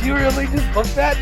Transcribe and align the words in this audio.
Did 0.00 0.06
you 0.06 0.14
really 0.14 0.46
just 0.46 0.72
book 0.72 0.86
that? 0.96 1.14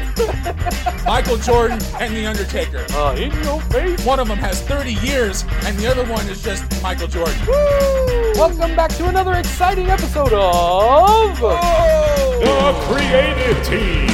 Michael 1.05 1.37
Jordan 1.37 1.81
and 1.99 2.15
The 2.15 2.27
Undertaker. 2.27 2.87
uh, 2.91 3.17
in 3.17 3.33
your 3.43 3.61
face. 3.63 4.07
One 4.07 4.21
of 4.21 4.29
them 4.29 4.39
has 4.39 4.63
30 4.63 4.93
years, 5.05 5.45
and 5.65 5.77
the 5.79 5.89
other 5.91 6.05
one 6.05 6.25
is 6.29 6.45
just 6.45 6.81
Michael 6.81 7.09
Jordan. 7.09 7.35
Welcome 8.37 8.77
back 8.77 8.91
to 8.91 9.09
another 9.09 9.33
exciting 9.35 9.91
episode 9.91 10.33
of. 10.33 11.41
The 11.41 12.73
creative 12.87 13.67
team. 13.67 14.07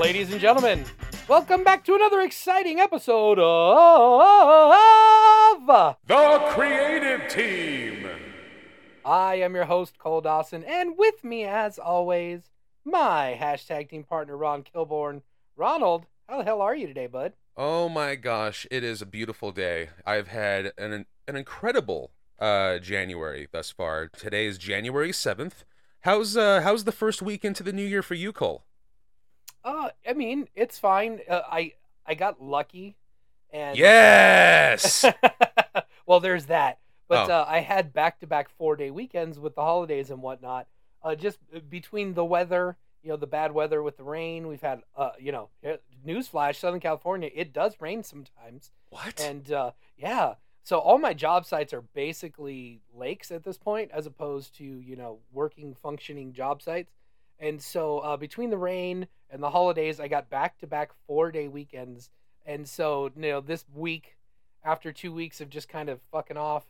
Ladies 0.00 0.30
and 0.30 0.40
gentlemen, 0.40 0.84
welcome 1.26 1.64
back 1.64 1.84
to 1.86 1.96
another 1.96 2.20
exciting 2.20 2.78
episode 2.78 3.40
of. 3.40 4.70
The 6.06 6.38
creative 6.54 7.28
team. 7.28 7.93
I 9.04 9.36
am 9.36 9.54
your 9.54 9.66
host, 9.66 9.98
Cole 9.98 10.20
Dawson, 10.20 10.64
and 10.64 10.96
with 10.96 11.22
me, 11.24 11.44
as 11.44 11.78
always, 11.78 12.50
my 12.84 13.38
hashtag 13.40 13.90
team 13.90 14.04
partner, 14.04 14.36
Ron 14.36 14.62
Kilborn. 14.62 15.22
Ronald, 15.56 16.06
how 16.28 16.38
the 16.38 16.44
hell 16.44 16.62
are 16.62 16.74
you 16.74 16.86
today, 16.86 17.06
bud? 17.06 17.34
Oh 17.56 17.88
my 17.88 18.14
gosh, 18.14 18.66
it 18.70 18.82
is 18.82 19.02
a 19.02 19.06
beautiful 19.06 19.52
day. 19.52 19.90
I've 20.06 20.28
had 20.28 20.72
an 20.78 21.06
an 21.28 21.36
incredible 21.36 22.10
uh 22.38 22.78
January 22.78 23.46
thus 23.52 23.70
far. 23.70 24.08
Today 24.08 24.46
is 24.46 24.58
January 24.58 25.12
7th. 25.12 25.64
How's 26.00 26.36
uh 26.36 26.62
how's 26.62 26.84
the 26.84 26.92
first 26.92 27.22
week 27.22 27.44
into 27.44 27.62
the 27.62 27.72
new 27.72 27.84
year 27.86 28.02
for 28.02 28.14
you, 28.14 28.32
Cole? 28.32 28.64
Uh, 29.64 29.90
I 30.06 30.12
mean, 30.14 30.48
it's 30.54 30.78
fine. 30.78 31.20
Uh, 31.28 31.42
I 31.50 31.74
I 32.06 32.14
got 32.14 32.42
lucky, 32.42 32.96
and 33.50 33.78
Yes. 33.78 35.04
well, 36.06 36.20
there's 36.20 36.46
that. 36.46 36.78
But 37.08 37.28
Oh. 37.30 37.34
uh, 37.40 37.44
I 37.48 37.60
had 37.60 37.92
back-to-back 37.92 38.48
four-day 38.48 38.90
weekends 38.90 39.38
with 39.38 39.54
the 39.54 39.62
holidays 39.62 40.10
and 40.10 40.22
whatnot. 40.22 40.66
Uh, 41.02 41.14
just 41.14 41.38
between 41.68 42.14
the 42.14 42.24
weather, 42.24 42.76
you 43.02 43.10
know, 43.10 43.16
the 43.16 43.26
bad 43.26 43.52
weather 43.52 43.82
with 43.82 43.98
the 43.98 44.04
rain, 44.04 44.46
we've 44.48 44.62
had, 44.62 44.82
uh, 44.96 45.10
you 45.18 45.30
know, 45.32 45.50
uh, 45.66 45.76
newsflash, 46.06 46.56
Southern 46.56 46.80
California, 46.80 47.30
it 47.34 47.52
does 47.52 47.76
rain 47.80 48.02
sometimes, 48.02 48.72
what? 48.88 49.20
and 49.20 49.52
uh, 49.52 49.72
yeah. 49.98 50.34
So 50.62 50.78
all 50.78 50.96
my 50.96 51.12
job 51.12 51.44
sites 51.44 51.74
are 51.74 51.82
basically 51.82 52.80
lakes 52.94 53.30
at 53.30 53.44
this 53.44 53.58
point, 53.58 53.90
as 53.92 54.06
opposed 54.06 54.56
to 54.56 54.64
you 54.64 54.96
know 54.96 55.18
working, 55.30 55.74
functioning 55.74 56.32
job 56.32 56.62
sites. 56.62 56.90
And 57.38 57.60
so 57.60 57.98
uh, 57.98 58.16
between 58.16 58.48
the 58.48 58.56
rain 58.56 59.08
and 59.28 59.42
the 59.42 59.50
holidays, 59.50 60.00
I 60.00 60.08
got 60.08 60.30
back-to-back 60.30 60.92
four-day 61.06 61.48
weekends. 61.48 62.08
And 62.46 62.66
so 62.66 63.10
you 63.14 63.22
know 63.22 63.40
this 63.42 63.66
week, 63.74 64.16
after 64.64 64.90
two 64.90 65.12
weeks 65.12 65.42
of 65.42 65.50
just 65.50 65.68
kind 65.68 65.90
of 65.90 66.00
fucking 66.10 66.38
off, 66.38 66.64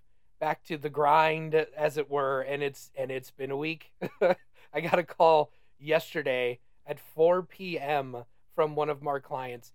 back 0.45 0.63
to 0.63 0.77
the 0.77 0.91
grind 0.91 1.55
as 1.55 1.97
it 1.97 2.11
were 2.11 2.43
and 2.43 2.63
it's 2.63 2.91
and 2.95 3.11
it's 3.11 3.31
been 3.31 3.51
a 3.51 3.57
week. 3.57 3.93
I 4.21 4.83
got 4.83 4.99
a 4.99 5.03
call 5.03 5.51
yesterday 5.79 6.59
at 6.87 7.01
4 7.01 7.45
p.m 7.45 8.25
from 8.55 8.75
one 8.75 8.91
of 8.91 9.07
our 9.07 9.21
clients. 9.21 9.73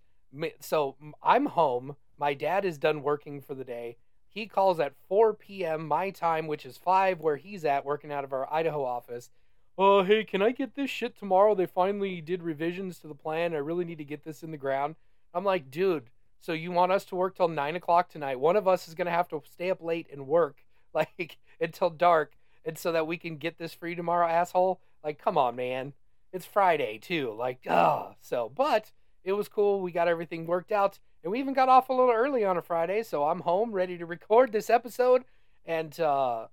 So 0.60 0.94
I'm 1.24 1.46
home. 1.46 1.96
My 2.16 2.34
dad 2.34 2.64
is 2.64 2.78
done 2.78 3.02
working 3.02 3.40
for 3.40 3.56
the 3.56 3.64
day. 3.64 3.96
He 4.28 4.46
calls 4.46 4.78
at 4.78 4.94
4 5.08 5.34
p.m 5.34 5.88
my 5.88 6.10
time 6.10 6.46
which 6.46 6.64
is 6.64 6.76
5 6.76 7.18
where 7.18 7.36
he's 7.36 7.64
at 7.64 7.84
working 7.84 8.12
out 8.12 8.22
of 8.22 8.32
our 8.32 8.46
idaho 8.54 8.84
office. 8.84 9.28
Oh 9.76 10.04
hey 10.04 10.22
can 10.22 10.40
i 10.40 10.52
get 10.52 10.76
this 10.76 10.88
shit 10.88 11.18
tomorrow? 11.18 11.56
They 11.56 11.66
finally 11.66 12.20
did 12.20 12.44
revisions 12.44 13.00
to 13.00 13.08
the 13.08 13.14
plan. 13.16 13.54
I 13.54 13.58
really 13.58 13.84
need 13.84 13.98
to 13.98 14.04
get 14.04 14.22
this 14.22 14.44
in 14.44 14.52
the 14.52 14.56
ground. 14.56 14.94
I'm 15.34 15.44
like 15.44 15.68
dude 15.68 16.10
so 16.40 16.52
you 16.52 16.72
want 16.72 16.90
us 16.90 17.04
to 17.06 17.16
work 17.16 17.36
till 17.36 17.48
nine 17.48 17.76
o'clock 17.76 18.08
tonight? 18.08 18.40
One 18.40 18.56
of 18.56 18.66
us 18.66 18.88
is 18.88 18.94
gonna 18.94 19.10
have 19.10 19.28
to 19.30 19.42
stay 19.50 19.68
up 19.70 19.82
late 19.82 20.06
and 20.10 20.28
work 20.28 20.64
like 20.94 21.38
until 21.60 21.90
dark, 21.90 22.32
and 22.64 22.78
so 22.78 22.92
that 22.92 23.06
we 23.06 23.16
can 23.16 23.36
get 23.36 23.58
this 23.58 23.74
free 23.74 23.94
tomorrow, 23.94 24.28
asshole. 24.28 24.80
Like, 25.04 25.22
come 25.22 25.38
on, 25.38 25.56
man. 25.56 25.94
It's 26.32 26.46
Friday 26.46 26.98
too. 26.98 27.34
Like, 27.36 27.60
ah. 27.68 28.14
So, 28.20 28.50
but 28.54 28.92
it 29.24 29.32
was 29.32 29.48
cool. 29.48 29.80
We 29.80 29.92
got 29.92 30.08
everything 30.08 30.46
worked 30.46 30.72
out, 30.72 30.98
and 31.22 31.32
we 31.32 31.40
even 31.40 31.54
got 31.54 31.68
off 31.68 31.88
a 31.88 31.92
little 31.92 32.12
early 32.12 32.44
on 32.44 32.56
a 32.56 32.62
Friday. 32.62 33.02
So 33.02 33.24
I'm 33.24 33.40
home, 33.40 33.72
ready 33.72 33.98
to 33.98 34.06
record 34.06 34.52
this 34.52 34.70
episode. 34.70 35.24
And 35.66 35.98
uh, 36.00 36.46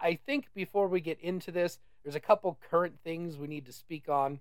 I 0.00 0.18
think 0.26 0.46
before 0.54 0.88
we 0.88 1.00
get 1.00 1.20
into 1.20 1.50
this, 1.50 1.78
there's 2.02 2.14
a 2.14 2.20
couple 2.20 2.58
current 2.70 2.98
things 3.04 3.36
we 3.36 3.46
need 3.46 3.66
to 3.66 3.72
speak 3.72 4.08
on. 4.08 4.40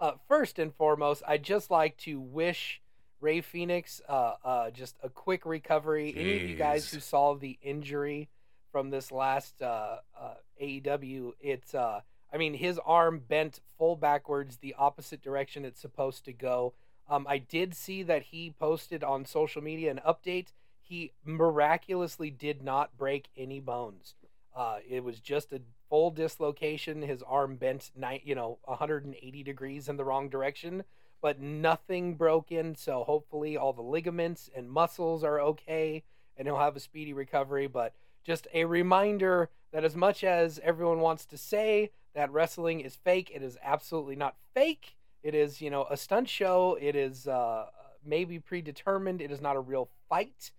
Uh, 0.00 0.12
first 0.28 0.58
and 0.58 0.74
foremost, 0.74 1.22
I'd 1.26 1.44
just 1.44 1.70
like 1.70 1.96
to 1.98 2.20
wish 2.20 2.81
Rey 3.22 3.40
Fenix, 3.40 4.02
uh, 4.08 4.34
uh, 4.44 4.70
just 4.70 4.96
a 5.02 5.08
quick 5.08 5.46
recovery. 5.46 6.12
Any 6.14 6.36
of 6.36 6.42
you 6.42 6.56
guys 6.56 6.90
who 6.90 6.98
saw 6.98 7.34
the 7.34 7.56
injury 7.62 8.28
from 8.72 8.90
this 8.90 9.12
last 9.12 9.62
uh, 9.62 9.98
uh, 10.20 10.34
AEW, 10.60 11.32
it's, 11.40 11.72
uh, 11.72 12.00
I 12.32 12.36
mean, 12.36 12.54
his 12.54 12.80
arm 12.84 13.22
bent 13.26 13.60
full 13.78 13.94
backwards, 13.94 14.56
the 14.56 14.74
opposite 14.76 15.22
direction 15.22 15.64
it's 15.64 15.80
supposed 15.80 16.24
to 16.24 16.32
go. 16.32 16.74
Um, 17.08 17.26
I 17.28 17.38
did 17.38 17.76
see 17.76 18.02
that 18.02 18.22
he 18.24 18.54
posted 18.58 19.04
on 19.04 19.24
social 19.24 19.62
media 19.62 19.92
an 19.92 20.00
update. 20.06 20.48
He 20.80 21.12
miraculously 21.24 22.30
did 22.30 22.62
not 22.62 22.96
break 22.98 23.28
any 23.36 23.60
bones. 23.60 24.14
Uh, 24.54 24.78
it 24.88 25.04
was 25.04 25.20
just 25.20 25.52
a 25.52 25.60
full 25.88 26.10
dislocation. 26.10 27.02
His 27.02 27.22
arm 27.22 27.54
bent, 27.54 27.92
ni- 27.96 28.22
you 28.24 28.34
know, 28.34 28.58
180 28.64 29.42
degrees 29.44 29.88
in 29.88 29.96
the 29.96 30.04
wrong 30.04 30.28
direction 30.28 30.82
but 31.22 31.40
nothing 31.40 32.14
broken. 32.14 32.74
So 32.74 33.04
hopefully 33.04 33.56
all 33.56 33.72
the 33.72 33.80
ligaments 33.80 34.50
and 34.54 34.70
muscles 34.70 35.24
are 35.24 35.40
okay 35.40 36.02
and 36.36 36.46
he'll 36.46 36.58
have 36.58 36.76
a 36.76 36.80
speedy 36.80 37.12
recovery. 37.14 37.68
But 37.68 37.94
just 38.24 38.48
a 38.52 38.64
reminder 38.64 39.48
that 39.72 39.84
as 39.84 39.96
much 39.96 40.24
as 40.24 40.60
everyone 40.62 41.00
wants 41.00 41.24
to 41.26 41.38
say 41.38 41.90
that 42.14 42.30
wrestling 42.30 42.80
is 42.80 42.96
fake, 42.96 43.30
it 43.34 43.42
is 43.42 43.56
absolutely 43.62 44.16
not 44.16 44.36
fake. 44.52 44.96
It 45.22 45.34
is, 45.34 45.60
you 45.60 45.70
know, 45.70 45.86
a 45.88 45.96
stunt 45.96 46.28
show. 46.28 46.76
It 46.80 46.96
is 46.96 47.28
uh, 47.28 47.66
maybe 48.04 48.38
predetermined. 48.40 49.22
It 49.22 49.30
is 49.30 49.40
not 49.40 49.56
a 49.56 49.60
real 49.60 49.88
fight. 50.08 50.50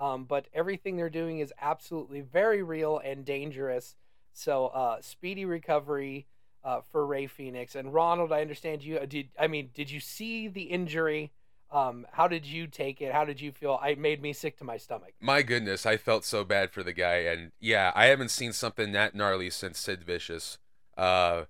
Um, 0.00 0.24
but 0.24 0.46
everything 0.54 0.96
they're 0.96 1.10
doing 1.10 1.40
is 1.40 1.52
absolutely 1.60 2.20
very 2.20 2.62
real 2.62 2.98
and 3.04 3.24
dangerous. 3.24 3.96
So, 4.32 4.68
uh, 4.68 5.00
speedy 5.02 5.44
recovery 5.44 6.26
uh, 6.64 6.80
for 6.90 7.06
Rey 7.06 7.26
Fenix. 7.26 7.74
And 7.74 7.92
Ronald, 7.92 8.32
I 8.32 8.40
understand 8.40 8.82
you 8.82 8.98
uh, 8.98 9.06
did. 9.06 9.28
I 9.38 9.46
mean, 9.46 9.70
did 9.74 9.90
you 9.90 10.00
see 10.00 10.48
the 10.48 10.62
injury? 10.62 11.32
Um, 11.70 12.06
how 12.12 12.28
did 12.28 12.44
you 12.44 12.66
take 12.66 13.00
it? 13.00 13.12
How 13.12 13.24
did 13.24 13.40
you 13.40 13.50
feel? 13.50 13.78
I 13.82 13.94
made 13.94 14.20
me 14.20 14.32
sick 14.32 14.58
to 14.58 14.64
my 14.64 14.76
stomach. 14.76 15.14
My 15.20 15.42
goodness, 15.42 15.86
I 15.86 15.96
felt 15.96 16.24
so 16.24 16.44
bad 16.44 16.70
for 16.70 16.82
the 16.82 16.92
guy, 16.92 17.16
and 17.16 17.52
yeah, 17.60 17.92
I 17.94 18.06
haven't 18.06 18.30
seen 18.30 18.52
something 18.52 18.92
that 18.92 19.14
gnarly 19.14 19.48
since 19.50 19.78
Sid 19.78 20.04
Vicious. 20.04 20.58
Uh, 20.96 21.44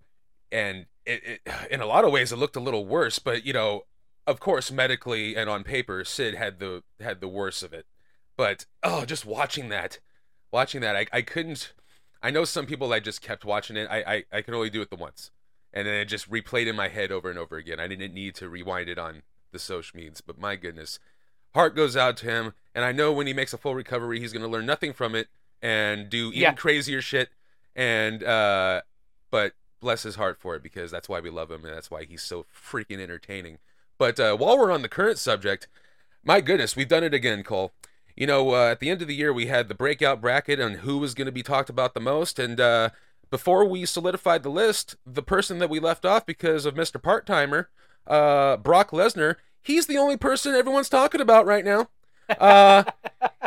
and 0.52 0.86
it, 1.04 1.40
it, 1.44 1.52
in 1.70 1.80
a 1.80 1.86
lot 1.86 2.04
of 2.04 2.12
ways, 2.12 2.32
it 2.32 2.36
looked 2.36 2.56
a 2.56 2.60
little 2.60 2.86
worse. 2.86 3.18
But 3.18 3.44
you 3.44 3.52
know, 3.52 3.82
of 4.26 4.38
course, 4.38 4.70
medically 4.70 5.36
and 5.36 5.50
on 5.50 5.64
paper, 5.64 6.04
Sid 6.04 6.34
had 6.34 6.60
the 6.60 6.84
had 7.00 7.20
the 7.20 7.28
worst 7.28 7.62
of 7.62 7.72
it. 7.72 7.86
But 8.36 8.66
oh, 8.82 9.04
just 9.04 9.26
watching 9.26 9.68
that, 9.70 9.98
watching 10.52 10.80
that, 10.82 10.96
I, 10.96 11.06
I 11.12 11.22
couldn't. 11.22 11.72
I 12.22 12.30
know 12.30 12.44
some 12.44 12.66
people 12.66 12.88
that 12.90 13.04
just 13.04 13.20
kept 13.20 13.44
watching 13.44 13.76
it. 13.76 13.88
I, 13.90 13.98
I 14.14 14.24
I 14.38 14.42
could 14.42 14.54
only 14.54 14.70
do 14.70 14.80
it 14.82 14.90
the 14.90 14.96
once, 14.96 15.30
and 15.72 15.86
then 15.86 15.94
it 15.94 16.04
just 16.06 16.30
replayed 16.30 16.66
in 16.66 16.76
my 16.76 16.88
head 16.88 17.10
over 17.12 17.28
and 17.30 17.38
over 17.38 17.56
again. 17.56 17.80
I 17.80 17.88
didn't 17.88 18.14
need 18.14 18.34
to 18.36 18.48
rewind 18.48 18.88
it 18.88 18.98
on 18.98 19.22
the 19.50 19.58
social 19.58 19.96
medias, 19.96 20.20
but 20.20 20.38
my 20.38 20.56
goodness, 20.56 20.98
heart 21.54 21.74
goes 21.76 21.96
out 21.96 22.16
to 22.18 22.26
him, 22.26 22.52
and 22.74 22.84
I 22.84 22.92
know 22.92 23.12
when 23.12 23.26
he 23.26 23.32
makes 23.32 23.52
a 23.52 23.58
full 23.58 23.74
recovery, 23.74 24.20
he's 24.20 24.32
gonna 24.32 24.48
learn 24.48 24.66
nothing 24.66 24.92
from 24.92 25.14
it 25.14 25.28
and 25.60 26.08
do 26.08 26.28
even 26.28 26.40
Yeah. 26.40 26.52
crazier 26.54 27.02
shit. 27.02 27.30
And 27.76 28.22
uh, 28.22 28.82
but 29.30 29.54
bless 29.80 30.02
his 30.02 30.14
heart 30.16 30.38
for 30.38 30.54
it 30.54 30.62
because 30.62 30.90
that's 30.90 31.08
why 31.08 31.20
we 31.20 31.30
love 31.30 31.50
him 31.50 31.64
and 31.64 31.74
that's 31.74 31.90
why 31.90 32.04
he's 32.04 32.22
so 32.22 32.44
freaking 32.54 33.00
entertaining. 33.00 33.58
But 33.98 34.20
uh, 34.20 34.36
while 34.36 34.58
we're 34.58 34.70
on 34.72 34.82
the 34.82 34.88
current 34.88 35.18
subject, 35.18 35.68
my 36.24 36.40
goodness, 36.40 36.76
we've 36.76 36.88
done 36.88 37.02
it 37.04 37.14
again, 37.14 37.42
Cole. 37.42 37.72
You 38.16 38.26
know, 38.26 38.54
uh, 38.54 38.70
at 38.70 38.80
the 38.80 38.90
end 38.90 39.02
of 39.02 39.08
the 39.08 39.14
year, 39.14 39.32
we 39.32 39.46
had 39.46 39.68
the 39.68 39.74
breakout 39.74 40.20
bracket 40.20 40.60
on 40.60 40.74
who 40.74 40.98
was 40.98 41.14
going 41.14 41.26
to 41.26 41.32
be 41.32 41.42
talked 41.42 41.70
about 41.70 41.94
the 41.94 42.00
most, 42.00 42.38
and 42.38 42.60
uh, 42.60 42.90
before 43.30 43.64
we 43.64 43.86
solidified 43.86 44.42
the 44.42 44.50
list, 44.50 44.96
the 45.06 45.22
person 45.22 45.58
that 45.58 45.70
we 45.70 45.80
left 45.80 46.04
off 46.04 46.26
because 46.26 46.66
of 46.66 46.74
Mr. 46.74 47.02
Part 47.02 47.26
Timer, 47.26 47.70
uh, 48.06 48.58
Brock 48.58 48.90
Lesnar, 48.90 49.36
he's 49.62 49.86
the 49.86 49.96
only 49.96 50.16
person 50.16 50.54
everyone's 50.54 50.90
talking 50.90 51.20
about 51.20 51.46
right 51.46 51.64
now. 51.64 51.88
Uh, 52.28 52.84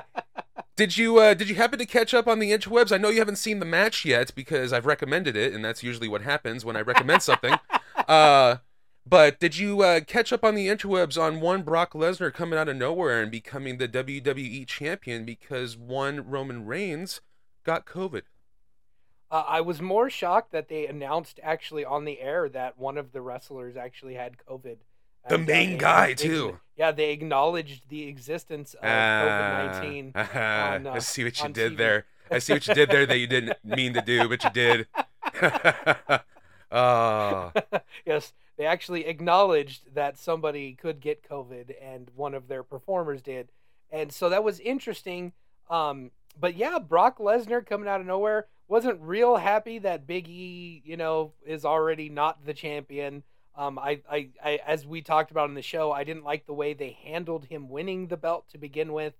did 0.76 0.98
you 0.98 1.20
uh, 1.20 1.36
did 1.36 1.50
you 1.50 1.56
happen 1.56 1.78
to 1.80 1.86
catch 1.86 2.14
up 2.14 2.28
on 2.28 2.40
the 2.40 2.52
interwebs? 2.52 2.92
I 2.92 2.98
know 2.98 3.10
you 3.10 3.20
haven't 3.20 3.38
seen 3.38 3.60
the 3.60 3.66
match 3.66 4.06
yet 4.06 4.34
because 4.34 4.74
I've 4.74 4.88
recommended 4.88 5.38
it, 5.38 5.54
and 5.54 5.64
that's 5.64 5.84
usually 5.84 6.08
what 6.08 6.24
happens 6.24 6.66
when 6.66 6.76
I 6.76 6.82
recommend 6.82 7.22
something. 7.22 7.56
uh, 9.06 9.10
but 9.10 9.40
did 9.40 9.58
you 9.58 9.82
uh, 9.82 10.00
catch 10.02 10.34
up 10.34 10.44
on 10.44 10.56
the 10.56 10.68
interwebs 10.68 11.22
on 11.22 11.40
one 11.42 11.62
Brock 11.64 11.94
Lesnar 11.94 12.34
coming 12.34 12.58
out 12.60 12.68
of 12.70 12.76
nowhere 12.76 13.22
and 13.22 13.32
becoming 13.32 13.78
the 13.78 13.88
WWE 13.88 14.66
champion 14.68 15.26
because 15.26 15.78
one 15.78 16.30
Roman 16.30 16.66
Reigns 16.66 17.22
got 17.64 17.86
COVID. 17.86 18.24
Uh, 19.32 19.44
I 19.48 19.62
was 19.62 19.82
more 19.82 20.10
shocked 20.10 20.52
that 20.52 20.70
they 20.70 20.86
announced 20.88 21.40
actually 21.44 21.84
on 21.84 22.06
the 22.06 22.20
air 22.22 22.48
that 22.50 22.78
one 22.78 22.98
of 22.98 23.12
the 23.12 23.22
wrestlers 23.22 23.76
actually 23.76 24.14
had 24.14 24.38
COVID. 24.50 24.78
The 25.28 25.36
And, 25.36 25.44
uh, 25.50 25.54
main 25.54 25.72
they- 25.72 25.78
guy, 25.78 26.08
they- 26.08 26.14
too. 26.16 26.60
Yeah, 26.78 26.92
they 26.92 27.12
acknowledged 27.12 27.88
the 27.90 28.04
existence 28.08 28.74
of 28.76 28.84
COVID 28.84 29.72
nineteen. 29.74 30.12
Uh, 30.14 30.90
I 30.94 31.00
see 31.00 31.24
what 31.24 31.42
you 31.42 31.50
did 31.50 31.74
TV. 31.74 31.78
there. 31.78 32.06
I 32.30 32.40
see 32.40 32.52
what 32.54 32.68
you 32.68 32.74
did 32.74 32.90
there 32.90 33.06
that 33.06 33.18
you 33.18 33.28
didn't 33.28 33.64
mean 33.64 33.94
to 33.94 34.02
do, 34.02 34.28
but 34.28 34.44
you 34.44 34.50
did. 34.50 34.88
oh, 36.72 37.52
yes, 38.06 38.34
they 38.58 38.66
actually 38.66 39.06
acknowledged 39.06 39.96
that 39.96 40.18
somebody 40.18 40.74
could 40.74 41.00
get 41.00 41.28
COVID, 41.30 41.74
and 41.82 42.10
one 42.16 42.34
of 42.34 42.48
their 42.48 42.64
performers 42.64 43.22
did, 43.22 43.50
and 43.92 44.12
so 44.12 44.30
that 44.30 44.44
was 44.44 44.60
interesting. 44.60 45.34
Um, 45.70 46.12
but 46.40 46.56
yeah, 46.56 46.80
Brock 46.80 47.18
Lesnar 47.20 47.66
coming 47.66 47.88
out 47.88 48.02
of 48.02 48.08
nowhere 48.08 48.48
wasn't 48.68 49.02
real 49.02 49.38
happy 49.38 49.80
that 49.80 50.08
Big 50.08 50.28
E, 50.28 50.82
you 50.86 50.98
know, 50.98 51.34
is 51.46 51.66
already 51.66 52.10
not 52.10 52.46
the 52.46 52.54
champion. 52.54 53.24
Um, 53.56 53.80
I, 53.80 54.02
I, 54.10 54.30
I, 54.44 54.60
as 54.66 54.86
we 54.86 55.02
talked 55.02 55.32
about 55.32 55.50
in 55.50 55.56
the 55.56 55.62
show, 55.62 55.92
I 55.92 56.04
didn't 56.04 56.26
like 56.26 56.46
the 56.46 56.54
way 56.54 56.74
they 56.74 56.98
handled 57.04 57.46
him 57.46 57.70
winning 57.70 58.08
the 58.08 58.18
belt 58.18 58.50
to 58.50 58.58
begin 58.58 58.92
with. 58.92 59.14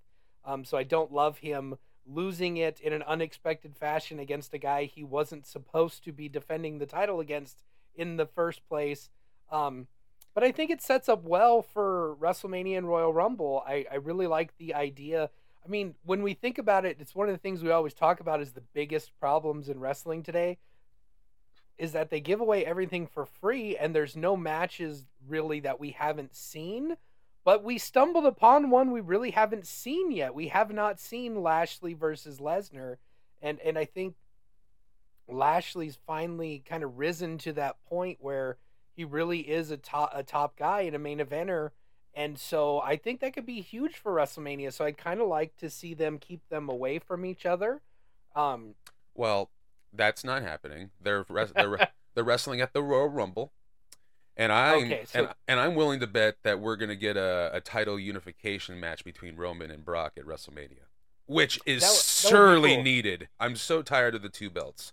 Um, 0.44 0.64
so 0.64 0.76
I 0.76 0.82
don't 0.82 1.12
love 1.12 1.38
him 1.38 1.76
losing 2.06 2.56
it 2.56 2.78
in 2.80 2.92
an 2.92 3.02
unexpected 3.02 3.76
fashion 3.76 4.18
against 4.18 4.54
a 4.54 4.58
guy 4.58 4.84
he 4.84 5.02
wasn't 5.02 5.46
supposed 5.46 6.04
to 6.04 6.12
be 6.12 6.28
defending 6.28 6.78
the 6.78 6.86
title 6.86 7.20
against 7.20 7.64
in 7.94 8.16
the 8.16 8.26
first 8.26 8.66
place. 8.68 9.08
Um, 9.50 9.86
but 10.34 10.44
I 10.44 10.52
think 10.52 10.70
it 10.70 10.82
sets 10.82 11.08
up 11.08 11.24
well 11.24 11.62
for 11.62 12.16
WrestleMania 12.20 12.78
and 12.78 12.88
Royal 12.88 13.12
Rumble. 13.12 13.64
I, 13.66 13.86
I 13.90 13.96
really 13.96 14.26
like 14.26 14.56
the 14.58 14.74
idea. 14.74 15.30
I 15.64 15.68
mean, 15.68 15.94
when 16.04 16.22
we 16.22 16.34
think 16.34 16.58
about 16.58 16.84
it, 16.84 16.98
it's 17.00 17.14
one 17.14 17.28
of 17.28 17.34
the 17.34 17.38
things 17.38 17.62
we 17.62 17.70
always 17.70 17.94
talk 17.94 18.20
about 18.20 18.40
is 18.40 18.52
the 18.52 18.62
biggest 18.74 19.18
problems 19.18 19.68
in 19.68 19.80
wrestling 19.80 20.22
today 20.22 20.58
is 21.78 21.92
that 21.92 22.10
they 22.10 22.20
give 22.20 22.40
away 22.40 22.64
everything 22.64 23.06
for 23.06 23.26
free 23.26 23.76
and 23.76 23.94
there's 23.94 24.16
no 24.16 24.36
matches 24.36 25.04
really 25.26 25.60
that 25.60 25.80
we 25.80 25.90
haven't 25.90 26.34
seen. 26.34 26.96
But 27.44 27.62
we 27.62 27.78
stumbled 27.78 28.26
upon 28.26 28.70
one 28.70 28.90
we 28.90 29.00
really 29.00 29.30
haven't 29.30 29.66
seen 29.66 30.10
yet. 30.10 30.34
We 30.34 30.48
have 30.48 30.72
not 30.72 30.98
seen 30.98 31.42
Lashley 31.42 31.94
versus 31.94 32.38
Lesnar. 32.38 32.96
And 33.40 33.60
and 33.60 33.78
I 33.78 33.84
think 33.84 34.16
Lashley's 35.28 35.98
finally 36.06 36.62
kind 36.66 36.82
of 36.82 36.98
risen 36.98 37.38
to 37.38 37.52
that 37.52 37.76
point 37.88 38.18
where 38.20 38.56
he 38.96 39.04
really 39.04 39.40
is 39.40 39.70
a 39.70 39.76
top 39.76 40.10
a 40.14 40.22
top 40.22 40.56
guy 40.56 40.80
and 40.82 40.96
a 40.96 40.98
main 40.98 41.18
eventer. 41.18 41.70
And 42.14 42.38
so 42.38 42.80
I 42.80 42.96
think 42.96 43.20
that 43.20 43.34
could 43.34 43.44
be 43.44 43.60
huge 43.60 43.96
for 43.96 44.14
WrestleMania. 44.14 44.72
So 44.72 44.86
I'd 44.86 44.96
kind 44.96 45.20
of 45.20 45.28
like 45.28 45.54
to 45.58 45.68
see 45.68 45.92
them 45.92 46.18
keep 46.18 46.48
them 46.48 46.70
away 46.70 46.98
from 46.98 47.26
each 47.26 47.44
other. 47.44 47.82
Um, 48.34 48.74
well, 49.14 49.50
that's 49.92 50.24
not 50.24 50.40
happening. 50.42 50.90
They're 51.00 51.26
res- 51.28 51.52
they're, 51.52 51.88
they're 52.14 52.24
wrestling 52.24 52.62
at 52.62 52.72
the 52.72 52.82
Royal 52.82 53.08
Rumble, 53.08 53.52
and 54.36 54.50
I'm 54.50 54.84
Okay, 54.84 55.04
so- 55.06 55.18
and, 55.20 55.28
and 55.46 55.60
I'm 55.60 55.74
willing 55.74 56.00
to 56.00 56.06
bet 56.06 56.36
that 56.42 56.58
we're 56.60 56.76
gonna 56.76 56.96
get 56.96 57.18
a, 57.18 57.50
a 57.52 57.60
title 57.60 57.98
unification 58.00 58.80
match 58.80 59.04
between 59.04 59.36
Roman 59.36 59.70
and 59.70 59.84
Brock 59.84 60.12
at 60.16 60.24
WrestleMania, 60.24 60.86
which 61.26 61.60
is 61.66 61.82
That 61.82 61.86
w- 61.88 61.98
that 61.98 62.28
surely 62.30 62.74
cool. 62.76 62.82
needed. 62.82 63.28
I'm 63.38 63.56
so 63.56 63.82
tired 63.82 64.14
of 64.14 64.22
the 64.22 64.28
two 64.30 64.48
belts. 64.50 64.92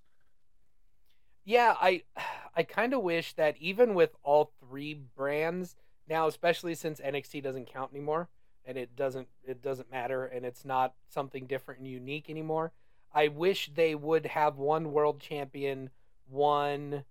Yeah, 1.45 1.75
I 1.79 2.03
I 2.55 2.63
kind 2.63 2.93
of 2.93 3.01
wish 3.01 3.33
that 3.33 3.57
even 3.57 3.95
with 3.95 4.15
all 4.23 4.51
three 4.59 4.93
brands 4.93 5.75
now, 6.07 6.27
especially 6.27 6.75
since 6.75 6.99
NXT 6.99 7.41
doesn't 7.41 7.65
count 7.65 7.91
anymore 7.91 8.29
and 8.65 8.77
it 8.77 8.95
doesn't 8.95 9.27
it 9.43 9.61
doesn't 9.61 9.91
matter 9.91 10.25
and 10.25 10.45
it's 10.45 10.65
not 10.65 10.93
something 11.09 11.47
different 11.47 11.79
and 11.79 11.89
unique 11.89 12.29
anymore. 12.29 12.71
I 13.13 13.27
wish 13.27 13.69
they 13.73 13.95
would 13.95 14.25
have 14.25 14.57
one 14.57 14.91
world 14.91 15.19
champion, 15.19 15.91
one 16.27 17.03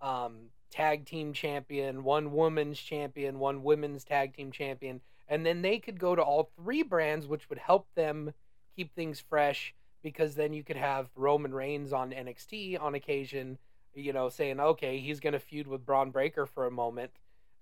um, 0.00 0.50
tag 0.70 1.04
team 1.04 1.32
champion, 1.32 2.02
one 2.02 2.32
women's 2.32 2.78
champion, 2.78 3.38
one 3.38 3.62
women's 3.62 4.04
tag 4.04 4.34
team 4.34 4.52
champion, 4.52 5.00
and 5.28 5.44
then 5.44 5.60
they 5.62 5.78
could 5.78 5.98
go 6.00 6.14
to 6.14 6.22
all 6.22 6.50
three 6.56 6.82
brands, 6.82 7.26
which 7.26 7.48
would 7.50 7.58
help 7.58 7.86
them 7.94 8.32
keep 8.74 8.94
things 8.94 9.20
fresh. 9.20 9.74
Because 10.02 10.34
then 10.34 10.54
you 10.54 10.64
could 10.64 10.78
have 10.78 11.10
Roman 11.14 11.52
Reigns 11.52 11.92
on 11.92 12.12
NXT 12.12 12.80
on 12.80 12.94
occasion, 12.94 13.58
you 13.94 14.12
know, 14.12 14.28
saying, 14.28 14.60
okay, 14.60 14.98
he's 14.98 15.20
going 15.20 15.32
to 15.32 15.38
feud 15.38 15.66
with 15.66 15.86
Bron 15.86 16.10
Breakker 16.10 16.46
for 16.46 16.66
a 16.66 16.70
moment. 16.70 17.10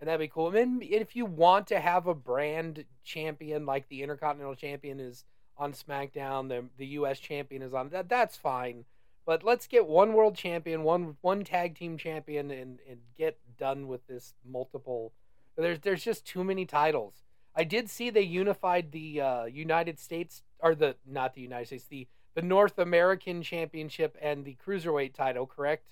And 0.01 0.09
that'd 0.09 0.21
be 0.21 0.29
cool. 0.29 0.49
And 0.49 0.57
then 0.57 0.79
if 0.83 1.17
you 1.17 1.27
want 1.27 1.67
to 1.69 1.81
have 1.81 2.07
a 2.07 2.15
brand 2.15 2.85
champion 3.03 3.67
like 3.67 3.89
the 3.89 4.03
Intercontinental 4.03 4.55
Champion 4.55 5.01
is 5.01 5.25
on 5.57 5.73
SmackDown, 5.73 6.49
the 6.49 6.65
the 6.77 6.87
US 6.99 7.19
champion 7.19 7.63
is 7.63 7.75
on 7.75 7.89
that 7.89 8.09
that's 8.09 8.37
fine. 8.37 8.85
But 9.27 9.43
let's 9.43 9.67
get 9.67 9.89
one 9.89 10.13
world 10.13 10.37
champion, 10.37 10.85
one 10.85 11.17
one 11.21 11.43
tag 11.43 11.77
team 11.77 11.99
champion 11.99 12.53
and, 12.53 12.79
and 12.89 13.01
get 13.17 13.39
done 13.59 13.89
with 13.89 14.07
this 14.07 14.35
multiple 14.49 15.13
there's 15.59 15.81
there's 15.81 16.05
just 16.05 16.25
too 16.25 16.45
many 16.45 16.65
titles. 16.65 17.23
I 17.55 17.65
did 17.65 17.91
see 17.91 18.11
they 18.11 18.23
unified 18.23 18.93
the 18.93 19.21
uh, 19.21 19.45
United 19.47 19.99
States 19.99 20.43
or 20.61 20.75
the 20.75 20.97
not 21.07 21.35
the 21.35 21.41
United 21.41 21.67
States, 21.67 21.87
the 21.89 22.07
the 22.35 22.43
North 22.43 22.79
American 22.79 23.43
Championship 23.43 24.17
and 24.23 24.45
the 24.45 24.57
Cruiserweight 24.65 25.15
title, 25.15 25.47
correct? 25.47 25.89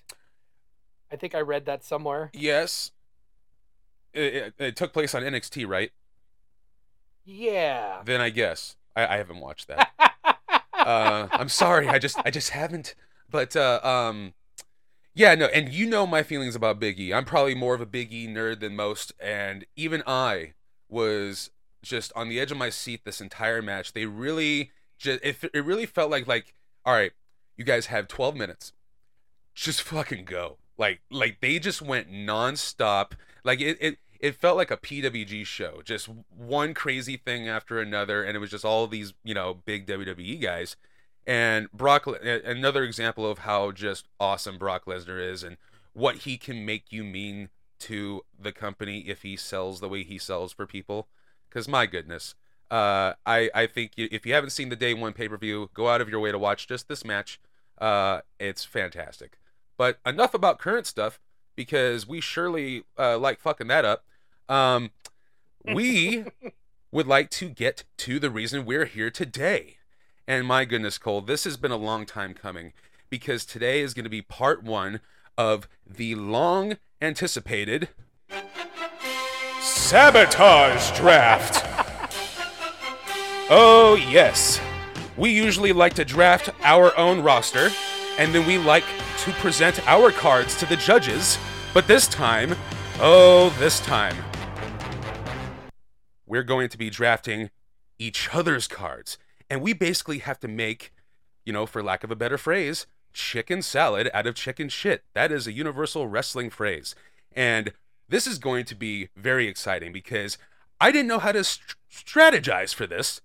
I 1.11 1.15
think 1.15 1.35
I 1.35 1.39
read 1.39 1.65
that 1.65 1.83
somewhere. 1.83 2.31
Yes, 2.33 2.91
it, 4.13 4.33
it, 4.33 4.53
it 4.57 4.75
took 4.75 4.93
place 4.93 5.13
on 5.15 5.23
NXT, 5.23 5.67
right? 5.67 5.91
Yeah. 7.25 8.01
Then 8.05 8.21
I 8.21 8.29
guess 8.29 8.75
I, 8.95 9.05
I 9.05 9.17
haven't 9.17 9.39
watched 9.39 9.67
that. 9.67 9.91
uh, 10.73 11.27
I'm 11.31 11.49
sorry, 11.49 11.87
I 11.87 11.99
just 11.99 12.17
I 12.25 12.31
just 12.31 12.51
haven't. 12.51 12.95
But 13.29 13.55
uh, 13.55 13.79
um, 13.83 14.33
yeah, 15.13 15.35
no, 15.35 15.47
and 15.47 15.69
you 15.69 15.85
know 15.85 16.07
my 16.07 16.23
feelings 16.23 16.55
about 16.55 16.79
Biggie. 16.79 17.13
I'm 17.13 17.25
probably 17.25 17.55
more 17.55 17.75
of 17.75 17.81
a 17.81 17.85
Big 17.85 18.13
E 18.13 18.27
nerd 18.27 18.59
than 18.59 18.75
most, 18.75 19.13
and 19.19 19.65
even 19.75 20.03
I 20.07 20.53
was 20.89 21.51
just 21.83 22.11
on 22.15 22.29
the 22.29 22.39
edge 22.39 22.51
of 22.51 22.57
my 22.57 22.69
seat 22.69 23.01
this 23.03 23.21
entire 23.21 23.61
match. 23.61 23.93
They 23.93 24.05
really 24.05 24.71
just 24.97 25.19
it, 25.23 25.37
it 25.53 25.65
really 25.65 25.85
felt 25.85 26.09
like 26.09 26.27
like 26.27 26.53
all 26.85 26.93
right, 26.93 27.11
you 27.57 27.65
guys 27.65 27.87
have 27.87 28.07
12 28.07 28.35
minutes, 28.35 28.71
just 29.53 29.81
fucking 29.81 30.23
go. 30.23 30.57
Like 30.77 31.01
like 31.11 31.39
they 31.41 31.59
just 31.59 31.81
went 31.81 32.11
nonstop. 32.11 33.13
Like 33.43 33.61
it 33.61 33.77
it 33.79 33.97
it 34.19 34.35
felt 34.35 34.57
like 34.57 34.71
a 34.71 34.77
PWG 34.77 35.45
show, 35.45 35.81
just 35.83 36.09
one 36.35 36.73
crazy 36.73 37.17
thing 37.17 37.47
after 37.47 37.79
another, 37.79 38.23
and 38.23 38.35
it 38.35 38.39
was 38.39 38.51
just 38.51 38.65
all 38.65 38.87
these 38.87 39.13
you 39.23 39.33
know 39.33 39.61
big 39.65 39.85
WWE 39.87 40.41
guys. 40.41 40.75
And 41.25 41.69
Brock, 41.73 42.07
another 42.23 42.83
example 42.83 43.29
of 43.29 43.39
how 43.39 43.71
just 43.71 44.07
awesome 44.19 44.57
Brock 44.57 44.85
Lesnar 44.85 45.21
is, 45.21 45.43
and 45.43 45.57
what 45.93 46.17
he 46.19 46.37
can 46.37 46.65
make 46.65 46.91
you 46.91 47.03
mean 47.03 47.49
to 47.79 48.21
the 48.39 48.51
company 48.51 48.99
if 48.99 49.23
he 49.23 49.35
sells 49.35 49.79
the 49.79 49.89
way 49.89 50.03
he 50.03 50.17
sells 50.17 50.53
for 50.53 50.65
people. 50.65 51.07
Because 51.49 51.67
my 51.67 51.85
goodness, 51.85 52.35
uh, 52.71 53.13
I 53.25 53.49
I 53.53 53.67
think 53.67 53.91
if 53.97 54.25
you 54.25 54.33
haven't 54.33 54.51
seen 54.51 54.69
the 54.69 54.75
day 54.75 54.93
one 54.93 55.13
pay 55.13 55.27
per 55.27 55.37
view, 55.37 55.69
go 55.73 55.89
out 55.89 56.01
of 56.01 56.09
your 56.09 56.19
way 56.19 56.31
to 56.31 56.39
watch 56.39 56.67
just 56.67 56.87
this 56.87 57.03
match. 57.03 57.39
Uh, 57.77 58.21
it's 58.39 58.63
fantastic. 58.63 59.37
But 59.77 59.99
enough 60.05 60.33
about 60.33 60.59
current 60.59 60.87
stuff 60.87 61.19
because 61.55 62.07
we 62.07 62.21
surely 62.21 62.83
uh, 62.97 63.17
like 63.17 63.39
fucking 63.39 63.67
that 63.67 63.85
up. 63.85 64.05
Um, 64.49 64.91
we 65.65 66.25
would 66.91 67.07
like 67.07 67.29
to 67.31 67.49
get 67.49 67.83
to 67.97 68.19
the 68.19 68.29
reason 68.29 68.65
we're 68.65 68.85
here 68.85 69.11
today. 69.11 69.77
And 70.27 70.45
my 70.45 70.65
goodness, 70.65 70.97
Cole, 70.97 71.21
this 71.21 71.43
has 71.43 71.57
been 71.57 71.71
a 71.71 71.77
long 71.77 72.05
time 72.05 72.33
coming 72.33 72.73
because 73.09 73.45
today 73.45 73.81
is 73.81 73.93
going 73.93 74.03
to 74.03 74.09
be 74.09 74.21
part 74.21 74.63
one 74.63 74.99
of 75.37 75.67
the 75.85 76.15
long 76.15 76.77
anticipated 77.01 77.89
Sabotage 79.61 80.97
Draft. 80.97 81.65
Oh, 83.49 83.95
yes. 83.95 84.59
We 85.15 85.29
usually 85.29 85.71
like 85.71 85.93
to 85.93 86.03
draft 86.03 86.49
our 86.63 86.95
own 86.97 87.21
roster, 87.21 87.69
and 88.19 88.35
then 88.35 88.45
we 88.45 88.57
like 88.57 88.83
to 89.27 89.33
present 89.33 89.85
our 89.89 90.09
cards 90.09 90.57
to 90.57 90.65
the 90.65 90.77
judges. 90.77 91.37
But 91.73 91.85
this 91.85 92.07
time, 92.07 92.55
oh, 93.01 93.53
this 93.59 93.81
time, 93.81 94.15
we're 96.25 96.43
going 96.43 96.69
to 96.69 96.77
be 96.77 96.89
drafting 96.89 97.49
each 97.99 98.33
other's 98.33 98.67
cards. 98.67 99.17
And 99.49 99.61
we 99.61 99.73
basically 99.73 100.19
have 100.19 100.39
to 100.39 100.47
make, 100.47 100.93
you 101.45 101.51
know, 101.51 101.65
for 101.65 101.83
lack 101.83 102.05
of 102.05 102.11
a 102.11 102.15
better 102.15 102.37
phrase, 102.37 102.87
chicken 103.11 103.61
salad 103.61 104.09
out 104.13 104.27
of 104.27 104.35
chicken 104.35 104.69
shit. 104.69 105.03
That 105.13 105.29
is 105.29 105.45
a 105.45 105.51
universal 105.51 106.07
wrestling 106.07 106.49
phrase. 106.49 106.95
And 107.35 107.73
this 108.07 108.27
is 108.27 108.37
going 108.37 108.63
to 108.63 108.75
be 108.75 109.09
very 109.17 109.49
exciting 109.49 109.91
because 109.91 110.37
I 110.79 110.89
didn't 110.89 111.09
know 111.09 111.19
how 111.19 111.33
to 111.33 111.43
st- 111.43 111.75
strategize 111.91 112.73
for 112.73 112.87
this. 112.87 113.19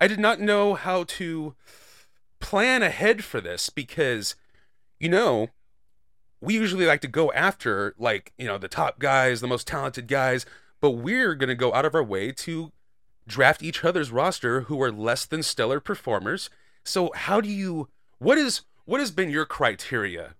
I 0.00 0.08
did 0.08 0.18
not 0.18 0.40
know 0.40 0.74
how 0.74 1.04
to 1.04 1.54
plan 2.40 2.82
ahead 2.82 3.22
for 3.22 3.42
this 3.42 3.68
because, 3.68 4.34
you 5.02 5.08
know, 5.08 5.48
we 6.40 6.54
usually 6.54 6.86
like 6.86 7.00
to 7.00 7.08
go 7.08 7.32
after, 7.32 7.92
like, 7.98 8.32
you 8.38 8.46
know, 8.46 8.56
the 8.56 8.68
top 8.68 9.00
guys, 9.00 9.40
the 9.40 9.48
most 9.48 9.66
talented 9.66 10.06
guys, 10.06 10.46
but 10.80 10.92
we're 10.92 11.34
going 11.34 11.48
to 11.48 11.56
go 11.56 11.74
out 11.74 11.84
of 11.84 11.94
our 11.94 12.04
way 12.04 12.30
to 12.30 12.70
draft 13.26 13.64
each 13.64 13.84
other's 13.84 14.12
roster 14.12 14.62
who 14.62 14.80
are 14.80 14.92
less 14.92 15.26
than 15.26 15.42
stellar 15.42 15.80
performers. 15.80 16.50
So, 16.84 17.10
how 17.16 17.40
do 17.40 17.48
you, 17.48 17.88
what 18.18 18.38
is, 18.38 18.62
what 18.84 19.00
has 19.00 19.10
been 19.10 19.28
your 19.28 19.44
criteria 19.44 20.34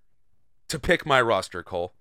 to 0.69 0.79
pick 0.79 1.05
my 1.05 1.21
roster, 1.21 1.65
Cole? 1.65 1.93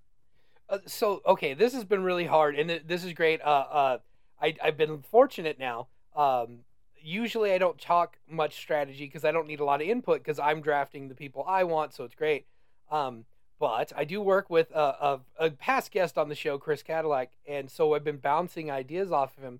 Uh, 0.69 0.77
so 0.85 1.21
okay, 1.25 1.53
this 1.55 1.73
has 1.73 1.83
been 1.83 2.03
really 2.03 2.25
hard, 2.25 2.55
and 2.55 2.81
this 2.87 3.03
is 3.03 3.11
great. 3.11 3.41
Uh, 3.41 3.65
uh, 3.71 3.97
I 4.41 4.55
I've 4.63 4.77
been 4.77 5.01
fortunate 5.01 5.59
now. 5.59 5.87
Um, 6.15 6.59
usually 7.03 7.51
I 7.53 7.57
don't 7.57 7.79
talk 7.79 8.17
much 8.29 8.55
strategy 8.55 9.05
because 9.05 9.25
I 9.25 9.31
don't 9.31 9.47
need 9.47 9.59
a 9.59 9.65
lot 9.65 9.81
of 9.81 9.87
input 9.87 10.19
because 10.19 10.39
I'm 10.39 10.61
drafting 10.61 11.07
the 11.07 11.15
people 11.15 11.43
I 11.47 11.63
want, 11.63 11.93
so 11.93 12.03
it's 12.03 12.15
great. 12.15 12.45
Um, 12.89 13.25
but 13.59 13.93
I 13.95 14.05
do 14.05 14.21
work 14.21 14.49
with 14.49 14.71
a, 14.71 14.79
a, 14.79 15.19
a 15.39 15.51
past 15.51 15.91
guest 15.91 16.17
on 16.17 16.29
the 16.29 16.35
show, 16.35 16.57
Chris 16.57 16.81
Cadillac, 16.81 17.31
and 17.47 17.69
so 17.69 17.93
I've 17.93 18.03
been 18.03 18.17
bouncing 18.17 18.71
ideas 18.71 19.11
off 19.11 19.37
of 19.37 19.43
him. 19.43 19.59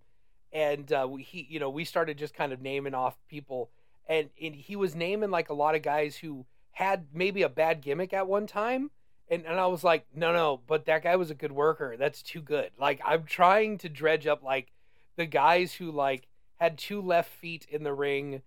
And 0.52 0.92
uh, 0.92 1.08
we, 1.10 1.24
he, 1.24 1.48
you 1.50 1.60
know, 1.60 1.70
we 1.70 1.86
started 1.86 2.18
just 2.18 2.34
kind 2.34 2.52
of 2.52 2.62
naming 2.62 2.94
off 2.94 3.16
people, 3.30 3.70
and, 4.10 4.30
and 4.42 4.54
he 4.56 4.76
was 4.76 4.96
naming 4.96 5.32
like 5.32 5.50
a 5.50 5.54
lot 5.54 5.76
of 5.76 5.82
guys 5.82 6.18
who 6.18 6.46
had 6.72 7.06
maybe 7.14 7.42
a 7.42 7.50
bad 7.50 7.82
gimmick 7.82 8.12
at 8.12 8.28
one 8.28 8.48
time, 8.48 8.92
and 9.30 9.46
and 9.46 9.60
I 9.60 9.68
was 9.68 9.84
like, 9.84 10.06
no, 10.14 10.34
no, 10.34 10.60
but 10.68 10.86
that 10.86 11.04
guy 11.04 11.16
was 11.16 11.32
a 11.32 11.36
good 11.36 11.54
worker. 11.54 11.96
That's 11.98 12.22
too 12.22 12.42
good. 12.42 12.72
Like 12.78 13.00
I'm 13.06 13.24
trying 13.24 13.78
to 13.80 13.90
dredge 13.90 14.28
up 14.28 14.44
like 14.44 14.72
the 15.16 15.26
guys 15.26 15.74
who 15.74 15.92
like 15.92 16.28
had 16.62 16.78
two 16.78 17.02
left 17.02 17.32
feet 17.32 17.66
in 17.72 17.84
the 17.84 17.92
ring, 17.92 18.44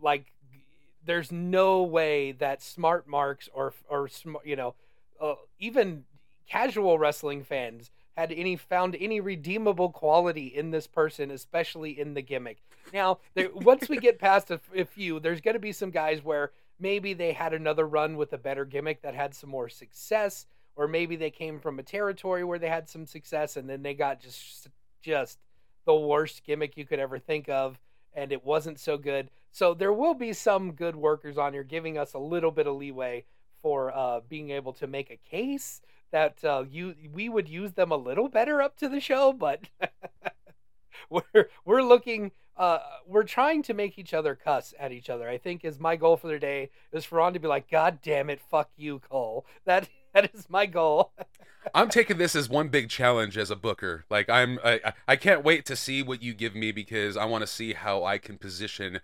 like 0.00 0.32
there's 1.04 1.32
no 1.32 1.82
way 1.82 2.30
that 2.30 2.62
smart 2.62 3.08
marks 3.08 3.48
or 3.52 3.74
or 3.88 4.08
you 4.44 4.54
know 4.54 4.76
uh, 5.20 5.34
even 5.58 6.04
casual 6.48 6.96
wrestling 6.96 7.42
fans 7.42 7.90
had 8.16 8.30
any 8.30 8.54
found 8.54 8.94
any 9.00 9.20
redeemable 9.20 9.90
quality 9.90 10.46
in 10.46 10.70
this 10.70 10.86
person, 10.86 11.32
especially 11.32 11.98
in 11.98 12.14
the 12.14 12.22
gimmick. 12.22 12.62
Now, 12.94 13.18
there, 13.34 13.50
once 13.52 13.88
we 13.88 13.98
get 13.98 14.20
past 14.20 14.52
a, 14.52 14.60
a 14.74 14.84
few, 14.84 15.18
there's 15.18 15.40
going 15.40 15.54
to 15.54 15.60
be 15.60 15.72
some 15.72 15.90
guys 15.90 16.22
where 16.22 16.52
maybe 16.78 17.14
they 17.14 17.32
had 17.32 17.52
another 17.52 17.86
run 17.86 18.16
with 18.16 18.32
a 18.32 18.38
better 18.38 18.64
gimmick 18.64 19.02
that 19.02 19.16
had 19.16 19.34
some 19.34 19.50
more 19.50 19.68
success, 19.68 20.46
or 20.76 20.86
maybe 20.86 21.16
they 21.16 21.30
came 21.30 21.58
from 21.58 21.80
a 21.80 21.82
territory 21.82 22.44
where 22.44 22.60
they 22.60 22.68
had 22.68 22.88
some 22.88 23.06
success 23.06 23.56
and 23.56 23.68
then 23.68 23.82
they 23.82 23.92
got 23.92 24.20
just 24.20 24.68
just 25.02 25.38
the 25.86 25.94
worst 25.94 26.44
gimmick 26.44 26.76
you 26.76 26.84
could 26.84 26.98
ever 26.98 27.18
think 27.18 27.48
of, 27.48 27.78
and 28.12 28.32
it 28.32 28.44
wasn't 28.44 28.78
so 28.78 28.98
good. 28.98 29.30
So 29.50 29.72
there 29.72 29.92
will 29.92 30.14
be 30.14 30.32
some 30.32 30.72
good 30.72 30.96
workers 30.96 31.38
on 31.38 31.54
here, 31.54 31.64
giving 31.64 31.96
us 31.96 32.12
a 32.12 32.18
little 32.18 32.50
bit 32.50 32.66
of 32.66 32.76
leeway 32.76 33.24
for 33.62 33.96
uh, 33.96 34.20
being 34.28 34.50
able 34.50 34.72
to 34.74 34.86
make 34.86 35.10
a 35.10 35.16
case 35.16 35.80
that 36.12 36.44
uh, 36.44 36.64
you 36.70 36.94
we 37.12 37.28
would 37.28 37.48
use 37.48 37.72
them 37.72 37.90
a 37.90 37.96
little 37.96 38.28
better 38.28 38.62
up 38.62 38.76
to 38.78 38.88
the 38.88 39.00
show, 39.00 39.32
but 39.32 39.62
we're 41.10 41.48
we're 41.64 41.82
looking 41.82 42.32
uh, 42.56 42.78
we're 43.06 43.22
trying 43.22 43.62
to 43.62 43.74
make 43.74 43.98
each 43.98 44.14
other 44.14 44.34
cuss 44.34 44.72
at 44.78 44.92
each 44.92 45.10
other. 45.10 45.28
I 45.28 45.38
think 45.38 45.64
is 45.64 45.78
my 45.78 45.96
goal 45.96 46.16
for 46.16 46.28
the 46.28 46.38
day 46.38 46.70
is 46.92 47.04
for 47.04 47.16
Ron 47.16 47.34
to 47.34 47.38
be 47.38 47.48
like, 47.48 47.70
God 47.70 47.98
damn 48.02 48.30
it, 48.30 48.40
fuck 48.40 48.70
you, 48.76 49.00
Cole. 49.00 49.44
That 49.64 49.88
that 50.16 50.34
is 50.34 50.48
my 50.48 50.64
goal. 50.64 51.12
I'm 51.74 51.90
taking 51.90 52.16
this 52.16 52.34
as 52.34 52.48
one 52.48 52.68
big 52.68 52.88
challenge 52.88 53.36
as 53.36 53.50
a 53.50 53.56
booker. 53.56 54.06
Like 54.08 54.30
I'm, 54.30 54.58
I, 54.64 54.94
I 55.06 55.16
can't 55.16 55.44
wait 55.44 55.66
to 55.66 55.76
see 55.76 56.02
what 56.02 56.22
you 56.22 56.32
give 56.32 56.54
me 56.54 56.72
because 56.72 57.16
I 57.16 57.26
want 57.26 57.42
to 57.42 57.46
see 57.46 57.74
how 57.74 58.04
I 58.04 58.16
can 58.16 58.38
position 58.38 59.00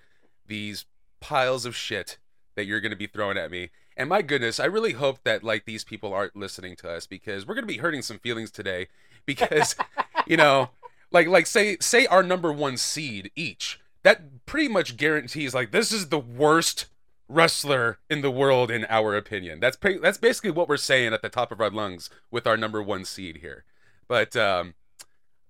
these 0.47 0.87
piles 1.21 1.67
of 1.67 1.77
shit 1.77 2.19
that 2.55 2.65
you're 2.65 2.81
going 2.81 2.93
to 2.93 2.97
be 2.97 3.07
throwing 3.07 3.37
at 3.37 3.51
me. 3.51 3.71
And 3.95 4.09
my 4.09 4.23
goodness, 4.23 4.59
I 4.59 4.65
really 4.65 4.93
hope 4.93 5.23
that 5.25 5.45
like 5.45 5.67
these 5.67 5.85
people 5.85 6.15
aren't 6.15 6.37
listening 6.37 6.77
to 6.77 6.91
us 6.91 7.07
because 7.07 7.47
we're 7.47 7.55
going 7.55 7.67
to 7.67 7.73
be 7.73 7.81
hurting 7.81 8.03
some 8.03 8.19
feelings 8.19 8.51
today. 8.51 8.89
Because, 9.27 9.77
you 10.27 10.39
know, 10.39 10.71
like 11.11 11.27
like 11.27 11.47
say 11.47 11.77
say 11.81 12.07
our 12.07 12.23
number 12.23 12.53
one 12.53 12.79
seed 12.79 13.31
each. 13.37 13.81
That 14.03 14.47
pretty 14.47 14.69
much 14.69 14.97
guarantees 14.97 15.55
like 15.55 15.73
this 15.73 15.93
is 15.93 16.09
the 16.09 16.19
worst 16.19 16.87
wrestler 17.33 17.99
in 18.11 18.21
the 18.21 18.31
world 18.31 18.71
in 18.71 18.87
our 18.89 19.17
opinion. 19.17 19.61
That's 19.61 19.77
pre- 19.77 19.99
that's 19.99 20.19
basically 20.19 20.51
what 20.51 20.69
we're 20.69 20.77
saying 20.77 21.13
at 21.13 21.23
the 21.23 21.29
top 21.29 21.51
of 21.51 21.61
our 21.61 21.71
lungs 21.71 22.11
with 22.31 22.47
our 22.47 22.57
number 22.57 22.83
one 22.83 23.05
seed 23.05 23.39
here. 23.39 23.65
But 24.09 24.37
um, 24.37 24.75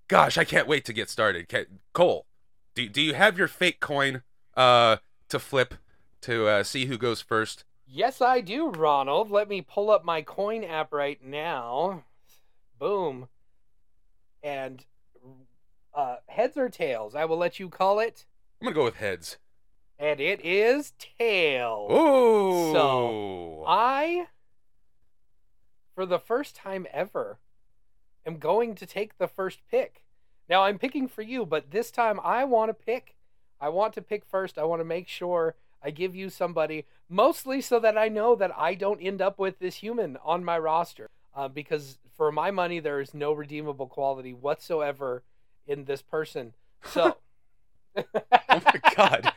gosh, 0.09 0.39
I 0.39 0.45
can't 0.45 0.69
wait 0.69 0.85
to 0.87 0.93
get 0.93 1.11
started. 1.11 1.53
Cole, 1.93 2.27
do 2.75 2.89
do 2.89 3.01
you 3.01 3.15
have 3.15 3.39
your 3.39 3.49
fake 3.49 3.81
coin 3.81 4.23
uh 4.57 4.97
to 5.29 5.39
flip 5.39 5.75
to 6.23 6.47
uh, 6.47 6.63
see 6.63 6.87
who 6.87 6.97
goes 6.97 7.21
first? 7.21 7.65
Yes, 7.87 8.23
I 8.23 8.41
do, 8.41 8.69
Ronald. 8.69 9.31
Let 9.31 9.49
me 9.49 9.61
pull 9.61 9.91
up 9.91 10.05
my 10.05 10.23
coin 10.23 10.65
app 10.65 10.93
right 10.93 11.23
now. 11.23 12.05
Boom. 12.79 13.29
And 14.43 14.85
uh, 15.95 16.17
heads 16.27 16.57
or 16.57 16.69
tails? 16.69 17.15
I 17.15 17.27
will 17.27 17.37
let 17.37 17.61
you 17.61 17.69
call 17.69 18.01
it. 18.01 18.25
I'm 18.61 18.67
gonna 18.67 18.75
go 18.75 18.85
with 18.85 18.97
heads. 18.97 19.37
And 20.03 20.21
it 20.21 20.45
is 20.45 20.95
tails. 20.99 21.89
Oh. 21.89 22.73
So 22.73 23.65
I, 23.69 24.27
for 25.95 26.05
the 26.05 26.19
first 26.19 26.57
time 26.57 26.89
ever, 26.93 27.39
am 28.27 28.39
going 28.39 28.75
to 28.75 28.85
take 28.85 29.19
the 29.19 29.29
first 29.29 29.61
pick. 29.71 30.03
Now 30.49 30.65
I'm 30.65 30.77
picking 30.77 31.07
for 31.07 31.23
you, 31.23 31.47
but 31.47 31.71
this 31.71 31.93
time 31.93 32.19
I 32.25 32.43
want 32.43 32.71
to 32.71 32.75
pick. 32.75 33.15
I 33.61 33.69
want 33.69 33.95
to 33.95 34.03
pick 34.03 34.25
first. 34.25 34.59
I 34.59 34.65
want 34.65 34.81
to 34.81 34.85
make 34.85 35.07
sure 35.07 35.55
I 35.81 35.93
give 35.93 36.17
you 36.17 36.31
somebody, 36.31 36.85
mostly 37.09 37.61
so 37.61 37.79
that 37.79 37.97
I 37.97 38.09
know 38.09 38.35
that 38.35 38.51
I 38.59 38.75
don't 38.75 39.01
end 39.01 39.23
up 39.23 39.39
with 39.39 39.61
this 39.61 39.77
human 39.77 40.19
on 40.25 40.45
my 40.45 40.59
roster. 40.59 41.11
Uh, 41.33 41.47
because 41.47 41.99
for 42.17 42.33
my 42.33 42.51
money, 42.51 42.81
there 42.81 43.01
is 43.01 43.15
no 43.15 43.33
redeemable 43.33 43.87
quality 43.87 44.33
whatsoever 44.33 45.23
in 45.65 45.85
this 45.85 46.03
person. 46.03 46.55
So, 46.85 47.19
oh 47.97 48.03
my 48.51 48.81
god. 48.97 49.33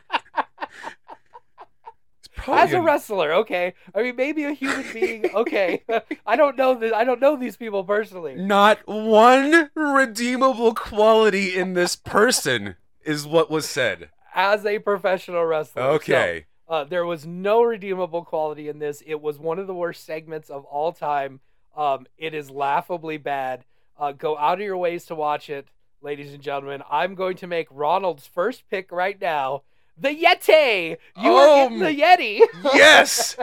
As 2.48 2.72
a 2.72 2.80
wrestler, 2.80 3.32
okay. 3.34 3.74
I 3.94 4.02
mean, 4.02 4.16
maybe 4.16 4.44
a 4.44 4.52
human 4.52 4.84
being, 4.92 5.34
okay. 5.34 5.82
I 6.26 6.36
don't 6.36 6.56
know 6.56 6.74
that. 6.74 6.94
I 6.94 7.04
don't 7.04 7.20
know 7.20 7.36
these 7.36 7.56
people 7.56 7.84
personally. 7.84 8.34
Not 8.34 8.78
one 8.86 9.70
redeemable 9.74 10.74
quality 10.74 11.56
in 11.56 11.74
this 11.74 11.96
person 11.96 12.76
is 13.04 13.26
what 13.26 13.50
was 13.50 13.68
said. 13.68 14.10
As 14.34 14.66
a 14.66 14.78
professional 14.78 15.44
wrestler, 15.44 15.82
okay. 15.82 16.46
So, 16.68 16.74
uh, 16.74 16.84
there 16.84 17.06
was 17.06 17.24
no 17.24 17.62
redeemable 17.62 18.24
quality 18.24 18.68
in 18.68 18.80
this. 18.80 19.02
It 19.06 19.20
was 19.20 19.38
one 19.38 19.58
of 19.58 19.66
the 19.66 19.74
worst 19.74 20.04
segments 20.04 20.50
of 20.50 20.64
all 20.64 20.92
time. 20.92 21.40
Um, 21.76 22.06
it 22.18 22.34
is 22.34 22.50
laughably 22.50 23.18
bad. 23.18 23.64
Uh, 23.98 24.12
go 24.12 24.36
out 24.36 24.58
of 24.58 24.64
your 24.64 24.76
ways 24.76 25.06
to 25.06 25.14
watch 25.14 25.48
it 25.48 25.68
ladies 26.06 26.32
and 26.32 26.42
gentlemen, 26.42 26.82
I'm 26.88 27.14
going 27.16 27.36
to 27.38 27.46
make 27.46 27.66
Ronald's 27.70 28.26
first 28.26 28.68
pick 28.70 28.92
right 28.92 29.20
now. 29.20 29.62
The 29.98 30.08
Yeti. 30.08 30.90
You 30.90 30.96
oh, 31.16 31.66
are 31.66 31.78
the 31.78 31.86
Yeti. 31.86 32.40
yes. 32.74 33.36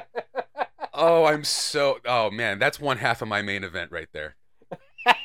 oh, 0.94 1.26
I'm 1.26 1.44
so. 1.44 2.00
Oh 2.06 2.30
man, 2.30 2.60
that's 2.60 2.80
one 2.80 2.98
half 2.98 3.22
of 3.22 3.28
my 3.28 3.42
main 3.42 3.64
event 3.64 3.92
right 3.92 4.10
there. 4.12 4.36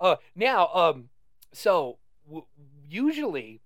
uh, 0.00 0.16
now, 0.36 0.68
um, 0.72 1.08
so 1.52 1.98
w- 2.26 2.46
usually 2.88 3.60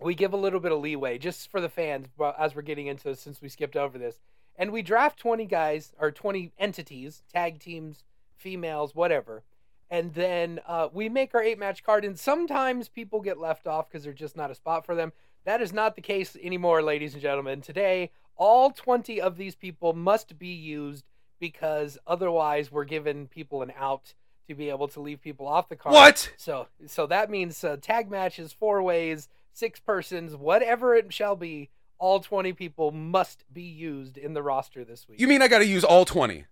we 0.00 0.14
give 0.14 0.32
a 0.32 0.36
little 0.36 0.60
bit 0.60 0.70
of 0.70 0.80
leeway 0.80 1.18
just 1.18 1.50
for 1.50 1.60
the 1.60 1.68
fans 1.68 2.06
but 2.16 2.36
as 2.38 2.54
we're 2.54 2.62
getting 2.62 2.86
into 2.86 3.04
this, 3.04 3.20
since 3.20 3.42
we 3.42 3.48
skipped 3.48 3.76
over 3.76 3.98
this, 3.98 4.20
and 4.56 4.70
we 4.70 4.82
draft 4.82 5.18
20 5.18 5.44
guys 5.46 5.92
or 5.98 6.12
20 6.12 6.52
entities, 6.58 7.22
tag 7.32 7.58
teams, 7.58 8.04
females, 8.36 8.94
whatever 8.94 9.42
and 9.90 10.14
then 10.14 10.60
uh, 10.66 10.88
we 10.92 11.08
make 11.08 11.34
our 11.34 11.42
eight 11.42 11.58
match 11.58 11.82
card 11.82 12.04
and 12.04 12.18
sometimes 12.18 12.88
people 12.88 13.20
get 13.20 13.38
left 13.38 13.66
off 13.66 13.88
because 13.88 14.04
there's 14.04 14.18
just 14.18 14.36
not 14.36 14.50
a 14.50 14.54
spot 14.54 14.84
for 14.84 14.94
them 14.94 15.12
that 15.44 15.60
is 15.60 15.72
not 15.72 15.96
the 15.96 16.02
case 16.02 16.36
anymore 16.42 16.82
ladies 16.82 17.14
and 17.14 17.22
gentlemen 17.22 17.60
today 17.60 18.10
all 18.36 18.70
20 18.70 19.20
of 19.20 19.36
these 19.36 19.54
people 19.54 19.92
must 19.92 20.38
be 20.38 20.48
used 20.48 21.04
because 21.40 21.98
otherwise 22.06 22.70
we're 22.70 22.84
giving 22.84 23.26
people 23.26 23.62
an 23.62 23.72
out 23.78 24.14
to 24.48 24.54
be 24.54 24.70
able 24.70 24.88
to 24.88 25.00
leave 25.00 25.20
people 25.20 25.46
off 25.46 25.68
the 25.68 25.76
card 25.76 25.94
what 25.94 26.32
so 26.36 26.66
so 26.86 27.06
that 27.06 27.30
means 27.30 27.62
uh, 27.64 27.76
tag 27.80 28.10
matches 28.10 28.52
four 28.52 28.82
ways 28.82 29.28
six 29.52 29.80
persons 29.80 30.34
whatever 30.34 30.94
it 30.94 31.12
shall 31.12 31.36
be 31.36 31.70
all 31.98 32.20
20 32.20 32.52
people 32.52 32.92
must 32.92 33.44
be 33.52 33.62
used 33.62 34.16
in 34.16 34.32
the 34.32 34.42
roster 34.42 34.84
this 34.84 35.08
week 35.08 35.20
you 35.20 35.26
mean 35.26 35.42
i 35.42 35.48
gotta 35.48 35.66
use 35.66 35.84
all 35.84 36.04
20 36.04 36.44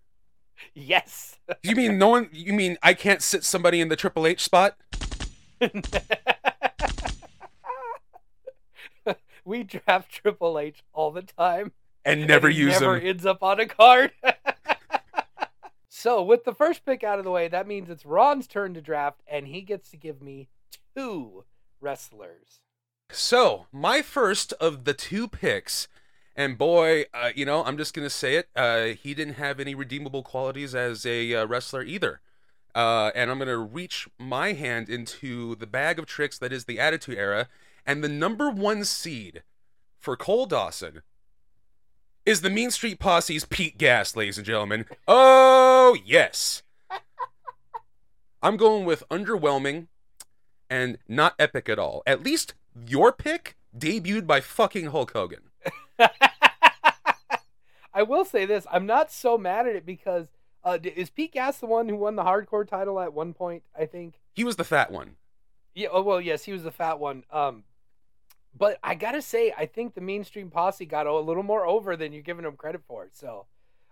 Yes. 0.74 1.38
you 1.62 1.76
mean 1.76 1.98
no 1.98 2.08
one? 2.08 2.28
You 2.32 2.52
mean 2.52 2.78
I 2.82 2.94
can't 2.94 3.22
sit 3.22 3.44
somebody 3.44 3.80
in 3.80 3.88
the 3.88 3.96
Triple 3.96 4.26
H 4.26 4.42
spot? 4.42 4.76
we 9.46 9.62
draft 9.62 10.10
Triple 10.10 10.58
H 10.58 10.84
all 10.92 11.10
the 11.10 11.22
time 11.22 11.72
and 12.04 12.26
never 12.26 12.48
and 12.48 12.56
use 12.56 12.80
never 12.80 12.98
him. 12.98 13.06
ends 13.08 13.26
up 13.26 13.42
on 13.42 13.60
a 13.60 13.66
card. 13.66 14.12
so 15.88 16.22
with 16.22 16.44
the 16.44 16.54
first 16.54 16.84
pick 16.84 17.02
out 17.02 17.18
of 17.18 17.24
the 17.24 17.30
way, 17.30 17.48
that 17.48 17.66
means 17.66 17.88
it's 17.88 18.04
Ron's 18.06 18.46
turn 18.46 18.74
to 18.74 18.80
draft, 18.80 19.22
and 19.26 19.46
he 19.48 19.60
gets 19.60 19.90
to 19.90 19.96
give 19.96 20.20
me 20.20 20.48
two 20.96 21.44
wrestlers. 21.80 22.60
So 23.10 23.66
my 23.72 24.02
first 24.02 24.52
of 24.54 24.84
the 24.84 24.94
two 24.94 25.28
picks 25.28 25.88
and 26.36 26.58
boy, 26.58 27.06
uh, 27.14 27.30
you 27.34 27.46
know, 27.46 27.64
I'm 27.64 27.78
just 27.78 27.94
gonna 27.94 28.10
say 28.10 28.36
it. 28.36 28.48
Uh, 28.54 28.88
he 29.00 29.14
didn't 29.14 29.34
have 29.34 29.58
any 29.58 29.74
redeemable 29.74 30.22
qualities 30.22 30.74
as 30.74 31.06
a 31.06 31.34
uh, 31.34 31.46
wrestler 31.46 31.82
either. 31.82 32.20
Uh, 32.74 33.10
and 33.14 33.30
I'm 33.30 33.38
gonna 33.38 33.56
reach 33.56 34.06
my 34.18 34.52
hand 34.52 34.90
into 34.90 35.56
the 35.56 35.66
bag 35.66 35.98
of 35.98 36.04
tricks 36.04 36.38
that 36.38 36.52
is 36.52 36.66
the 36.66 36.78
Attitude 36.78 37.16
Era, 37.16 37.48
and 37.86 38.02
the 38.02 38.08
number 38.08 38.50
one 38.50 38.84
seed 38.84 39.42
for 39.98 40.16
Cole 40.16 40.46
Dawson 40.46 41.02
is 42.24 42.40
the 42.40 42.50
Mean 42.50 42.70
Street 42.70 42.98
Posse's 42.98 43.44
Pete 43.44 43.78
Gas, 43.78 44.16
ladies 44.16 44.36
and 44.36 44.46
gentlemen. 44.46 44.84
Oh, 45.06 45.96
yes. 46.04 46.64
I'm 48.42 48.56
going 48.56 48.84
with 48.84 49.04
underwhelming 49.10 49.86
and 50.68 50.98
not 51.08 51.34
epic 51.38 51.68
at 51.68 51.78
all. 51.78 52.02
At 52.06 52.22
least 52.22 52.54
your 52.86 53.12
pick 53.12 53.56
debuted 53.76 54.26
by 54.26 54.40
fucking 54.40 54.86
Hulk 54.86 55.12
Hogan. 55.12 55.42
I 57.94 58.02
will 58.02 58.24
say 58.24 58.44
this: 58.44 58.66
I'm 58.70 58.86
not 58.86 59.10
so 59.10 59.38
mad 59.38 59.66
at 59.66 59.74
it 59.74 59.86
because 59.86 60.28
uh, 60.64 60.78
is 60.82 61.10
Pete 61.10 61.32
Gas 61.32 61.58
the 61.58 61.66
one 61.66 61.88
who 61.88 61.96
won 61.96 62.16
the 62.16 62.24
hardcore 62.24 62.68
title 62.68 63.00
at 63.00 63.14
one 63.14 63.32
point? 63.32 63.62
I 63.78 63.86
think. 63.86 64.20
He 64.34 64.44
was 64.44 64.56
the 64.56 64.64
fat 64.64 64.90
one. 64.90 65.16
Yeah. 65.74 65.88
Oh 65.90 66.02
well, 66.02 66.20
yes, 66.20 66.44
he 66.44 66.52
was 66.52 66.62
the 66.62 66.70
fat 66.70 66.98
one. 66.98 67.24
Um, 67.30 67.64
but 68.56 68.78
I 68.82 68.94
gotta 68.94 69.22
say, 69.22 69.52
I 69.56 69.66
think 69.66 69.94
the 69.94 70.00
Mean 70.00 70.24
Street 70.24 70.50
Posse 70.50 70.86
got 70.86 71.06
a 71.06 71.18
little 71.18 71.42
more 71.42 71.66
over 71.66 71.96
than 71.96 72.12
you're 72.12 72.22
giving 72.22 72.44
them 72.44 72.56
credit 72.56 72.82
for. 72.86 73.08
So, 73.12 73.46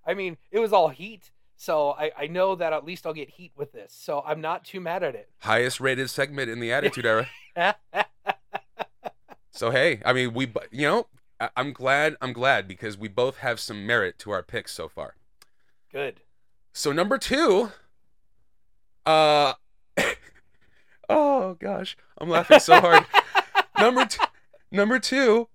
I 0.07 0.15
mean, 0.15 0.37
it 0.51 0.59
was 0.59 0.73
all 0.73 0.89
heat. 0.89 1.31
So 1.57 1.91
I, 1.93 2.11
I 2.19 2.27
know 2.27 2.55
that 2.57 2.73
at 2.73 2.85
least 2.85 3.07
I'll 3.07 3.13
get 3.15 3.31
heat 3.31 3.53
with 3.57 3.73
this. 3.73 3.95
So 3.97 4.23
I'm 4.27 4.41
not 4.41 4.65
too 4.65 4.81
mad 4.81 5.03
at 5.03 5.15
it. 5.15 5.29
Highest 5.39 5.81
rated 5.81 6.11
segment 6.11 6.51
in 6.51 6.59
the 6.61 6.73
Attitude 6.73 7.07
Era. 7.07 7.29
So 9.57 9.71
hey, 9.71 10.03
I 10.05 10.13
mean, 10.13 10.35
we, 10.35 10.53
you 10.73 10.89
know, 10.89 11.07
I- 11.39 11.51
I'm 11.57 11.73
glad. 11.73 12.17
I'm 12.21 12.33
glad 12.33 12.67
because 12.67 12.99
we 12.99 13.07
both 13.07 13.39
have 13.39 13.61
some 13.61 13.87
merit 13.87 14.19
to 14.19 14.33
our 14.33 14.43
picks 14.43 14.73
so 14.73 14.89
far. 14.89 15.15
Good. 15.93 16.23
So 16.73 16.91
number 16.91 17.19
two, 17.19 17.71
uh, 19.07 19.53
oh 21.09 21.55
gosh, 21.55 21.97
I'm 22.19 22.29
laughing 22.29 22.59
so 22.59 22.81
hard. 22.81 23.07
number 23.79 24.05
two, 24.07 24.25
number 24.75 24.99
two, 24.99 25.49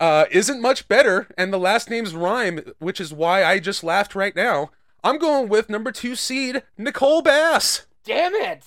uh, 0.00 0.24
isn't 0.30 0.60
much 0.60 0.88
better, 0.88 1.28
and 1.38 1.52
the 1.52 1.58
last 1.58 1.88
names 1.88 2.14
rhyme, 2.14 2.60
which 2.78 3.00
is 3.00 3.12
why 3.12 3.44
I 3.44 3.58
just 3.58 3.84
laughed 3.84 4.14
right 4.14 4.34
now. 4.34 4.70
I'm 5.02 5.18
going 5.18 5.48
with 5.48 5.70
number 5.70 5.92
two 5.92 6.16
seed 6.16 6.62
Nicole 6.76 7.22
Bass. 7.22 7.86
Damn 8.04 8.34
it! 8.34 8.64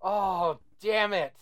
Oh, 0.00 0.58
damn 0.80 1.12
it! 1.12 1.34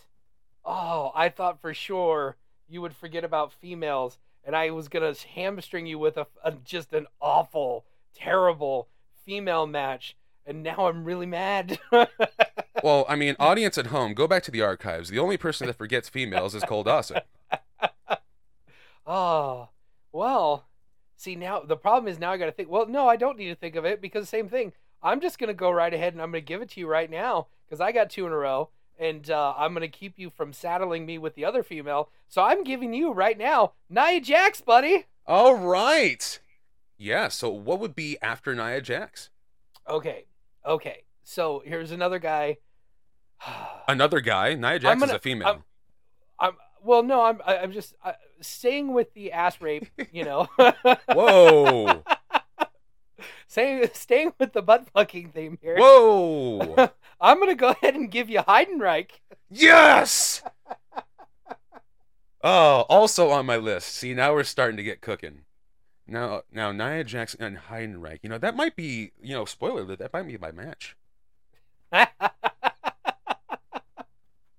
Oh, 0.65 1.13
I 1.15 1.29
thought 1.29 1.61
for 1.61 1.73
sure 1.73 2.37
you 2.69 2.83
would 2.83 2.95
forget 2.95 3.25
about 3.25 3.53
females, 3.53 4.19
and 4.45 4.55
I 4.55 4.71
was 4.71 4.89
gonna 4.89 5.15
hamstring 5.35 5.87
you 5.87 5.99
with 5.99 6.17
a, 6.17 6.27
a 6.45 6.53
just 6.53 6.93
an 6.93 7.07
awful, 7.21 7.85
terrible 8.15 8.89
female 9.25 9.67
match, 9.67 10.17
and 10.47 10.63
now 10.63 10.87
I'm 10.87 11.05
really 11.05 11.27
mad. 11.27 11.79
Well, 12.83 13.05
I 13.09 13.17
mean, 13.17 13.37
audience 13.39 13.77
at 13.79 13.89
home, 13.89 14.15
go 14.15 14.27
back 14.27 14.43
to 14.45 14.51
the 14.51 14.63
archives. 14.63 15.11
The 15.11 15.19
only 15.19 15.37
person 15.37 15.67
that 15.67 15.77
forgets 15.77 16.09
females 16.09 16.55
is 16.55 16.63
Cole 16.65 16.83
Dawson. 16.85 17.21
Oh, 19.07 19.69
well, 20.13 20.67
see 21.17 21.37
now 21.37 21.61
the 21.61 21.77
problem 21.77 22.11
is 22.13 22.19
now 22.19 22.33
I 22.33 22.37
got 22.37 22.47
to 22.47 22.53
think. 22.53 22.69
Well, 22.71 22.87
no, 22.87 23.09
I 23.09 23.17
don't 23.17 23.39
need 23.39 23.49
to 23.49 23.55
think 23.55 23.77
of 23.77 23.85
it 23.85 24.01
because 24.01 24.29
same 24.29 24.49
thing. 24.49 24.73
I'm 25.03 25.21
just 25.21 25.39
gonna 25.39 25.55
go 25.55 25.71
right 25.71 25.93
ahead 25.95 26.13
and 26.13 26.21
I'm 26.21 26.29
gonna 26.31 26.41
give 26.43 26.61
it 26.63 26.71
to 26.71 26.81
you 26.81 26.87
right 26.87 27.11
now 27.11 27.47
because 27.67 27.81
I 27.81 27.91
got 27.93 28.11
two 28.11 28.27
in 28.27 28.33
a 28.33 28.37
row, 28.37 28.69
and 28.99 29.31
uh, 29.31 29.55
I'm 29.57 29.73
gonna 29.73 29.89
keep 29.89 30.19
you 30.19 30.29
from 30.29 30.53
saddling 30.53 31.07
me 31.07 31.17
with 31.19 31.35
the 31.35 31.45
other 31.45 31.63
female. 31.63 32.11
So 32.29 32.43
I'm 32.43 32.63
giving 32.65 32.93
you 32.93 33.13
right 33.13 33.39
now 33.39 33.73
Nia 33.89 34.21
Jax, 34.21 34.61
buddy. 34.61 35.07
All 35.27 35.55
right. 35.57 36.39
Yeah. 36.99 37.29
So 37.29 37.49
what 37.49 37.81
would 37.81 37.95
be 37.95 38.19
after 38.21 38.55
Nia 38.55 38.83
Jax? 38.83 39.31
Okay, 39.89 40.27
okay. 40.67 41.05
So 41.25 41.63
here's 41.65 41.93
another 41.93 42.19
guy. 42.19 42.59
Another 43.89 44.21
guy. 44.21 44.55
Nia 44.55 44.79
Jax 44.79 44.97
is 44.97 45.01
gonna- 45.01 45.17
a 45.17 45.19
female. 45.19 45.49
I'm- 45.49 45.65
I'm 46.39 46.57
well, 46.83 47.03
no, 47.03 47.23
I'm 47.23 47.41
I, 47.47 47.59
I'm 47.59 47.73
just 47.73 47.95
uh, 48.05 48.13
staying 48.41 48.93
with 48.93 49.15
the 49.15 49.33
ass 49.33 49.61
rape. 49.61 49.89
You 50.13 50.25
know. 50.25 50.49
Whoa. 51.09 52.03
Staying, 53.47 53.91
staying 53.95 54.33
with 54.39 54.53
the 54.53 54.63
butt 54.63 54.89
fucking 54.91 55.31
theme 55.31 55.59
here. 55.61 55.77
Whoa. 55.77 56.91
I'm 57.21 57.39
gonna 57.39 57.55
go 57.55 57.71
ahead 57.71 57.95
and 57.95 58.11
give 58.11 58.31
you 58.31 58.41
Heidenreich. 58.41 59.11
Yes. 59.51 60.43
Oh, 62.43 62.87
also 62.89 63.31
on 63.31 63.47
my 63.47 63.57
list. 63.57 63.89
See, 63.89 64.15
now 64.15 64.33
we're 64.33 64.45
starting 64.45 64.77
to 64.77 64.83
get 64.83 65.01
cooking. 65.01 65.41
Now, 66.07 66.43
now 66.51 66.73
Nia 66.73 67.05
Jackson 67.05 67.43
and 67.43 67.59
Heidenreich. 67.59 68.21
You 68.23 68.31
know 68.31 68.39
that 68.39 68.57
might 68.57 68.77
be. 68.77 69.13
You 69.21 69.35
know, 69.35 69.45
spoiler 69.45 69.83
alert. 69.83 69.99
That 69.99 70.13
might 70.13 70.27
be 70.27 70.39
my 70.39 70.53
match. 70.53 70.97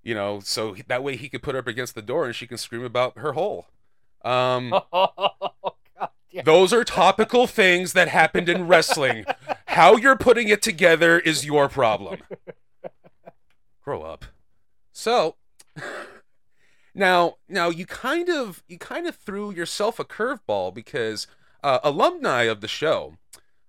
You 0.02 0.14
know, 0.14 0.40
so 0.40 0.74
that 0.88 1.02
way 1.02 1.16
he 1.16 1.28
could 1.28 1.42
put 1.42 1.54
her 1.54 1.60
up 1.60 1.68
against 1.68 1.94
the 1.94 2.02
door 2.02 2.26
and 2.26 2.34
she 2.34 2.46
can 2.46 2.58
scream 2.58 2.84
about 2.84 3.18
her 3.18 3.32
hole. 3.32 3.66
Um, 4.24 4.74
oh, 4.92 5.74
those 6.44 6.72
are 6.72 6.84
topical 6.84 7.46
things 7.46 7.92
that 7.92 8.08
happened 8.08 8.48
in 8.48 8.66
wrestling. 8.66 9.24
How 9.66 9.96
you're 9.96 10.16
putting 10.16 10.48
it 10.48 10.62
together 10.62 11.18
is 11.18 11.44
your 11.44 11.68
problem. 11.68 12.20
Grow 13.82 14.02
up. 14.02 14.24
So 14.92 15.36
now, 16.94 17.36
now 17.48 17.70
you 17.70 17.86
kind 17.86 18.28
of 18.28 18.62
you 18.68 18.78
kind 18.78 19.06
of 19.06 19.16
threw 19.16 19.52
yourself 19.52 19.98
a 19.98 20.04
curveball 20.04 20.72
because 20.74 21.26
uh, 21.62 21.80
alumni 21.82 22.42
of 22.42 22.60
the 22.60 22.68
show, 22.68 23.16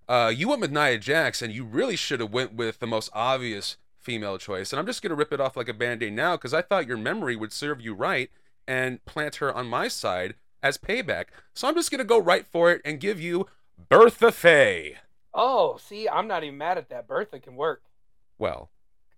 uh, 0.07 0.31
you 0.35 0.49
went 0.49 0.61
with 0.61 0.71
Nia 0.71 0.97
Jax, 0.97 1.41
and 1.41 1.53
you 1.53 1.63
really 1.63 1.95
should 1.95 2.19
have 2.19 2.33
went 2.33 2.53
with 2.53 2.79
the 2.79 2.87
most 2.87 3.09
obvious 3.13 3.77
female 3.99 4.37
choice. 4.37 4.71
And 4.71 4.79
I'm 4.79 4.85
just 4.85 5.01
gonna 5.01 5.15
rip 5.15 5.33
it 5.33 5.41
off 5.41 5.57
like 5.57 5.69
a 5.69 5.73
band-aid 5.73 6.13
now 6.13 6.35
because 6.35 6.53
I 6.53 6.61
thought 6.61 6.87
your 6.87 6.97
memory 6.97 7.35
would 7.35 7.53
serve 7.53 7.81
you 7.81 7.93
right 7.93 8.29
and 8.67 9.03
plant 9.05 9.37
her 9.37 9.53
on 9.53 9.67
my 9.67 9.87
side 9.87 10.35
as 10.63 10.77
payback. 10.79 11.25
So 11.53 11.67
I'm 11.67 11.75
just 11.75 11.91
gonna 11.91 12.03
go 12.03 12.17
right 12.19 12.47
for 12.47 12.71
it 12.71 12.81
and 12.83 12.99
give 12.99 13.19
you 13.21 13.45
Bertha 13.89 14.31
Faye. 14.31 14.95
Oh, 15.33 15.77
see, 15.77 16.07
I'm 16.09 16.27
not 16.27 16.43
even 16.43 16.57
mad 16.57 16.77
at 16.77 16.89
that. 16.89 17.07
Bertha 17.07 17.39
can 17.39 17.55
work, 17.55 17.83
Well, 18.39 18.69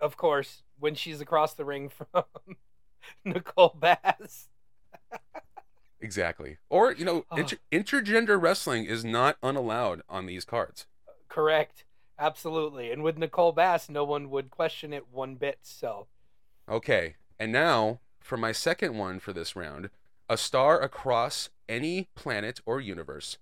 of 0.01 0.17
course, 0.17 0.63
when 0.79 0.95
she's 0.95 1.21
across 1.21 1.53
the 1.53 1.65
ring 1.65 1.89
from 1.89 2.23
Nicole 3.25 3.75
Bass. 3.79 4.49
exactly. 5.99 6.57
Or 6.69 6.91
you 6.91 7.05
know, 7.05 7.25
Oh. 7.31 7.37
inter- 7.37 7.57
intergender 7.71 8.41
wrestling 8.41 8.85
is 8.85 9.05
not 9.05 9.37
unallowed 9.43 10.01
on 10.09 10.25
these 10.25 10.45
cards. 10.45 10.87
Correct, 11.27 11.83
absolutely. 12.17 12.91
And 12.91 13.03
with 13.03 13.17
Nicole 13.17 13.51
Bass, 13.51 13.89
no 13.89 14.03
one 14.03 14.29
would 14.29 14.49
question 14.49 14.93
it 14.93 15.07
one 15.11 15.35
bit. 15.35 15.59
So, 15.63 16.07
Okay, 16.69 17.15
and 17.39 17.51
now 17.51 17.99
for 18.21 18.37
my 18.37 18.51
second 18.51 18.97
one 18.97 19.19
for 19.19 19.33
this 19.33 19.55
round, 19.55 19.89
a 20.29 20.37
star 20.37 20.81
across 20.81 21.49
any 21.67 22.09
planet 22.15 22.59
or 22.65 22.79
universe. 22.79 23.37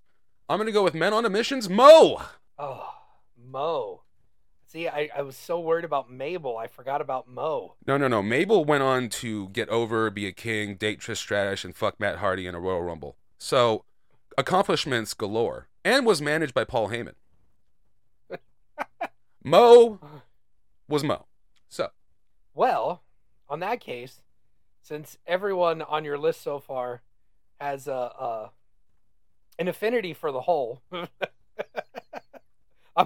I'm 0.50 0.58
gonna 0.58 0.72
go 0.72 0.84
with 0.84 0.94
Men 0.94 1.14
on 1.14 1.26
a 1.26 1.30
Mission's 1.30 1.70
Mo. 1.70 2.22
oh, 2.58 2.94
Mo. 3.38 4.02
See, 4.66 4.88
I, 4.88 5.10
I 5.16 5.22
was 5.22 5.36
so 5.38 5.60
worried 5.60 5.86
about 5.86 6.12
Mabel, 6.12 6.58
I 6.58 6.66
forgot 6.66 7.00
about 7.00 7.28
Mo. 7.28 7.76
No, 7.86 7.96
no, 7.96 8.08
no. 8.08 8.24
Mabel 8.24 8.66
went 8.66 8.82
on 8.82 9.08
to 9.10 9.50
get 9.50 9.70
over, 9.70 10.10
be 10.10 10.26
a 10.26 10.32
king, 10.32 10.76
date 10.76 11.00
Trish 11.00 11.18
Stratus, 11.18 11.64
and 11.64 11.76
fuck 11.76 12.00
Matt 12.00 12.18
Hardy 12.18 12.48
in 12.48 12.56
a 12.56 12.60
Royal 12.60 12.82
Rumble. 12.82 13.16
So, 13.38 13.86
accomplishments 14.36 15.14
galore, 15.14 15.68
and 15.86 16.08
was 16.08 16.24
managed 16.24 16.56
by 16.56 16.64
Paul 16.64 16.90
Heyman. 16.90 17.14
Mo 19.44 20.00
was 20.88 21.04
Mo. 21.04 21.26
So, 21.70 21.90
Well, 22.56 23.04
on 23.48 23.60
that 23.60 23.80
case, 23.80 24.22
since 24.84 25.18
everyone 25.26 25.82
on 25.82 26.04
your 26.04 26.18
list 26.18 26.42
so 26.42 26.60
far 26.60 27.02
has 27.60 27.88
a, 27.88 27.92
a 27.92 28.52
an 29.58 29.68
affinity 29.68 30.14
for 30.14 30.32
the 30.32 30.42
whole, 30.42 30.82
I'm 30.92 31.08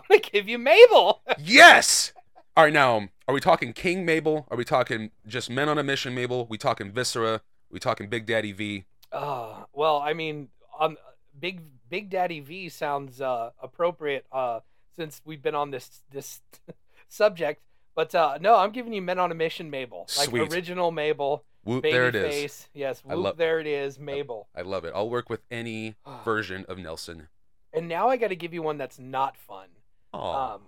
gonna 0.10 0.20
give 0.22 0.50
you 0.50 0.58
Mabel. 0.58 1.22
yes. 1.40 2.12
All 2.56 2.63
right, 2.63 2.74
now 2.74 3.08
are 3.28 3.34
we 3.34 3.40
talking 3.40 3.72
King 3.72 4.04
Mabel? 4.04 4.48
Are 4.50 4.58
we 4.58 4.66
talking 4.66 5.12
just 5.28 5.50
Men 5.50 5.70
on 5.70 5.78
a 5.78 5.84
Mission 5.84 6.16
Mabel? 6.16 6.48
We 6.50 6.58
talking 6.58 6.92
Viscera? 6.92 7.42
We 7.70 7.80
talking 7.80 8.10
Big 8.10 8.26
Daddy 8.26 8.52
V? 8.52 8.86
Uh, 9.12 9.63
well, 9.74 10.00
I 10.00 10.13
mean, 10.13 10.50
on 10.80 10.98
Big 11.40 11.62
Big 11.90 12.10
Daddy 12.10 12.40
V 12.40 12.70
sounds 12.70 13.22
uh, 13.22 13.52
appropriate 13.62 14.26
uh, 14.32 14.62
since 14.96 15.22
we've 15.24 15.42
been 15.42 15.56
on 15.56 15.72
this 15.72 16.02
this 16.12 16.42
subject. 17.08 17.62
But 17.96 18.13
uh, 18.16 18.38
no, 18.42 18.56
I'm 18.56 18.72
giving 18.72 18.94
you 18.94 19.02
Men 19.02 19.20
on 19.20 19.32
a 19.32 19.36
Mission, 19.36 19.70
Mabel, 19.70 20.08
like 20.18 20.30
Sweet. 20.30 20.54
original 20.54 20.92
Mabel, 20.92 21.44
Whoop, 21.67 21.84
baby 21.84 21.93
there 21.93 22.08
it 22.08 22.15
is. 22.15 22.34
face. 22.34 22.69
Yes, 22.73 23.03
whoop, 23.03 23.17
love- 23.17 23.38
there 23.38 23.60
it 23.60 23.67
is, 23.67 23.99
Mabel. 23.99 24.47
I 24.56 24.62
love 24.62 24.86
it. 24.86 24.93
I'll 24.95 25.10
work 25.10 25.30
with 25.30 25.41
any 25.51 25.95
version 26.23 26.65
of 26.67 26.77
Nelson. 26.77 27.27
And 27.73 27.88
now 27.88 28.08
I 28.08 28.17
got 28.17 28.30
to 28.30 28.36
give 28.36 28.53
you 28.53 28.62
one 28.63 28.77
that's 28.77 28.97
not 28.97 29.36
fun. 29.36 29.67
Aw. 30.13 30.56
Um, 30.56 30.62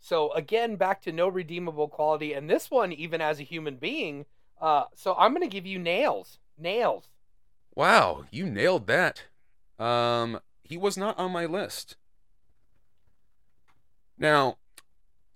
so 0.00 0.32
again, 0.32 0.76
back 0.76 1.02
to 1.02 1.12
no 1.12 1.28
redeemable 1.28 1.88
quality, 1.88 2.32
and 2.32 2.50
this 2.50 2.70
one 2.70 2.92
even 2.92 3.20
as 3.20 3.38
a 3.40 3.44
human 3.44 3.76
being. 3.76 4.26
Uh, 4.60 4.84
so 4.94 5.14
I'm 5.16 5.32
gonna 5.32 5.46
give 5.46 5.66
you 5.66 5.78
nails, 5.78 6.38
nails. 6.58 7.04
Wow, 7.74 8.24
you 8.32 8.46
nailed 8.46 8.88
that. 8.88 9.24
Um, 9.78 10.40
he 10.64 10.76
was 10.76 10.96
not 10.96 11.16
on 11.16 11.30
my 11.30 11.46
list. 11.46 11.96
Now, 14.18 14.58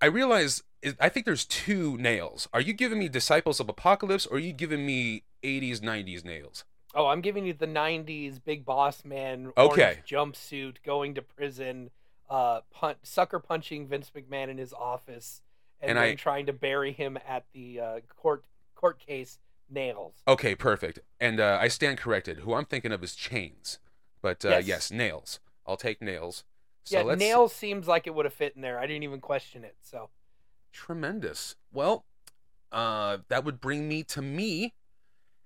I 0.00 0.06
realize 0.06 0.64
is- 0.82 0.96
I 1.00 1.08
think 1.08 1.26
there's 1.26 1.44
two 1.44 1.96
nails. 1.98 2.48
Are 2.52 2.60
you 2.60 2.72
giving 2.72 2.98
me 2.98 3.08
Disciples 3.08 3.60
of 3.60 3.68
Apocalypse 3.68 4.26
or 4.26 4.36
are 4.36 4.40
you 4.40 4.52
giving 4.52 4.84
me 4.84 5.24
80s 5.42 5.80
90s 5.80 6.24
nails? 6.24 6.64
Oh, 6.94 7.06
I'm 7.06 7.22
giving 7.22 7.46
you 7.46 7.54
the 7.54 7.66
'90s 7.66 8.38
big 8.38 8.66
boss 8.66 9.02
man, 9.02 9.52
Okay. 9.56 10.00
jumpsuit, 10.06 10.82
going 10.84 11.14
to 11.14 11.22
prison, 11.22 11.90
uh, 12.28 12.60
pun- 12.70 12.96
sucker 13.02 13.38
punching 13.38 13.86
Vince 13.86 14.10
McMahon 14.14 14.48
in 14.50 14.58
his 14.58 14.74
office, 14.74 15.40
and, 15.80 15.92
And 15.92 15.98
then 15.98 16.04
I- 16.04 16.14
trying 16.16 16.44
to 16.46 16.52
bury 16.52 16.92
him 16.92 17.18
at 17.26 17.46
the 17.54 17.80
uh, 17.80 18.00
court 18.14 18.44
court 18.74 18.98
case 18.98 19.38
nails. 19.70 20.12
Okay, 20.28 20.54
perfect. 20.54 20.98
And 21.18 21.40
uh, 21.40 21.56
I 21.60 21.68
stand 21.68 21.96
corrected. 21.96 22.40
Who 22.40 22.52
I'm 22.52 22.66
thinking 22.66 22.92
of 22.92 23.02
is 23.02 23.14
Chains, 23.14 23.78
but 24.20 24.44
uh, 24.44 24.50
Yes. 24.50 24.66
yes. 24.66 24.90
Nails. 24.90 25.40
I'll 25.66 25.78
take 25.78 26.02
Nails. 26.02 26.44
So 26.84 26.98
yeah, 26.98 27.04
let's 27.04 27.18
nails 27.20 27.54
seems 27.54 27.88
like 27.88 28.06
it 28.06 28.14
would 28.14 28.26
have 28.26 28.34
fit 28.34 28.54
in 28.54 28.60
there. 28.60 28.78
I 28.78 28.86
didn't 28.86 29.04
even 29.04 29.20
question 29.20 29.64
it. 29.64 29.76
So 29.80 30.10
Tremendous. 30.72 31.56
Well, 31.72 32.04
uh, 32.70 33.18
that 33.28 33.44
would 33.44 33.60
bring 33.60 33.88
me 33.88 34.02
to 34.04 34.22
me, 34.22 34.74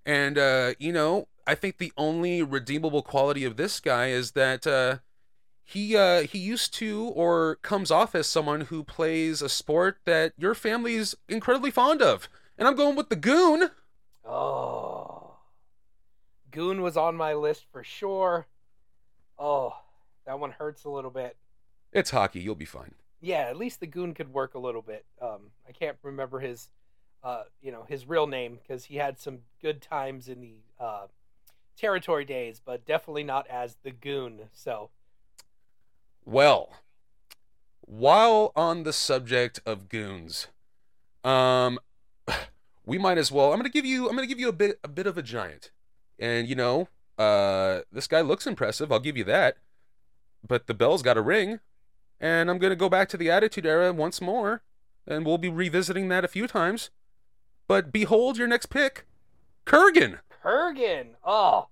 and 0.05 0.39
uh, 0.39 0.75
you 0.79 0.93
know, 0.93 1.29
I 1.47 1.55
think 1.55 1.79
the 1.79 1.93
only 1.97 2.43
redeemable 2.43 3.03
quality 3.03 3.45
of 3.45 3.57
this 3.57 3.81
guy 3.81 4.09
is 4.09 4.33
that 4.33 4.67
uh, 4.67 4.99
he 5.65 5.97
uh, 5.97 6.23
he 6.23 6.39
used 6.39 6.73
to 6.75 7.13
or 7.15 7.57
comes 7.57 7.91
off 7.91 8.15
as 8.15 8.27
someone 8.27 8.63
who 8.63 8.85
plays 8.85 9.43
a 9.43 9.49
sport 9.49 9.99
that 10.05 10.33
your 10.39 10.55
family's 10.55 11.15
incredibly 11.29 11.71
fond 11.71 12.03
of, 12.03 12.29
and 12.57 12.69
I'm 12.69 12.77
going 12.77 12.97
with 12.97 13.09
the 13.09 13.17
Goon. 13.17 13.71
Oh. 14.25 15.37
Goon 16.53 16.81
was 16.81 16.97
on 16.97 17.17
my 17.17 17.35
list 17.35 17.67
for 17.71 17.85
sure. 17.85 18.47
Oh, 19.39 19.77
that 20.25 20.41
one 20.41 20.53
hurts 20.53 20.85
a 20.85 20.89
little 20.89 21.11
bit. 21.11 21.37
It's 21.93 22.11
hockey. 22.11 22.41
You'll 22.41 22.55
be 22.55 22.65
fine. 22.65 22.95
Yeah, 23.21 23.43
at 23.49 23.57
least 23.57 23.81
the 23.81 23.87
Goon 23.87 24.15
could 24.15 24.33
work 24.33 24.55
a 24.55 24.59
little 24.59 24.83
bit. 24.83 25.05
Um, 25.21 25.51
I 25.69 25.73
can't 25.73 25.97
remember 26.03 26.39
his, 26.41 26.71
uh, 27.25 27.45
you 27.63 27.73
know, 27.73 27.85
his 27.89 28.07
real 28.07 28.27
name 28.27 28.59
because 28.63 28.85
he 28.85 28.97
had 28.97 29.19
some 29.19 29.39
good 29.63 29.81
times 29.81 30.29
in 30.29 30.41
the 30.41 30.57
uh, 30.79 31.07
territory 31.77 32.25
days, 32.25 32.61
but 32.65 32.85
definitely 32.85 33.25
not 33.25 33.47
as 33.49 33.77
the 33.83 33.91
Goon. 33.91 34.43
So, 34.53 34.91
Well, 36.25 36.71
while 37.87 38.53
on 38.57 38.83
the 38.83 38.93
subject 38.93 39.61
of 39.65 39.89
goons, 39.89 40.49
um, 41.25 41.79
we 42.85 42.99
might 42.99 43.19
as 43.19 43.33
well. 43.33 43.53
I'm 43.53 43.59
gonna 43.59 43.69
give 43.69 43.87
you. 43.87 44.09
I'm 44.09 44.15
gonna 44.15 44.27
give 44.27 44.41
you 44.41 44.49
a 44.49 44.53
bit, 44.53 44.79
a 44.85 44.89
bit 44.89 45.07
of 45.07 45.17
a 45.17 45.23
giant, 45.23 45.71
and 46.19 46.49
you 46.49 46.55
know, 46.55 46.89
uh, 47.17 47.81
this 47.91 48.07
guy 48.07 48.21
looks 48.21 48.47
impressive. 48.47 48.93
I'll 48.93 49.01
give 49.01 49.17
you 49.17 49.25
that. 49.25 49.57
But 50.47 50.67
the 50.67 50.75
bell's 50.75 51.03
got 51.03 51.17
a 51.17 51.23
ring, 51.23 51.61
and 52.21 52.51
I'm 52.51 52.59
gonna 52.59 52.77
go 52.77 52.89
back 52.89 53.09
to 53.11 53.17
the 53.17 53.31
Attitude 53.31 53.67
Era 53.67 53.93
once 53.93 54.21
more, 54.21 54.63
and 55.07 55.25
we'll 55.27 55.39
be 55.39 55.49
revisiting 55.49 56.09
that 56.09 56.25
a 56.25 56.29
few 56.29 56.47
times. 56.47 56.91
But 57.69 57.93
behold, 57.93 58.39
your 58.39 58.49
next 58.49 58.67
pick, 58.67 59.07
Kurrgan. 59.67 60.19
Kurrgan. 60.45 61.09
Oh, 61.25 61.69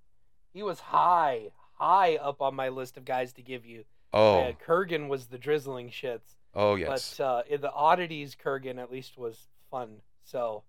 he 0.53 0.63
was 0.63 0.81
high, 0.81 1.51
high 1.75 2.17
up 2.17 2.41
on 2.43 2.55
my 2.55 2.69
list 2.69 2.97
of 2.97 3.05
guys 3.05 3.33
to 3.35 3.43
give 3.43 3.65
you. 3.65 3.85
Oh, 4.13 4.41
Uh, 4.41 4.53
Kurrgan 4.53 5.09
was 5.09 5.27
the 5.27 5.39
drizzling 5.39 5.91
shits. 5.91 6.37
oh 6.55 6.75
yes. 6.77 7.17
But 7.19 7.25
uh, 7.25 7.43
in 7.49 7.61
the 7.61 7.73
oddities, 7.73 8.37
Kurrgan 8.37 8.79
at 8.79 8.91
least 8.91 9.17
was 9.19 9.49
fun, 9.71 10.01
so 10.25 10.63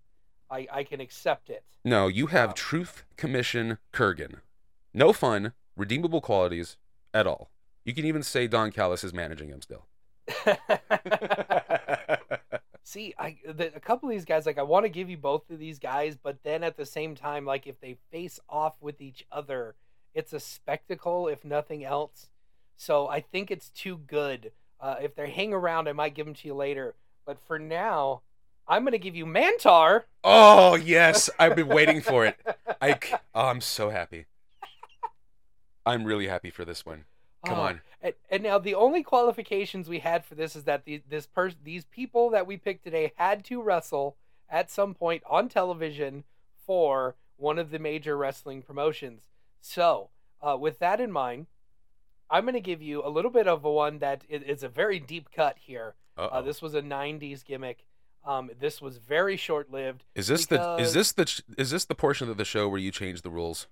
I 0.50 0.66
I 0.72 0.84
can 0.84 1.00
accept 1.00 1.50
it. 1.50 1.64
No, 1.84 2.08
you 2.08 2.26
have 2.28 2.50
Wow. 2.50 2.54
Truth 2.56 3.04
Commission 3.16 3.78
Kurrgan. 3.92 4.40
No 4.94 5.12
fun, 5.12 5.52
redeemable 5.76 6.20
qualities 6.20 6.76
at 7.12 7.26
all. 7.26 7.50
You 7.86 7.94
can 7.94 8.04
even 8.04 8.22
say 8.24 8.48
Don 8.48 8.72
Callis 8.72 9.04
is 9.04 9.14
managing 9.14 9.48
him 9.48 9.62
still. 9.62 9.86
See, 12.82 13.14
I 13.16 13.36
the, 13.46 13.72
a 13.76 13.80
couple 13.80 14.08
of 14.08 14.12
these 14.12 14.24
guys 14.24 14.44
like 14.44 14.58
I 14.58 14.62
want 14.62 14.84
to 14.86 14.88
give 14.88 15.08
you 15.08 15.16
both 15.16 15.48
of 15.50 15.60
these 15.60 15.78
guys, 15.78 16.16
but 16.20 16.38
then 16.42 16.64
at 16.64 16.76
the 16.76 16.84
same 16.84 17.14
time, 17.14 17.46
like 17.46 17.68
if 17.68 17.80
they 17.80 17.96
face 18.10 18.40
off 18.48 18.74
with 18.80 19.00
each 19.00 19.24
other, 19.30 19.76
it's 20.14 20.32
a 20.32 20.40
spectacle 20.40 21.28
if 21.28 21.44
nothing 21.44 21.84
else. 21.84 22.28
So 22.76 23.06
I 23.06 23.20
think 23.20 23.52
it's 23.52 23.70
too 23.70 23.98
good. 23.98 24.50
Uh, 24.80 24.96
if 25.00 25.14
they 25.14 25.30
hang 25.30 25.52
around, 25.52 25.88
I 25.88 25.92
might 25.92 26.14
give 26.14 26.26
them 26.26 26.34
to 26.34 26.48
you 26.48 26.54
later. 26.54 26.96
But 27.24 27.38
for 27.46 27.60
now, 27.60 28.22
I'm 28.66 28.82
gonna 28.84 28.98
give 28.98 29.14
you 29.14 29.26
Mantaur. 29.26 30.02
oh 30.24 30.74
yes, 30.74 31.30
I've 31.38 31.54
been 31.54 31.68
waiting 31.68 32.00
for 32.00 32.26
it. 32.26 32.36
I, 32.82 32.98
oh, 33.32 33.46
I'm 33.46 33.60
so 33.60 33.90
happy. 33.90 34.26
I'm 35.86 36.02
really 36.02 36.26
happy 36.26 36.50
for 36.50 36.64
this 36.64 36.84
one. 36.84 37.04
Come 37.46 37.58
Oh, 37.58 37.62
on. 37.62 37.80
And, 38.02 38.14
and 38.30 38.42
now 38.42 38.58
the 38.58 38.74
only 38.74 39.02
qualifications 39.02 39.88
we 39.88 40.00
had 40.00 40.24
for 40.24 40.34
this 40.34 40.54
is 40.54 40.64
that 40.64 40.84
the, 40.84 41.02
this 41.08 41.26
person, 41.26 41.58
these 41.64 41.84
people 41.84 42.30
that 42.30 42.46
we 42.46 42.56
picked 42.56 42.84
today 42.84 43.12
had 43.16 43.44
to 43.46 43.62
wrestle 43.62 44.16
at 44.50 44.70
some 44.70 44.94
point 44.94 45.22
on 45.28 45.48
television 45.48 46.24
for 46.66 47.16
one 47.36 47.58
of 47.58 47.70
the 47.70 47.78
major 47.78 48.16
wrestling 48.16 48.62
promotions. 48.62 49.22
So, 49.60 50.10
uh, 50.42 50.56
with 50.58 50.78
that 50.80 51.00
in 51.00 51.10
mind, 51.10 51.46
I'm 52.30 52.44
going 52.44 52.54
to 52.54 52.60
give 52.60 52.82
you 52.82 53.04
a 53.04 53.08
little 53.08 53.30
bit 53.30 53.46
of 53.48 53.64
a 53.64 53.70
one 53.70 53.98
that 54.00 54.22
is 54.28 54.62
a 54.62 54.68
very 54.68 54.98
deep 54.98 55.30
cut 55.34 55.56
here. 55.58 55.94
Uh, 56.18 56.40
this 56.42 56.62
was 56.62 56.74
a 56.74 56.80
'90s 56.82 57.44
gimmick. 57.44 57.84
Um, 58.24 58.50
this 58.58 58.80
was 58.80 58.96
very 58.96 59.36
short-lived. 59.36 60.02
Is 60.14 60.26
this 60.28 60.46
the 60.46 60.76
is 60.76 60.92
this 60.94 61.12
the 61.12 61.42
is 61.58 61.70
this 61.70 61.84
the 61.84 61.94
portion 61.94 62.28
of 62.30 62.36
the 62.38 62.44
show 62.44 62.68
where 62.68 62.80
you 62.80 62.90
change 62.90 63.22
the 63.22 63.30
rules? 63.30 63.66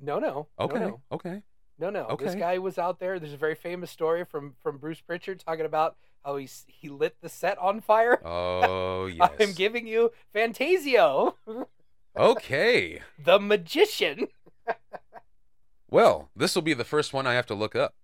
No, 0.00 0.18
no, 0.18 0.48
no, 0.58 0.64
Okay, 0.64 0.78
no. 0.78 1.00
okay. 1.12 1.42
No, 1.78 1.90
no. 1.90 2.16
This 2.18 2.34
guy 2.34 2.58
was 2.58 2.78
out 2.78 2.98
there. 2.98 3.18
There's 3.18 3.34
a 3.34 3.36
very 3.38 3.54
famous 3.54 3.90
story 3.90 4.24
from 4.24 4.54
from 4.62 4.78
Bruce 4.78 5.00
Pritchard 5.00 5.40
talking 5.40 5.66
about 5.66 5.96
how 6.24 6.36
he 6.36 6.48
he 6.66 6.88
lit 6.88 7.16
the 7.20 7.28
set 7.28 7.58
on 7.58 7.80
fire. 7.80 8.20
Oh 8.24 9.06
yes. 9.12 9.30
I'm 9.38 9.52
giving 9.52 9.86
you 9.86 10.12
Fantasio, 10.32 11.36
Okay. 12.16 13.02
the 13.22 13.38
magician. 13.38 14.28
Well, 15.88 16.30
this 16.34 16.54
will 16.56 16.62
be 16.62 16.74
the 16.74 16.84
first 16.84 17.12
one 17.12 17.28
I 17.28 17.34
have 17.34 17.46
to 17.46 17.54
look 17.54 17.76
up. 17.76 17.94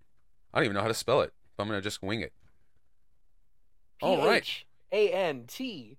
I 0.54 0.58
don't 0.58 0.66
even 0.66 0.76
know 0.76 0.82
how 0.82 0.88
to 0.88 0.94
spell 0.94 1.20
it. 1.20 1.32
I'm 1.58 1.66
gonna 1.66 1.80
just 1.80 2.00
wing 2.00 2.20
it. 2.20 2.32
All 4.00 4.24
right. 4.24 4.46
A 4.92 5.10
N 5.10 5.44
T 5.48 5.98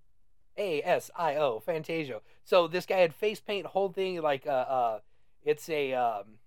A 0.57 0.81
S 0.81 1.11
I 1.15 1.35
O 1.35 1.59
Fantasio. 1.59 2.21
So 2.45 2.67
this 2.67 2.85
guy 2.85 2.99
had 2.99 3.13
face 3.13 3.41
paint, 3.41 3.65
whole 3.67 3.89
thing 3.89 4.21
like 4.21 4.47
uh 4.47 4.51
uh, 4.51 4.99
it's 5.43 5.67
a 5.69 5.93
um 5.93 6.39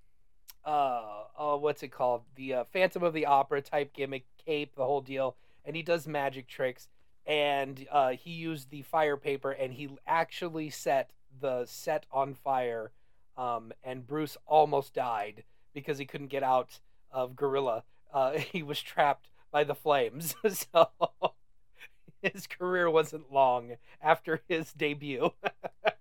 uh 0.66 1.02
uh 1.38 1.56
what's 1.56 1.82
it 1.82 1.88
called? 1.88 2.22
The 2.34 2.54
uh, 2.54 2.64
Phantom 2.72 3.02
of 3.02 3.14
the 3.14 3.26
Opera 3.26 3.62
type 3.62 3.92
gimmick, 3.92 4.26
cape, 4.44 4.74
the 4.74 4.84
whole 4.84 5.00
deal, 5.00 5.36
and 5.64 5.76
he 5.76 5.82
does 5.82 6.06
magic 6.06 6.48
tricks. 6.48 6.88
And 7.26 7.86
uh, 7.90 8.10
he 8.10 8.30
used 8.30 8.70
the 8.70 8.82
fire 8.82 9.16
paper, 9.16 9.50
and 9.50 9.72
he 9.72 9.88
actually 10.06 10.70
set 10.70 11.10
the 11.40 11.66
set 11.66 12.06
on 12.12 12.34
fire. 12.34 12.92
Um, 13.36 13.72
and 13.82 14.06
Bruce 14.06 14.36
almost 14.46 14.94
died 14.94 15.42
because 15.74 15.98
he 15.98 16.06
couldn't 16.06 16.28
get 16.28 16.42
out 16.42 16.78
of 17.10 17.36
Gorilla. 17.36 17.82
Uh, 18.12 18.32
he 18.52 18.62
was 18.62 18.80
trapped 18.80 19.28
by 19.50 19.64
the 19.64 19.74
flames. 19.74 20.34
so 20.48 20.90
his 22.22 22.46
career 22.46 22.88
wasn't 22.88 23.32
long 23.32 23.76
after 24.00 24.42
his 24.48 24.72
debut. 24.72 25.32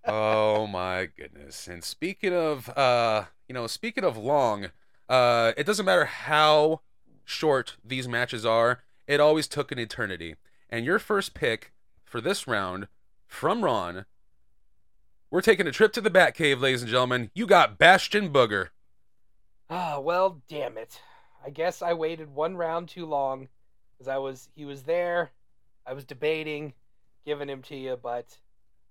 oh 0.05 0.67
my 0.67 1.07
goodness. 1.17 1.67
And 1.67 1.83
speaking 1.83 2.33
of 2.33 2.69
uh, 2.77 3.25
you 3.47 3.53
know, 3.53 3.67
speaking 3.67 4.03
of 4.03 4.17
long, 4.17 4.71
uh 5.09 5.53
it 5.57 5.65
doesn't 5.65 5.85
matter 5.85 6.05
how 6.05 6.81
short 7.23 7.77
these 7.83 8.07
matches 8.07 8.45
are, 8.45 8.83
it 9.07 9.19
always 9.19 9.47
took 9.47 9.71
an 9.71 9.79
eternity. 9.79 10.35
And 10.69 10.85
your 10.85 10.99
first 10.99 11.33
pick 11.33 11.73
for 12.03 12.21
this 12.21 12.47
round 12.47 12.87
from 13.27 13.63
Ron, 13.63 14.05
we're 15.29 15.41
taking 15.41 15.67
a 15.67 15.71
trip 15.71 15.91
to 15.93 16.01
the 16.01 16.11
Batcave, 16.11 16.61
ladies 16.61 16.81
and 16.81 16.89
gentlemen. 16.89 17.29
You 17.33 17.45
got 17.45 17.77
Bastion 17.77 18.31
Booger. 18.31 18.69
Ah, 19.69 19.99
well, 19.99 20.41
damn 20.47 20.77
it. 20.77 20.99
I 21.45 21.49
guess 21.49 21.81
I 21.81 21.93
waited 21.93 22.33
one 22.33 22.55
round 22.55 22.89
too 22.89 23.05
long 23.05 23.47
because 23.93 24.07
I 24.07 24.17
was 24.17 24.49
he 24.55 24.65
was 24.65 24.83
there. 24.83 25.31
I 25.85 25.93
was 25.93 26.05
debating 26.05 26.73
giving 27.25 27.49
him 27.49 27.61
to 27.63 27.75
you, 27.75 27.97
but 28.01 28.37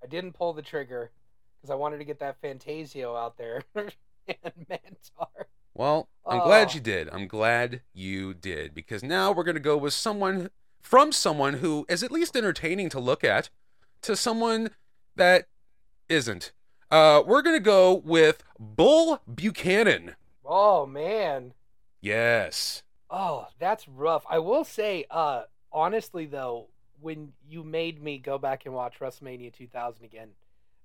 I 0.02 0.06
didn't 0.06 0.32
pull 0.34 0.52
the 0.52 0.62
trigger 0.62 1.10
because 1.56 1.70
I 1.70 1.76
wanted 1.76 1.98
to 1.98 2.04
get 2.04 2.18
that 2.20 2.40
Fantasio 2.40 3.16
out 3.16 3.36
there 3.38 3.62
and 4.42 4.66
Mantaur. 4.70 5.44
Well, 5.74 6.08
I'm 6.26 6.40
glad 6.40 6.68
Oh. 6.70 6.74
you 6.74 6.80
did. 6.80 7.08
I'm 7.10 7.26
glad 7.26 7.82
you 7.92 8.32
did 8.34 8.74
because 8.74 9.02
now 9.02 9.32
we're 9.32 9.44
going 9.44 9.56
to 9.56 9.60
go 9.60 9.76
with 9.76 9.92
someone 9.92 10.50
from 10.80 11.12
someone 11.12 11.54
who 11.54 11.84
is 11.88 12.02
at 12.02 12.12
least 12.12 12.36
entertaining 12.36 12.88
to 12.90 13.00
look 13.00 13.24
at 13.24 13.50
to 14.02 14.14
someone 14.16 14.70
that 15.16 15.46
isn't. 16.08 16.52
Uh, 16.90 17.22
we're 17.26 17.42
going 17.42 17.56
to 17.56 17.60
go 17.60 17.94
with 17.94 18.44
Bull 18.58 19.20
Buchanan. 19.32 20.14
Oh 20.44 20.86
man. 20.86 21.54
Yes. 22.00 22.82
Oh, 23.10 23.48
that's 23.58 23.88
rough. 23.88 24.24
I 24.28 24.38
will 24.38 24.64
say, 24.64 25.06
uh, 25.10 25.42
honestly 25.72 26.26
though, 26.26 26.68
when 27.00 27.32
you 27.48 27.64
made 27.64 28.02
me 28.02 28.18
go 28.18 28.38
back 28.38 28.64
and 28.66 28.74
watch 28.74 28.98
WrestleMania 29.00 29.52
2000 29.52 30.04
again, 30.04 30.28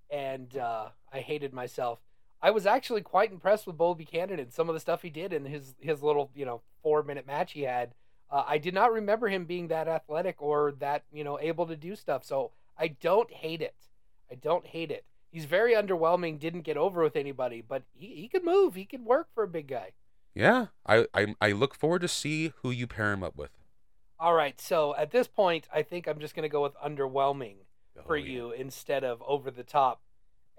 and 0.09 0.57
uh, 0.57 0.87
I 1.13 1.19
hated 1.19 1.53
myself, 1.53 1.99
I 2.41 2.51
was 2.51 2.65
actually 2.65 3.01
quite 3.01 3.31
impressed 3.31 3.67
with 3.67 3.77
Bull 3.77 3.95
Buchanan 3.95 4.39
and 4.39 4.53
some 4.53 4.69
of 4.69 4.73
the 4.73 4.79
stuff 4.79 5.01
he 5.01 5.09
did 5.09 5.33
in 5.33 5.45
his 5.45 5.75
his 5.79 6.01
little 6.01 6.29
you 6.35 6.45
know 6.45 6.61
four 6.81 7.03
minute 7.03 7.27
match 7.27 7.53
he 7.53 7.63
had. 7.63 7.93
Uh, 8.31 8.43
I 8.47 8.57
did 8.59 8.73
not 8.73 8.93
remember 8.93 9.27
him 9.27 9.45
being 9.45 9.67
that 9.69 9.87
athletic 9.87 10.41
or 10.41 10.73
that 10.79 11.03
you 11.11 11.23
know 11.23 11.39
able 11.39 11.65
to 11.67 11.75
do 11.75 11.95
stuff. 11.95 12.23
So 12.23 12.51
I 12.77 12.89
don't 12.89 13.31
hate 13.31 13.61
it. 13.61 13.75
I 14.31 14.35
don't 14.35 14.65
hate 14.67 14.91
it. 14.91 15.03
he's 15.31 15.45
very 15.45 15.73
underwhelming. 15.73 16.39
Didn't 16.39 16.61
get 16.61 16.77
over 16.77 17.03
with 17.03 17.15
anybody, 17.15 17.61
but 17.67 17.83
he, 17.93 18.07
he 18.15 18.27
could 18.27 18.43
move. 18.45 18.75
He 18.75 18.85
could 18.85 19.03
work 19.05 19.27
for 19.33 19.43
a 19.43 19.47
big 19.47 19.67
guy. 19.67 19.91
Yeah, 20.35 20.67
I, 20.85 21.07
I 21.13 21.35
I 21.41 21.51
look 21.51 21.73
forward 21.75 22.01
to 22.03 22.07
see 22.07 22.53
who 22.61 22.69
you 22.71 22.87
pair 22.87 23.11
him 23.11 23.23
up 23.23 23.35
with. 23.35 23.49
All 24.19 24.33
right, 24.33 24.59
so 24.61 24.95
at 24.95 25.11
this 25.11 25.27
point, 25.27 25.67
I 25.73 25.81
think 25.81 26.07
I'm 26.07 26.19
just 26.19 26.35
gonna 26.35 26.49
go 26.49 26.61
with 26.61 26.75
underwhelming 26.75 27.55
for 28.05 28.15
Oh, 28.15 28.19
yeah. 28.19 28.31
you 28.31 28.51
instead 28.51 29.03
of 29.03 29.21
over 29.27 29.49
the 29.51 29.63
top. 29.63 30.01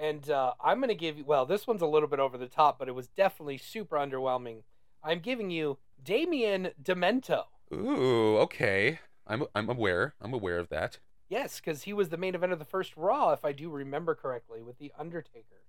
And 0.00 0.30
uh, 0.30 0.54
I'm 0.64 0.78
going 0.78 0.88
to 0.88 0.94
give 0.94 1.18
you, 1.18 1.24
well, 1.26 1.44
this 1.44 1.66
one's 1.66 1.82
a 1.82 1.86
little 1.86 2.08
bit 2.08 2.20
over 2.20 2.38
the 2.38 2.46
top, 2.46 2.78
but 2.78 2.88
it 2.88 2.94
was 2.94 3.08
definitely 3.08 3.58
super 3.58 3.96
underwhelming. 3.96 4.62
I'm 5.04 5.18
giving 5.20 5.50
you 5.50 5.76
Damien 6.02 6.70
Demento. 6.82 7.44
Ooh, 7.72 8.38
okay. 8.38 8.98
I'm 9.26 9.44
I'm 9.54 9.68
aware. 9.68 10.14
I'm 10.20 10.32
aware 10.32 10.58
of 10.58 10.70
that. 10.70 10.98
Yes, 11.28 11.60
because 11.60 11.82
he 11.82 11.92
was 11.92 12.08
the 12.08 12.16
main 12.16 12.34
event 12.34 12.52
of 12.52 12.58
the 12.58 12.64
first 12.64 12.96
Raw, 12.96 13.32
if 13.32 13.44
I 13.44 13.52
do 13.52 13.70
remember 13.70 14.14
correctly, 14.14 14.62
with 14.62 14.78
The 14.78 14.92
Undertaker. 14.98 15.62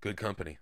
Good 0.00 0.16
company. 0.16 0.58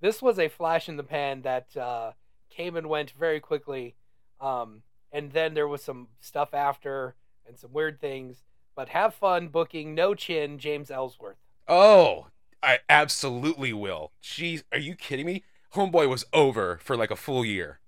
This 0.00 0.22
was 0.22 0.38
a 0.38 0.48
flash 0.48 0.88
in 0.88 0.96
the 0.96 1.04
pan 1.04 1.42
that 1.42 1.76
uh, 1.76 2.12
came 2.50 2.74
and 2.74 2.88
went 2.88 3.12
very 3.12 3.38
quickly. 3.38 3.96
Um, 4.40 4.82
and 5.12 5.32
then 5.32 5.54
there 5.54 5.68
was 5.68 5.82
some 5.82 6.08
stuff 6.20 6.54
after 6.54 7.14
and 7.46 7.58
some 7.58 7.72
weird 7.72 8.00
things. 8.00 8.44
But 8.78 8.90
have 8.90 9.12
fun 9.12 9.48
booking 9.48 9.92
No 9.92 10.14
Chin 10.14 10.56
James 10.56 10.88
Ellsworth. 10.88 11.38
Oh, 11.66 12.28
I 12.62 12.78
absolutely 12.88 13.72
will. 13.72 14.12
Jeez, 14.22 14.62
are 14.70 14.78
you 14.78 14.94
kidding 14.94 15.26
me? 15.26 15.42
Homeboy 15.74 16.08
was 16.08 16.24
over 16.32 16.78
for 16.80 16.96
like 16.96 17.10
a 17.10 17.16
full 17.16 17.44
year. 17.44 17.80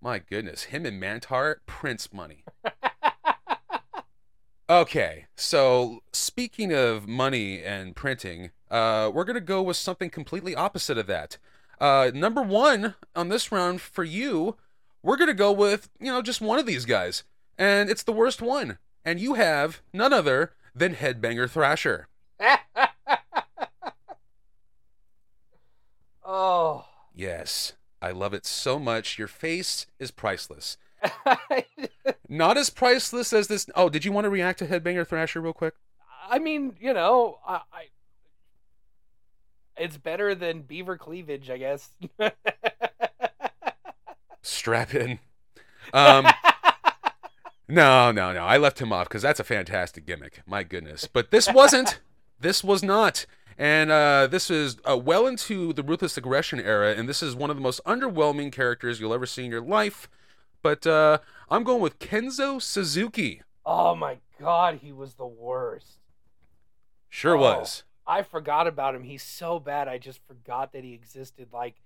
My 0.00 0.18
goodness, 0.18 0.62
him 0.62 0.86
and 0.86 0.98
Mantaur, 0.98 1.56
Prince 1.66 2.10
money. 2.10 2.44
Okay, 4.70 5.26
so 5.34 5.98
speaking 6.12 6.72
of 6.72 7.08
money 7.08 7.60
and 7.60 7.96
printing, 7.96 8.52
uh, 8.70 9.10
we're 9.12 9.24
gonna 9.24 9.40
go 9.40 9.60
with 9.60 9.76
something 9.76 10.08
completely 10.08 10.54
opposite 10.54 10.96
of 10.96 11.08
that. 11.08 11.38
Uh, 11.80 12.12
number 12.14 12.40
one 12.40 12.94
on 13.16 13.30
this 13.30 13.50
round 13.50 13.80
for 13.80 14.04
you, 14.04 14.56
we're 15.02 15.16
gonna 15.16 15.34
go 15.34 15.50
with 15.50 15.90
you 15.98 16.06
know 16.06 16.22
just 16.22 16.40
one 16.40 16.60
of 16.60 16.66
these 16.66 16.84
guys, 16.84 17.24
and 17.58 17.90
it's 17.90 18.04
the 18.04 18.12
worst 18.12 18.40
one, 18.40 18.78
and 19.04 19.20
you 19.20 19.34
have 19.34 19.82
none 19.92 20.12
other 20.12 20.52
than 20.74 20.94
Headbanger 20.94 21.48
Thrasher. 21.48 22.08
oh. 26.24 26.86
Yes, 27.14 27.74
I 28.00 28.10
love 28.12 28.34
it 28.34 28.46
so 28.46 28.78
much. 28.78 29.18
Your 29.18 29.28
face 29.28 29.86
is 29.98 30.10
priceless. 30.10 30.76
Not 32.28 32.56
as 32.56 32.70
priceless 32.70 33.32
as 33.32 33.48
this. 33.48 33.66
Oh, 33.74 33.88
did 33.88 34.04
you 34.04 34.12
want 34.12 34.24
to 34.24 34.30
react 34.30 34.58
to 34.60 34.66
Headbanger 34.66 35.06
Thrasher 35.06 35.40
real 35.40 35.52
quick? 35.52 35.74
I 36.28 36.38
mean, 36.38 36.76
you 36.80 36.92
know, 36.92 37.38
I, 37.46 37.60
I 37.72 37.86
it's 39.76 39.96
better 39.96 40.34
than 40.34 40.62
beaver 40.62 40.96
cleavage, 40.96 41.50
I 41.50 41.56
guess. 41.56 41.90
Strap 44.42 44.94
in. 44.94 45.18
Um, 45.92 46.26
no, 47.70 48.12
no, 48.12 48.32
no. 48.32 48.44
I 48.44 48.56
left 48.58 48.80
him 48.80 48.92
off 48.92 49.08
because 49.08 49.22
that's 49.22 49.40
a 49.40 49.44
fantastic 49.44 50.06
gimmick. 50.06 50.42
My 50.46 50.62
goodness. 50.62 51.08
But 51.10 51.30
this 51.30 51.50
wasn't. 51.52 52.00
this 52.40 52.62
was 52.64 52.82
not. 52.82 53.26
And 53.58 53.90
uh, 53.90 54.26
this 54.26 54.50
is 54.50 54.78
uh, 54.88 54.96
well 54.96 55.26
into 55.26 55.72
the 55.74 55.82
Ruthless 55.82 56.16
Aggression 56.16 56.60
era, 56.60 56.94
and 56.94 57.08
this 57.08 57.22
is 57.22 57.34
one 57.36 57.50
of 57.50 57.56
the 57.56 57.62
most 57.62 57.80
underwhelming 57.84 58.50
characters 58.52 59.00
you'll 59.00 59.12
ever 59.12 59.26
see 59.26 59.44
in 59.44 59.50
your 59.50 59.60
life. 59.60 60.08
But 60.62 60.86
uh, 60.86 61.18
I'm 61.50 61.62
going 61.64 61.80
with 61.82 61.98
Kenzo 61.98 62.60
Suzuki. 62.60 63.42
oh 63.66 63.94
my 63.94 64.18
god, 64.40 64.78
he 64.82 64.92
was 64.92 65.14
the 65.14 65.26
worst. 65.26 65.98
Sure 67.10 67.36
Oh. 67.36 67.40
was. 67.40 67.84
I 68.06 68.22
forgot 68.22 68.66
about 68.66 68.94
him. 68.94 69.02
He's 69.04 69.22
so 69.22 69.60
bad. 69.60 69.86
I 69.88 69.98
just 69.98 70.20
forgot 70.26 70.72
that 70.72 70.82
he 70.82 70.94
existed. 70.94 71.48
Like, 71.52 71.76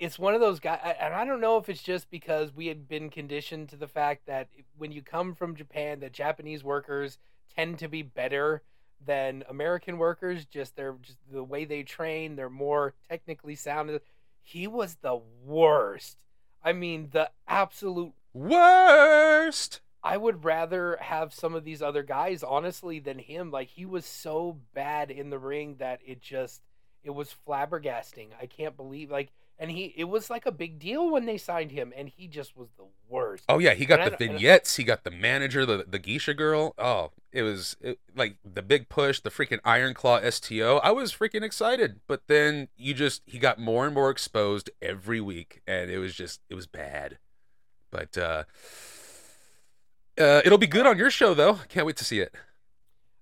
it's 0.00 0.18
one 0.18 0.34
of 0.34 0.40
those 0.40 0.58
guys, 0.58 0.80
and 0.98 1.14
I 1.14 1.24
don't 1.24 1.40
know 1.40 1.58
if 1.58 1.68
it's 1.68 1.82
just 1.82 2.10
because 2.10 2.54
we 2.54 2.66
had 2.66 2.88
been 2.88 3.10
conditioned 3.10 3.68
to 3.68 3.76
the 3.76 3.86
fact 3.86 4.26
that 4.26 4.48
when 4.76 4.90
you 4.90 5.02
come 5.02 5.34
from 5.34 5.54
Japan, 5.54 6.00
that 6.00 6.12
Japanese 6.12 6.64
workers 6.64 7.18
tend 7.54 7.78
to 7.78 7.88
be 7.88 8.02
better 8.02 8.62
than 9.04 9.44
American 9.48 9.98
workers. 9.98 10.44
Just 10.44 10.74
they're 10.74 10.96
just 11.02 11.18
the 11.30 11.44
way 11.44 11.64
they 11.64 11.82
train. 11.84 12.34
They're 12.34 12.50
more 12.50 12.94
technically 13.08 13.54
sound. 13.54 14.00
He 14.42 14.66
was 14.66 14.96
the 14.96 15.20
worst. 15.44 16.18
I 16.64 16.72
mean, 16.72 17.10
the 17.12 17.30
absolute 17.46 18.12
Worst. 18.32 19.80
I 20.02 20.16
would 20.16 20.44
rather 20.44 20.96
have 21.00 21.34
some 21.34 21.54
of 21.54 21.64
these 21.64 21.82
other 21.82 22.02
guys, 22.02 22.42
honestly, 22.42 23.00
than 23.00 23.18
him. 23.18 23.50
Like 23.50 23.68
he 23.68 23.84
was 23.84 24.06
so 24.06 24.58
bad 24.72 25.10
in 25.10 25.30
the 25.30 25.38
ring 25.38 25.76
that 25.78 26.00
it 26.06 26.22
just 26.22 26.62
it 27.02 27.10
was 27.10 27.34
flabbergasting. 27.46 28.28
I 28.40 28.46
can't 28.46 28.76
believe 28.76 29.10
like 29.10 29.32
and 29.60 29.70
he 29.70 29.94
it 29.96 30.04
was 30.04 30.28
like 30.30 30.46
a 30.46 30.50
big 30.50 30.80
deal 30.80 31.08
when 31.10 31.26
they 31.26 31.38
signed 31.38 31.70
him 31.70 31.92
and 31.96 32.08
he 32.08 32.26
just 32.26 32.56
was 32.56 32.68
the 32.76 32.86
worst. 33.08 33.44
Oh 33.48 33.58
yeah, 33.58 33.74
he 33.74 33.86
got 33.86 34.00
And 34.00 34.06
the 34.06 34.10
don't- 34.16 34.20
and 34.22 34.30
I- 34.30 34.32
vignettes. 34.34 34.74
He 34.76 34.82
got 34.84 35.04
the 35.04 35.10
manager, 35.12 35.64
the 35.64 35.84
the 35.86 35.98
geisha 36.00 36.34
girl. 36.34 36.74
Oh, 36.78 37.12
it 37.32 37.42
was 37.42 37.76
it, 37.80 38.00
like 38.16 38.36
the 38.44 38.62
big 38.62 38.88
push, 38.88 39.20
the 39.20 39.30
freaking 39.30 39.60
Iron 39.64 39.94
Claw 39.94 40.18
STO. 40.28 40.78
I 40.82 40.90
was 40.90 41.12
freaking 41.14 41.42
excited, 41.42 42.00
but 42.08 42.22
then 42.26 42.66
you 42.76 42.94
just 42.94 43.22
he 43.26 43.38
got 43.38 43.60
more 43.60 43.84
and 43.86 43.94
more 43.94 44.10
exposed 44.10 44.70
every 44.82 45.20
week, 45.20 45.60
and 45.66 45.90
it 45.90 45.98
was 45.98 46.14
just 46.14 46.40
it 46.48 46.54
was 46.56 46.66
bad. 46.66 47.18
But 47.92 48.16
uh, 48.18 48.44
uh, 50.18 50.42
it'll 50.44 50.58
be 50.58 50.66
good 50.66 50.86
on 50.86 50.98
your 50.98 51.10
show 51.10 51.34
though. 51.34 51.58
Can't 51.68 51.86
wait 51.86 51.96
to 51.98 52.04
see 52.04 52.20
it. 52.20 52.34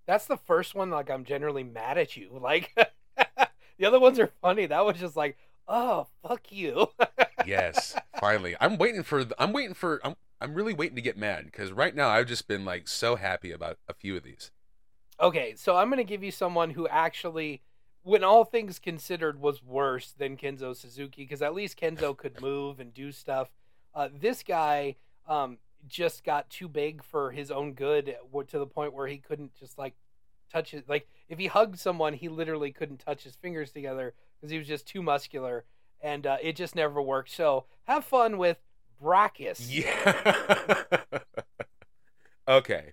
That's 0.07 0.27
the 0.27 0.37
first 0.37 0.75
one 0.75 0.91
like 0.91 1.11
I'm 1.11 1.25
generally 1.25 1.65
mad 1.65 1.99
at 1.99 2.17
you. 2.17 2.39
Like 2.41 2.73
the 3.79 3.85
other 3.87 4.01
ones 4.01 4.19
are 4.19 4.31
funny. 4.41 4.67
That 4.67 4.85
was 4.85 4.99
just 4.99 5.17
like, 5.17 5.37
"Oh, 5.69 6.09
fuck 6.23 6.51
you." 6.51 6.89
Yes, 7.47 7.97
finally. 8.21 8.57
I'm 8.61 8.77
waiting 8.77 9.03
for. 9.03 9.25
I'm 9.39 9.53
waiting 9.53 9.73
for. 9.73 10.01
I'm. 10.05 10.17
I'm 10.41 10.55
really 10.55 10.75
waiting 10.75 10.97
to 10.97 11.03
get 11.03 11.17
mad 11.17 11.47
because 11.47 11.73
right 11.73 11.95
now 11.95 12.09
I've 12.09 12.27
just 12.27 12.47
been 12.47 12.65
like 12.65 12.87
so 12.87 13.17
happy 13.17 13.51
about 13.53 13.79
a 13.89 13.95
few 13.95 14.17
of 14.17 14.23
these. 14.23 14.53
Okay, 15.21 15.55
so 15.57 15.77
I'm 15.77 15.89
going 15.89 15.99
to 15.99 16.05
give 16.05 16.23
you 16.23 16.31
someone 16.31 16.71
who 16.71 16.87
actually, 16.87 17.63
when 18.03 18.23
all 18.23 18.45
things 18.45 18.79
considered, 18.79 19.41
was 19.41 19.65
worse 19.65 20.13
than 20.13 20.37
Kenzo 20.37 20.77
Suzuki 20.77 21.23
because 21.23 21.43
at 21.43 21.55
least 21.55 21.81
Kenzo 21.81 22.17
could 22.17 22.41
move 22.41 22.79
and 22.79 22.95
do 22.95 23.11
stuff. 23.11 23.49
Uh, 23.95 24.09
this 24.15 24.45
guy 24.45 24.95
um, 25.27 25.59
just 25.89 26.23
got 26.23 26.49
too 26.51 26.69
big 26.69 27.03
for 27.03 27.33
his 27.33 27.51
own 27.51 27.73
good 27.73 28.15
to 28.49 28.59
the 28.59 28.67
point 28.67 28.93
where 28.93 29.09
he 29.09 29.19
couldn't 29.19 29.55
just 29.55 29.77
like 29.77 29.95
touch 30.53 30.73
it. 30.73 30.89
Like 30.89 31.09
if 31.29 31.39
he 31.39 31.47
hugged 31.47 31.79
someone, 31.79 32.13
he 32.13 32.29
literally 32.29 32.71
couldn't 32.71 32.99
touch 32.99 33.25
his 33.25 33.35
fingers 33.35 33.73
together 33.73 34.15
because 34.41 34.51
he 34.51 34.59
was 34.59 34.67
just 34.67 34.87
too 34.87 35.03
muscular, 35.03 35.65
and 36.01 36.27
uh, 36.27 36.37
it 36.43 36.57
just 36.57 36.75
never 36.75 37.01
worked. 37.03 37.31
So 37.31 37.65
have 37.85 38.05
fun 38.05 38.39
with 38.39 38.59
Brakkus. 39.03 39.67
Yeah. 39.69 40.95
okay. 42.49 42.93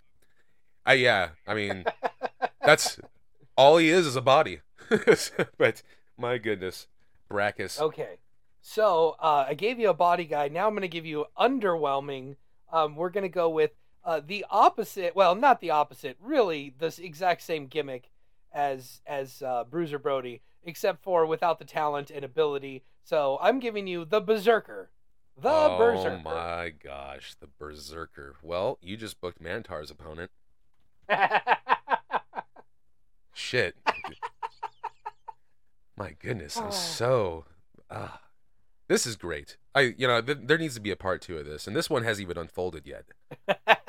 I 0.86 0.94
yeah. 0.94 1.30
I 1.48 1.54
mean, 1.54 1.86
that's 2.64 3.00
all 3.58 3.78
he 3.78 3.90
is 3.90 4.06
is 4.06 4.16
a 4.16 4.22
body. 4.22 4.62
but 5.58 5.82
my 6.18 6.38
goodness, 6.38 6.88
Brakkus. 7.30 7.80
Okay. 7.80 8.18
So 8.62 9.16
uh, 9.20 9.46
I 9.48 9.54
gave 9.54 9.80
you 9.80 9.90
a 9.90 9.94
body 9.94 10.26
guy. 10.26 10.48
Now 10.48 10.68
I'm 10.68 10.74
going 10.74 10.82
to 10.82 10.88
give 10.88 11.06
you 11.06 11.26
underwhelming. 11.38 12.36
Um, 12.72 12.96
we're 12.96 13.10
going 13.10 13.24
to 13.24 13.30
go 13.30 13.50
with 13.50 13.72
uh, 14.04 14.22
the 14.26 14.46
opposite. 14.50 15.16
Well, 15.16 15.36
not 15.36 15.62
the 15.62 15.72
opposite. 15.72 16.18
Really, 16.20 16.74
the 16.78 16.96
exact 17.02 17.42
same 17.42 17.68
gimmick 17.68 18.10
as 18.52 19.02
as 19.06 19.42
uh, 19.42 19.66
Bruiser 19.70 20.00
Brody, 20.00 20.42
except 20.66 21.02
for 21.04 21.26
without 21.26 21.60
the 21.60 21.66
talent 21.66 22.10
and 22.12 22.26
ability. 22.26 22.84
So 23.04 23.38
I'm 23.42 23.60
giving 23.60 23.88
you 23.88 24.04
the 24.06 24.20
Berserker. 24.20 24.90
The 25.38 25.50
oh 25.50 25.78
Berserker. 25.78 26.22
my 26.24 26.70
gosh, 26.84 27.36
the 27.40 27.48
Berserker. 27.60 28.36
Well, 28.42 28.78
you 28.82 28.98
just 28.98 29.20
booked 29.22 29.42
Mantaur's 29.42 29.92
opponent. 29.92 30.32
Shit. 33.34 33.76
my 35.98 36.12
goodness, 36.20 36.58
I'm 36.58 36.68
Oh. 36.68 36.70
so. 36.72 37.46
ah. 37.92 38.22
this 38.88 39.06
is 39.06 39.16
great. 39.16 39.58
I, 39.74 39.94
you 39.98 40.08
know, 40.08 40.22
th- 40.22 40.40
there 40.44 40.58
needs 40.58 40.76
to 40.76 40.82
be 40.82 40.92
a 40.92 40.96
part 40.96 41.22
two 41.22 41.38
of 41.38 41.46
this, 41.46 41.68
and 41.68 41.76
this 41.76 41.90
one 41.90 42.04
hasn't 42.04 42.24
even 42.26 42.38
unfolded 42.38 42.88
yet. 42.88 43.06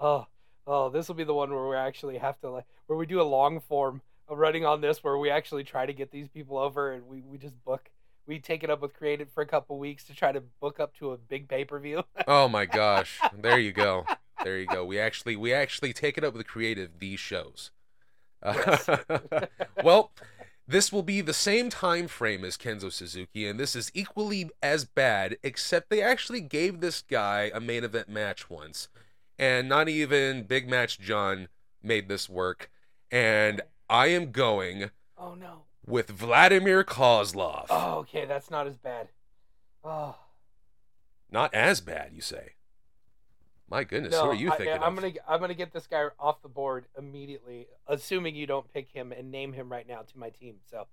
oh, 0.00 0.26
oh, 0.66 0.88
this 0.90 1.06
will 1.06 1.14
be 1.14 1.22
the 1.24 1.34
one 1.34 1.50
where 1.54 1.68
we 1.68 1.76
actually 1.76 2.18
have 2.18 2.40
to 2.40 2.50
like 2.50 2.64
where 2.86 2.98
we 2.98 3.06
do 3.06 3.20
a 3.20 3.22
long 3.22 3.60
form 3.60 4.02
running 4.28 4.64
on 4.64 4.80
this, 4.80 5.02
where 5.02 5.18
we 5.18 5.30
actually 5.30 5.64
try 5.64 5.86
to 5.86 5.92
get 5.92 6.10
these 6.10 6.28
people 6.28 6.58
over, 6.58 6.92
and 6.92 7.06
we 7.06 7.22
we 7.22 7.38
just 7.38 7.62
book. 7.64 7.90
We 8.26 8.38
take 8.38 8.64
it 8.64 8.70
up 8.70 8.80
with 8.80 8.94
Creative 8.94 9.28
for 9.28 9.42
a 9.42 9.46
couple 9.46 9.78
weeks 9.78 10.04
to 10.04 10.14
try 10.14 10.32
to 10.32 10.40
book 10.40 10.80
up 10.80 10.94
to 10.96 11.12
a 11.12 11.18
big 11.18 11.46
pay 11.46 11.64
per 11.64 11.78
view. 11.78 12.04
Oh 12.26 12.48
my 12.48 12.64
gosh. 12.64 13.20
There 13.36 13.58
you 13.58 13.72
go. 13.72 14.06
There 14.42 14.58
you 14.58 14.66
go. 14.66 14.82
We 14.84 14.98
actually 14.98 15.36
we 15.36 15.52
actually 15.52 15.92
take 15.92 16.16
it 16.16 16.24
up 16.24 16.32
with 16.32 16.46
creative 16.46 16.98
these 16.98 17.20
shows. 17.20 17.70
Uh, 18.46 18.76
well, 19.82 20.12
this 20.66 20.92
will 20.92 21.02
be 21.02 21.20
the 21.20 21.32
same 21.32 21.70
time 21.70 22.08
frame 22.08 22.44
as 22.44 22.56
Kenzo 22.56 22.92
Suzuki 22.92 23.46
and 23.46 23.58
this 23.58 23.76
is 23.76 23.90
equally 23.94 24.50
as 24.62 24.84
bad 24.84 25.36
except 25.42 25.90
they 25.90 26.02
actually 26.02 26.40
gave 26.40 26.80
this 26.80 27.02
guy 27.02 27.50
a 27.54 27.60
main 27.60 27.84
event 27.84 28.08
match 28.08 28.48
once 28.50 28.88
and 29.38 29.68
not 29.68 29.88
even 29.88 30.44
Big 30.44 30.68
Match 30.68 30.98
John 30.98 31.48
made 31.82 32.08
this 32.08 32.28
work 32.28 32.70
and 33.10 33.60
I 33.88 34.08
am 34.08 34.30
going 34.32 34.90
Oh 35.18 35.34
no. 35.34 35.62
with 35.86 36.08
Vladimir 36.10 36.84
Kozlov. 36.84 37.66
Oh, 37.70 37.98
okay, 38.00 38.24
that's 38.24 38.50
not 38.50 38.66
as 38.66 38.76
bad. 38.76 39.08
Oh. 39.84 40.16
Not 41.30 41.52
as 41.54 41.80
bad, 41.80 42.12
you 42.14 42.20
say? 42.20 42.52
My 43.68 43.82
goodness, 43.82 44.14
who 44.14 44.28
are 44.28 44.34
you 44.34 44.52
I, 44.52 44.56
thinking 44.56 44.82
I'm 44.82 44.96
of? 44.96 45.02
gonna 45.02 45.14
I'm 45.28 45.40
gonna 45.40 45.54
get 45.54 45.72
this 45.72 45.86
guy 45.86 46.04
off 46.18 46.42
the 46.42 46.48
board 46.48 46.84
immediately, 46.98 47.66
assuming 47.88 48.34
you 48.36 48.46
don't 48.46 48.72
pick 48.72 48.90
him 48.92 49.10
and 49.10 49.30
name 49.30 49.52
him 49.52 49.70
right 49.72 49.88
now 49.88 50.02
to 50.02 50.18
my 50.18 50.28
team. 50.28 50.56
So, 50.70 50.86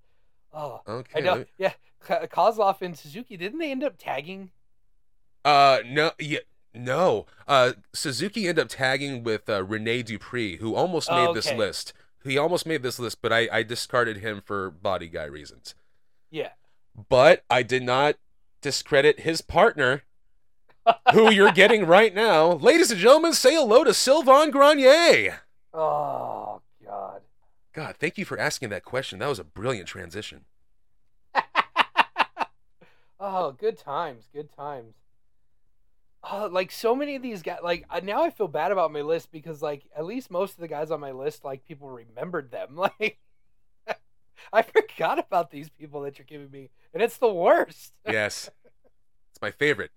oh, 0.52 0.80
Okay. 0.88 1.18
I 1.20 1.22
know. 1.22 1.34
let 1.36 1.48
Yeah, 1.58 1.72
Kozlov 2.08 2.80
and 2.82 2.96
Suzuki 2.96 3.36
didn't 3.36 3.58
they 3.58 3.70
end 3.70 3.84
up 3.84 3.96
tagging? 3.98 4.50
Uh, 5.44 5.80
no, 5.86 6.12
yeah, 6.18 6.40
no. 6.74 7.26
Uh, 7.46 7.72
Suzuki 7.92 8.48
ended 8.48 8.62
up 8.64 8.68
tagging 8.70 9.22
with 9.22 9.48
uh, 9.50 9.62
Rene 9.62 10.02
Dupree, 10.02 10.56
who 10.56 10.74
almost 10.74 11.10
made 11.10 11.34
this 11.34 11.48
Okay. 11.48 11.56
list. 11.56 11.92
He 12.24 12.38
almost 12.38 12.66
made 12.66 12.82
this 12.82 12.98
list, 12.98 13.20
but 13.22 13.32
I, 13.32 13.48
I 13.52 13.62
discarded 13.62 14.18
him 14.18 14.42
for 14.44 14.70
body 14.70 15.08
guy 15.08 15.24
reasons. 15.24 15.74
Yeah. 16.30 16.50
But 17.08 17.44
I 17.50 17.62
did 17.62 17.82
not 17.82 18.16
discredit 18.60 19.20
his 19.20 19.40
partner, 19.40 20.02
who 21.12 21.30
you're 21.30 21.52
getting 21.52 21.86
right 21.86 22.14
now. 22.14 22.52
Ladies 22.52 22.90
and 22.90 23.00
gentlemen, 23.00 23.32
say 23.32 23.54
hello 23.54 23.84
to 23.84 23.94
Sylvain 23.94 24.50
Grenier. 24.50 25.40
Oh 25.74 26.60
God. 26.84 27.22
God, 27.72 27.96
thank 27.98 28.18
you 28.18 28.24
for 28.24 28.38
asking 28.38 28.68
that 28.70 28.84
question. 28.84 29.18
That 29.18 29.28
was 29.28 29.38
a 29.38 29.44
brilliant 29.44 29.88
transition. 29.88 30.44
oh, 33.20 33.52
good 33.52 33.78
times, 33.78 34.28
good 34.32 34.54
times. 34.54 34.94
Oh, 36.24 36.48
like 36.50 36.70
so 36.70 36.94
many 36.94 37.16
of 37.16 37.22
these 37.22 37.42
guys, 37.42 37.58
like 37.64 37.84
now 38.04 38.22
I 38.22 38.30
feel 38.30 38.46
bad 38.46 38.70
about 38.70 38.92
my 38.92 39.00
list 39.00 39.32
because 39.32 39.60
like 39.60 39.82
at 39.96 40.04
least 40.04 40.30
most 40.30 40.54
of 40.54 40.60
the 40.60 40.68
guys 40.68 40.90
on 40.92 41.00
my 41.00 41.10
list, 41.10 41.44
like 41.44 41.64
people 41.64 41.90
remembered 41.90 42.50
them. 42.50 42.76
Like 43.00 43.18
I 44.52 44.62
forgot 44.62 45.18
about 45.18 45.50
these 45.50 45.70
people 45.70 46.02
that 46.02 46.18
you're 46.18 46.26
giving 46.26 46.50
me, 46.50 46.70
and 46.92 47.02
it's 47.02 47.16
the 47.16 47.32
worst. 47.32 47.94
Yes, 48.06 48.50
it's 49.30 49.40
my 49.40 49.50
favorite. 49.50 49.90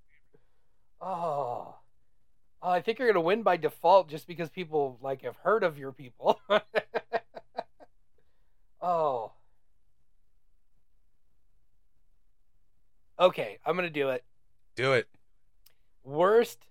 Oh. 1.02 1.76
Oh, 2.62 2.70
I 2.70 2.82
think 2.82 2.98
you're 2.98 3.08
gonna 3.08 3.22
win 3.22 3.44
by 3.44 3.58
default 3.58 4.10
just 4.10 4.28
because 4.28 4.50
people 4.50 4.98
like 5.02 5.24
have 5.24 5.36
heard 5.38 5.64
of 5.64 5.78
your 5.78 5.92
people. 5.92 6.40
oh. 8.82 9.34
Okay, 13.20 13.60
I'm 13.66 13.76
gonna 13.76 13.90
do 13.90 14.10
it. 14.10 14.24
Do 14.76 14.94
it. 14.94 15.08
Worst, 16.06 16.68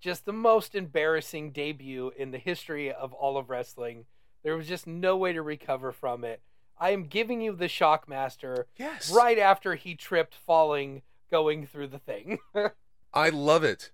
just 0.00 0.24
the 0.24 0.32
most 0.32 0.74
embarrassing 0.74 1.52
debut 1.52 2.10
in 2.16 2.30
the 2.30 2.38
history 2.38 2.90
of 2.90 3.12
all 3.12 3.36
of 3.36 3.50
wrestling. 3.50 4.06
There 4.42 4.56
was 4.56 4.66
just 4.66 4.86
no 4.86 5.16
way 5.16 5.32
to 5.32 5.42
recover 5.42 5.92
from 5.92 6.24
it. 6.24 6.40
I 6.78 6.90
am 6.90 7.04
giving 7.04 7.42
you 7.42 7.52
the 7.54 7.66
Shockmaster 7.66 8.64
Yes. 8.78 9.12
right 9.12 9.38
after 9.38 9.74
he 9.74 9.94
tripped 9.94 10.34
falling 10.34 11.02
going 11.30 11.66
through 11.66 11.88
the 11.88 11.98
thing. 11.98 12.38
I 13.14 13.28
love 13.28 13.62
it. 13.64 13.90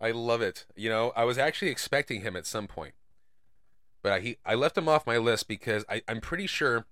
I 0.00 0.10
love 0.10 0.42
it. 0.42 0.66
You 0.74 0.88
know, 0.88 1.12
I 1.14 1.24
was 1.24 1.38
actually 1.38 1.70
expecting 1.70 2.22
him 2.22 2.34
at 2.34 2.46
some 2.46 2.66
point, 2.66 2.94
but 4.02 4.12
I 4.12 4.20
he, 4.20 4.36
I 4.44 4.54
left 4.54 4.76
him 4.76 4.88
off 4.88 5.06
my 5.06 5.18
list 5.18 5.46
because 5.46 5.84
I, 5.88 6.02
I'm 6.08 6.20
pretty 6.20 6.46
sure 6.48 6.86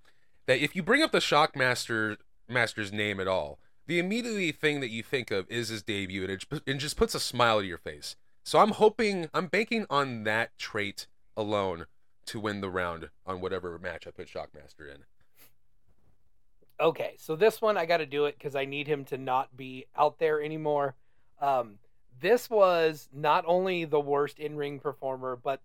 that 0.47 0.61
if 0.61 0.77
you 0.77 0.83
bring 0.83 1.03
up 1.03 1.11
the 1.11 1.19
Shockmaster 1.19 2.19
Master's 2.49 2.93
name 2.93 3.19
at 3.19 3.27
all, 3.27 3.59
the 3.89 3.99
immediately 3.99 4.53
thing 4.53 4.81
that 4.81 4.91
you 4.91 5.03
think 5.03 5.31
of 5.31 5.51
is 5.51 5.71
his 5.71 5.83
debut, 5.83 6.23
and 6.23 6.31
it, 6.31 6.45
it 6.67 6.75
just 6.75 6.97
puts 6.97 7.15
a 7.15 7.21
smile 7.21 7.61
to 7.61 7.67
your 7.67 7.79
face. 7.79 8.17
So 8.45 8.59
I'm 8.61 8.73
hoping, 8.73 9.29
I'm 9.35 9.47
banking 9.47 9.87
on 9.91 10.25
that 10.25 10.57
trait 10.59 11.07
alone 11.37 11.87
to 12.27 12.39
win 12.39 12.61
the 12.61 12.71
round 12.71 13.09
on 13.27 13.41
whatever 13.41 13.79
match 13.79 14.07
I 14.07 14.11
put 14.11 14.29
Shockmaster 14.29 14.95
in. 14.95 15.05
Okay, 16.79 17.15
so 17.19 17.35
this 17.35 17.61
one 17.63 17.77
I 17.79 17.87
got 17.87 17.97
to 17.97 18.07
do 18.07 18.27
it 18.27 18.37
because 18.39 18.55
I 18.55 18.67
need 18.67 18.87
him 18.87 19.05
to 19.07 19.17
not 19.17 19.57
be 19.57 19.87
out 19.97 20.19
there 20.19 20.41
anymore. 20.41 20.95
Um, 21.41 21.79
this 22.21 22.51
was 22.51 23.09
not 23.13 23.45
only 23.47 23.87
the 23.87 24.01
worst 24.01 24.39
in 24.39 24.57
ring 24.57 24.79
performer, 24.81 25.35
but 25.35 25.61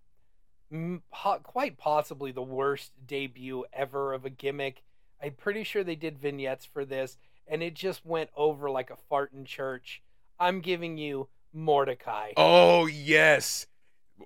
m- 0.72 1.02
po- 1.12 1.40
quite 1.42 1.76
possibly 1.76 2.32
the 2.32 2.42
worst 2.42 2.92
debut 3.06 3.64
ever 3.72 4.14
of 4.14 4.24
a 4.24 4.30
gimmick. 4.30 4.82
I'm 5.22 5.34
pretty 5.34 5.62
sure 5.62 5.84
they 5.84 5.94
did 5.94 6.18
vignettes 6.18 6.64
for 6.64 6.84
this, 6.84 7.18
and 7.46 7.62
it 7.62 7.74
just 7.74 8.04
went 8.04 8.30
over 8.36 8.70
like 8.70 8.90
a 8.90 8.96
fart 9.08 9.32
in 9.32 9.44
church. 9.44 10.02
I'm 10.38 10.60
giving 10.60 10.98
you 10.98 11.28
Mordecai. 11.52 12.32
Oh 12.36 12.86
yes. 12.86 13.66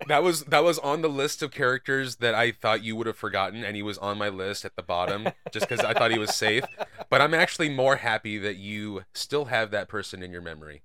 That 0.06 0.22
was 0.22 0.44
that 0.44 0.62
was 0.62 0.78
on 0.78 1.02
the 1.02 1.08
list 1.08 1.42
of 1.42 1.50
characters 1.50 2.16
that 2.16 2.34
I 2.34 2.52
thought 2.52 2.82
you 2.82 2.94
would 2.96 3.06
have 3.06 3.16
forgotten, 3.16 3.64
and 3.64 3.74
he 3.74 3.82
was 3.82 3.98
on 3.98 4.18
my 4.18 4.28
list 4.28 4.64
at 4.64 4.76
the 4.76 4.82
bottom 4.82 5.28
just 5.50 5.68
because 5.68 5.84
I 5.84 5.94
thought 5.94 6.10
he 6.10 6.18
was 6.18 6.34
safe. 6.34 6.64
But 7.10 7.22
I'm 7.22 7.32
actually 7.32 7.70
more 7.70 7.96
happy 7.96 8.36
that 8.36 8.56
you 8.56 9.04
still 9.14 9.46
have 9.46 9.70
that 9.70 9.88
person 9.88 10.22
in 10.22 10.30
your 10.30 10.42
memory. 10.42 10.82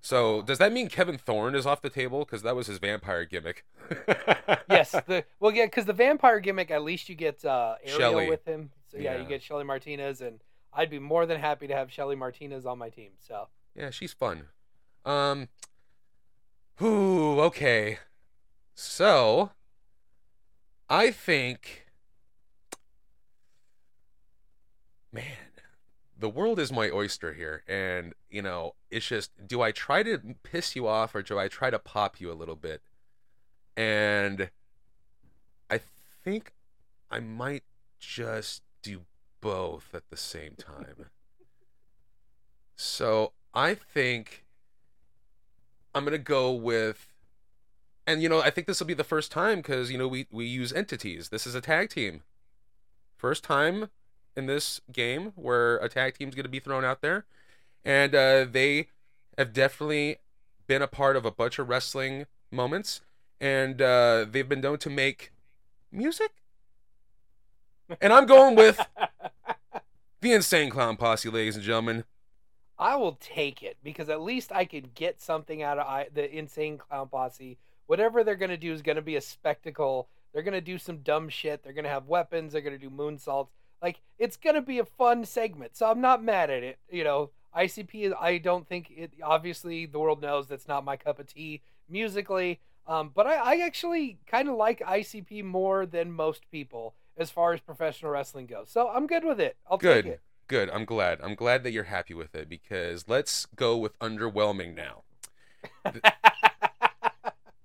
So 0.00 0.40
does 0.40 0.58
that 0.58 0.72
mean 0.72 0.88
Kevin 0.88 1.18
Thorne 1.18 1.56
is 1.56 1.66
off 1.66 1.82
the 1.82 1.90
table 1.90 2.20
because 2.20 2.42
that 2.42 2.54
was 2.54 2.68
his 2.68 2.78
vampire 2.78 3.24
gimmick? 3.24 3.64
yes, 4.70 4.92
the 4.92 5.24
well, 5.40 5.52
yeah, 5.52 5.64
because 5.64 5.84
the 5.84 5.92
vampire 5.92 6.38
gimmick, 6.38 6.70
at 6.70 6.84
least 6.84 7.08
you 7.08 7.16
get 7.16 7.44
uh, 7.44 7.74
Ariel 7.82 7.98
Shelly. 7.98 8.28
with 8.30 8.44
him. 8.44 8.70
So 8.92 8.98
yeah, 8.98 9.16
you 9.20 9.24
get 9.24 9.42
Shelly 9.42 9.64
Martinez, 9.64 10.20
and 10.20 10.38
I'd 10.76 10.90
be 10.90 10.98
more 10.98 11.26
than 11.26 11.40
happy 11.40 11.66
to 11.66 11.74
have 11.74 11.90
Shelly 11.90 12.14
Martinez 12.14 12.66
on 12.66 12.78
my 12.78 12.90
team. 12.90 13.12
So 13.26 13.48
Yeah, 13.74 13.90
she's 13.90 14.12
fun. 14.12 14.44
Um. 15.04 15.48
Whew, 16.78 17.40
okay. 17.40 17.98
So, 18.74 19.52
I 20.90 21.10
think. 21.10 21.86
Man, 25.10 25.24
the 26.18 26.28
world 26.28 26.58
is 26.58 26.70
my 26.70 26.90
oyster 26.90 27.32
here. 27.32 27.62
And, 27.66 28.12
you 28.28 28.42
know, 28.42 28.74
it's 28.90 29.06
just 29.06 29.30
do 29.46 29.62
I 29.62 29.72
try 29.72 30.02
to 30.02 30.18
piss 30.42 30.76
you 30.76 30.86
off 30.86 31.14
or 31.14 31.22
do 31.22 31.38
I 31.38 31.48
try 31.48 31.70
to 31.70 31.78
pop 31.78 32.20
you 32.20 32.30
a 32.30 32.34
little 32.34 32.56
bit? 32.56 32.82
And 33.76 34.50
I 35.70 35.80
think 36.22 36.52
I 37.10 37.20
might 37.20 37.64
just 37.98 38.62
do 38.82 39.02
both 39.46 39.94
at 39.94 40.10
the 40.10 40.16
same 40.16 40.54
time. 40.58 41.06
So 42.74 43.32
I 43.54 43.74
think 43.74 44.44
I'm 45.94 46.02
gonna 46.02 46.18
go 46.18 46.50
with, 46.50 47.14
and 48.08 48.20
you 48.20 48.28
know 48.28 48.40
I 48.40 48.50
think 48.50 48.66
this 48.66 48.80
will 48.80 48.88
be 48.88 48.94
the 48.94 49.04
first 49.04 49.30
time 49.30 49.58
because 49.58 49.88
you 49.88 49.98
know 49.98 50.08
we 50.08 50.26
we 50.32 50.46
use 50.46 50.72
entities. 50.72 51.28
This 51.28 51.46
is 51.46 51.54
a 51.54 51.60
tag 51.60 51.90
team. 51.90 52.22
First 53.16 53.44
time 53.44 53.88
in 54.36 54.46
this 54.46 54.80
game 54.92 55.32
where 55.36 55.76
a 55.76 55.88
tag 55.88 56.18
team's 56.18 56.34
gonna 56.34 56.48
be 56.48 56.58
thrown 56.58 56.84
out 56.84 57.00
there, 57.00 57.24
and 57.84 58.16
uh, 58.16 58.46
they 58.50 58.88
have 59.38 59.52
definitely 59.52 60.16
been 60.66 60.82
a 60.82 60.88
part 60.88 61.14
of 61.14 61.24
a 61.24 61.30
bunch 61.30 61.60
of 61.60 61.68
wrestling 61.68 62.26
moments, 62.50 63.00
and 63.40 63.80
uh, 63.80 64.26
they've 64.28 64.48
been 64.48 64.60
known 64.60 64.78
to 64.78 64.90
make 64.90 65.30
music. 65.92 66.32
And 68.00 68.12
I'm 68.12 68.26
going 68.26 68.56
with 68.56 68.80
the 70.20 70.32
Insane 70.32 70.70
Clown 70.70 70.96
Posse, 70.96 71.28
ladies 71.28 71.56
and 71.56 71.64
gentlemen. 71.64 72.04
I 72.78 72.96
will 72.96 73.18
take 73.20 73.62
it 73.62 73.76
because 73.82 74.08
at 74.08 74.20
least 74.20 74.52
I 74.52 74.64
could 74.64 74.94
get 74.94 75.20
something 75.20 75.62
out 75.62 75.78
of 75.78 75.86
I, 75.86 76.08
the 76.12 76.30
insane 76.30 76.78
clown 76.78 77.08
posse. 77.08 77.58
Whatever 77.86 78.22
they're 78.22 78.36
gonna 78.36 78.56
do 78.56 78.72
is 78.72 78.82
gonna 78.82 79.02
be 79.02 79.16
a 79.16 79.20
spectacle. 79.20 80.08
They're 80.32 80.42
gonna 80.42 80.60
do 80.60 80.78
some 80.78 80.98
dumb 80.98 81.28
shit. 81.28 81.62
They're 81.62 81.72
gonna 81.72 81.88
have 81.88 82.06
weapons. 82.06 82.52
They're 82.52 82.62
gonna 82.62 82.78
do 82.78 82.90
moonsaults. 82.90 83.48
Like 83.82 84.00
it's 84.18 84.36
gonna 84.36 84.60
be 84.60 84.78
a 84.78 84.84
fun 84.84 85.24
segment. 85.24 85.76
So 85.76 85.90
I'm 85.90 86.00
not 86.00 86.22
mad 86.22 86.50
at 86.50 86.62
it. 86.62 86.78
You 86.90 87.04
know, 87.04 87.30
ICP. 87.56 88.12
I 88.20 88.38
don't 88.38 88.68
think 88.68 88.90
it. 88.94 89.12
Obviously, 89.22 89.86
the 89.86 89.98
world 89.98 90.20
knows 90.20 90.46
that's 90.46 90.68
not 90.68 90.84
my 90.84 90.96
cup 90.96 91.18
of 91.18 91.26
tea 91.26 91.62
musically. 91.88 92.60
Um, 92.86 93.10
but 93.14 93.26
I, 93.26 93.34
I 93.36 93.56
actually 93.64 94.18
kind 94.26 94.48
of 94.48 94.56
like 94.56 94.80
ICP 94.80 95.44
more 95.44 95.86
than 95.86 96.12
most 96.12 96.50
people 96.50 96.94
as 97.16 97.30
far 97.30 97.52
as 97.52 97.60
professional 97.60 98.12
wrestling 98.12 98.46
goes. 98.46 98.70
So 98.70 98.88
I'm 98.88 99.06
good 99.06 99.24
with 99.24 99.40
it. 99.40 99.56
I'll 99.70 99.78
Good. 99.78 100.04
take 100.04 100.12
it. 100.14 100.20
Good. 100.48 100.70
I'm 100.70 100.84
glad. 100.84 101.20
I'm 101.22 101.34
glad 101.34 101.64
that 101.64 101.72
you're 101.72 101.84
happy 101.84 102.14
with 102.14 102.34
it 102.34 102.48
because 102.48 103.08
let's 103.08 103.46
go 103.56 103.76
with 103.76 103.98
underwhelming 103.98 104.74
now. 104.74 105.02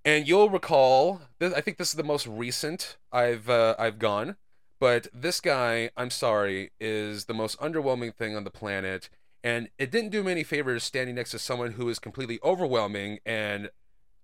And 0.04 0.28
you'll 0.28 0.50
recall, 0.50 1.22
this, 1.38 1.54
I 1.54 1.62
think 1.62 1.78
this 1.78 1.90
is 1.90 1.96
the 1.96 2.04
most 2.04 2.26
recent 2.26 2.98
I've 3.12 3.48
uh, 3.50 3.76
I've 3.78 4.00
gone, 4.00 4.36
but 4.80 5.08
this 5.14 5.40
guy, 5.40 5.92
I'm 5.96 6.10
sorry, 6.10 6.72
is 6.80 7.26
the 7.26 7.36
most 7.36 7.60
underwhelming 7.60 8.16
thing 8.16 8.36
on 8.36 8.44
the 8.44 8.50
planet, 8.50 9.10
and 9.44 9.70
it 9.78 9.92
didn't 9.92 10.10
do 10.10 10.24
me 10.24 10.32
any 10.32 10.44
favors 10.44 10.84
standing 10.84 11.16
next 11.16 11.32
to 11.32 11.40
someone 11.40 11.74
who 11.74 11.88
is 11.88 12.00
completely 12.00 12.40
overwhelming 12.44 13.20
and 13.28 13.70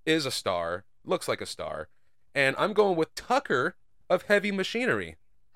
is 0.03 0.25
a 0.25 0.31
star, 0.31 0.85
looks 1.05 1.27
like 1.27 1.41
a 1.41 1.45
star, 1.45 1.89
and 2.33 2.55
I'm 2.57 2.73
going 2.73 2.97
with 2.97 3.13
Tucker 3.13 3.75
of 4.09 4.23
Heavy 4.23 4.51
Machinery. 4.51 5.17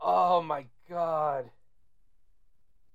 oh 0.00 0.42
my 0.42 0.66
god. 0.88 1.50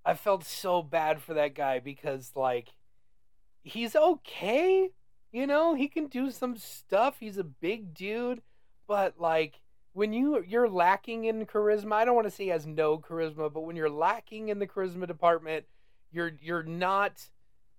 I 0.05 0.13
felt 0.15 0.43
so 0.43 0.81
bad 0.81 1.21
for 1.21 1.33
that 1.35 1.53
guy 1.55 1.79
because 1.79 2.31
like 2.35 2.69
he's 3.63 3.95
okay, 3.95 4.89
You 5.31 5.47
know, 5.47 5.75
he 5.75 5.87
can 5.87 6.07
do 6.07 6.31
some 6.31 6.57
stuff. 6.57 7.17
He's 7.19 7.37
a 7.37 7.43
big 7.43 7.93
dude, 7.93 8.41
but 8.87 9.19
like 9.19 9.61
when 9.93 10.13
you 10.13 10.43
you're 10.47 10.69
lacking 10.69 11.25
in 11.25 11.45
charisma, 11.45 11.93
I 11.93 12.05
don't 12.05 12.15
want 12.15 12.27
to 12.27 12.31
say 12.31 12.45
he 12.45 12.49
has 12.49 12.65
no 12.67 12.97
charisma, 12.97 13.51
but 13.53 13.61
when 13.61 13.75
you're 13.75 13.89
lacking 13.89 14.49
in 14.49 14.59
the 14.59 14.67
charisma 14.67 15.07
department, 15.07 15.65
you're 16.11 16.33
you're 16.41 16.63
not 16.63 17.29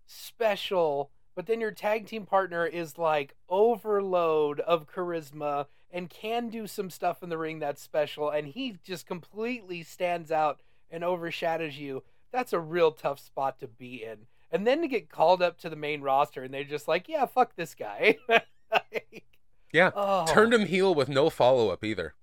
special. 0.07 1.11
But 1.35 1.47
then 1.47 1.61
your 1.61 1.71
tag 1.71 2.07
team 2.07 2.27
partner 2.27 2.67
is 2.67 2.99
like 2.99 3.35
overload 3.49 4.61
of 4.61 4.87
charisma 4.87 5.67
and 5.91 6.09
can 6.11 6.49
do 6.49 6.67
some 6.67 6.91
stuff 6.91 7.23
in 7.23 7.29
the 7.29 7.39
ring 7.39 7.59
that's 7.59 7.83
special, 7.83 8.31
and 8.31 8.49
he 8.49 8.77
just 8.85 9.07
completely 9.07 9.83
stands 9.83 10.31
out 10.31 10.61
and 10.91 11.03
overshadows 11.05 11.77
you. 11.79 12.03
That's 12.33 12.53
a 12.53 12.61
real 12.61 12.93
tough 12.93 13.19
spot 13.21 13.59
to 13.61 13.67
be 13.69 14.03
in. 14.05 14.27
And 14.51 14.67
then 14.67 14.81
to 14.83 14.89
get 14.89 15.09
called 15.11 15.43
up 15.43 15.59
to 15.61 15.71
the 15.71 15.77
main 15.77 16.03
roster, 16.03 16.43
and 16.43 16.53
they're 16.53 16.65
just 16.65 16.89
like, 16.89 17.09
"Yeah, 17.09 17.25
fuck 17.27 17.57
this 17.57 17.75
guy." 17.75 18.19
Like, 18.73 19.25
Yeah. 19.71 19.91
oh. 19.95 20.25
Turned 20.27 20.55
him 20.55 20.65
heel 20.65 20.95
with 20.95 21.11
no 21.11 21.29
follow 21.29 21.69
up 21.69 21.85
either. 21.85 22.15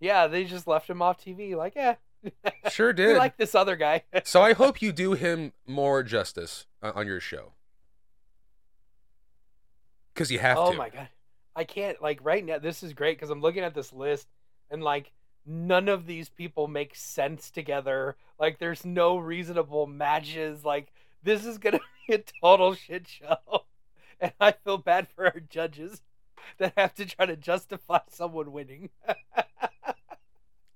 Yeah, 0.00 0.26
they 0.26 0.44
just 0.44 0.66
left 0.66 0.88
him 0.88 1.02
off 1.02 1.22
TV. 1.22 1.54
Like, 1.54 1.74
yeah, 1.74 1.96
Sure 2.70 2.92
did. 2.94 3.18
like 3.18 3.36
this 3.36 3.54
other 3.54 3.76
guy. 3.76 4.04
so 4.24 4.40
I 4.40 4.54
hope 4.54 4.80
you 4.80 4.90
do 4.90 5.12
him 5.12 5.52
more 5.66 6.02
justice 6.02 6.66
uh, 6.82 6.92
on 6.94 7.06
your 7.06 7.20
show. 7.20 7.52
Because 10.14 10.30
you 10.30 10.38
have 10.38 10.64
to 10.64 10.64
oh 10.64 10.72
to. 10.72 10.78
my 10.78 10.88
god, 10.90 11.08
I 11.56 11.64
can't 11.64 12.00
like 12.02 12.20
right 12.22 12.44
now. 12.44 12.58
This 12.58 12.82
is 12.82 12.92
great 12.92 13.16
because 13.16 13.30
I'm 13.30 13.40
looking 13.40 13.64
at 13.64 13.74
this 13.74 13.92
list 13.92 14.28
and 14.70 14.82
like 14.82 15.12
none 15.46 15.88
of 15.88 16.06
these 16.06 16.28
people 16.28 16.68
make 16.68 16.94
sense 16.96 17.50
together. 17.50 18.16
Like, 18.38 18.58
there's 18.58 18.84
no 18.84 19.18
reasonable 19.18 19.86
matches. 19.86 20.64
Like, 20.64 20.92
this 21.22 21.44
is 21.44 21.58
gonna 21.58 21.80
be 22.08 22.14
a 22.14 22.22
total 22.42 22.74
shit 22.74 23.08
show, 23.08 23.36
and 24.20 24.32
I 24.40 24.52
feel 24.52 24.78
bad 24.78 25.08
for 25.08 25.26
our 25.26 25.40
judges 25.40 26.02
that 26.58 26.74
have 26.76 26.94
to 26.94 27.06
try 27.06 27.26
to 27.26 27.36
justify 27.36 28.00
someone 28.10 28.52
winning. 28.52 28.90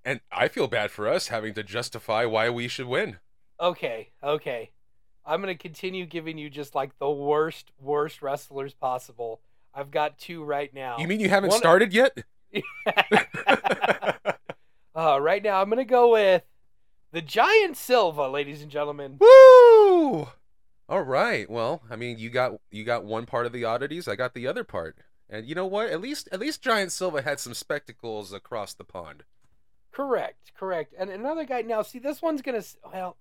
And 0.06 0.20
I 0.32 0.48
feel 0.48 0.68
bad 0.68 0.90
for 0.90 1.06
us 1.06 1.28
having 1.28 1.52
to 1.54 1.62
justify 1.62 2.24
why 2.24 2.48
we 2.48 2.66
should 2.68 2.86
win. 2.86 3.18
Okay, 3.60 4.12
okay. 4.22 4.70
I'm 5.26 5.40
gonna 5.40 5.56
continue 5.56 6.06
giving 6.06 6.38
you 6.38 6.48
just 6.48 6.74
like 6.74 6.98
the 6.98 7.10
worst, 7.10 7.72
worst 7.80 8.22
wrestlers 8.22 8.74
possible. 8.74 9.40
I've 9.74 9.90
got 9.90 10.18
two 10.18 10.44
right 10.44 10.72
now. 10.72 10.96
You 10.98 11.08
mean 11.08 11.20
you 11.20 11.28
haven't 11.28 11.50
One- 11.50 11.58
started 11.58 11.92
yet? 11.92 12.16
uh, 14.94 15.20
right 15.20 15.42
now, 15.42 15.60
I'm 15.60 15.68
gonna 15.68 15.84
go 15.84 16.12
with 16.12 16.42
the 17.12 17.20
Giant 17.20 17.76
Silva, 17.76 18.28
ladies 18.28 18.62
and 18.62 18.70
gentlemen. 18.70 19.18
Woo! 19.18 20.28
All 20.88 21.02
right. 21.02 21.50
Well, 21.50 21.82
I 21.90 21.96
mean, 21.96 22.18
you 22.18 22.30
got 22.30 22.60
you 22.70 22.84
got 22.84 23.04
one 23.04 23.26
part 23.26 23.46
of 23.46 23.52
the 23.52 23.64
oddities. 23.64 24.06
I 24.06 24.14
got 24.14 24.34
the 24.34 24.46
other 24.46 24.64
part. 24.64 24.96
And 25.28 25.44
you 25.44 25.56
know 25.56 25.66
what? 25.66 25.90
At 25.90 26.00
least 26.00 26.28
at 26.30 26.38
least 26.38 26.62
Giant 26.62 26.92
Silva 26.92 27.22
had 27.22 27.40
some 27.40 27.54
spectacles 27.54 28.32
across 28.32 28.74
the 28.74 28.84
pond. 28.84 29.24
Correct, 29.90 30.52
correct. 30.56 30.94
And 30.96 31.10
another 31.10 31.44
guy. 31.44 31.62
Now, 31.62 31.82
see, 31.82 31.98
this 31.98 32.22
one's 32.22 32.42
gonna. 32.42 32.62
Well. 32.92 33.16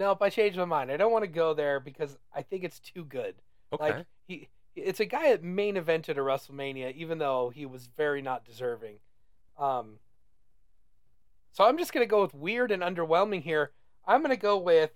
Nope, 0.00 0.22
I 0.22 0.30
changed 0.30 0.56
my 0.56 0.64
mind. 0.64 0.90
I 0.90 0.96
don't 0.96 1.12
want 1.12 1.24
to 1.24 1.30
go 1.30 1.52
there 1.52 1.78
because 1.78 2.16
I 2.34 2.40
think 2.40 2.64
it's 2.64 2.80
too 2.80 3.04
good. 3.04 3.34
Okay. 3.70 3.84
Like 3.84 4.06
he, 4.26 4.48
it's 4.74 4.98
a 4.98 5.04
guy 5.04 5.30
that 5.30 5.44
main 5.44 5.74
evented 5.74 6.16
a 6.16 6.20
WrestleMania, 6.20 6.94
even 6.94 7.18
though 7.18 7.52
he 7.54 7.66
was 7.66 7.90
very 7.98 8.22
not 8.22 8.46
deserving. 8.46 8.96
Um. 9.58 9.98
So 11.52 11.64
I'm 11.64 11.76
just 11.76 11.92
gonna 11.92 12.06
go 12.06 12.22
with 12.22 12.34
weird 12.34 12.70
and 12.70 12.82
underwhelming 12.82 13.42
here. 13.42 13.72
I'm 14.06 14.22
gonna 14.22 14.38
go 14.38 14.56
with 14.56 14.92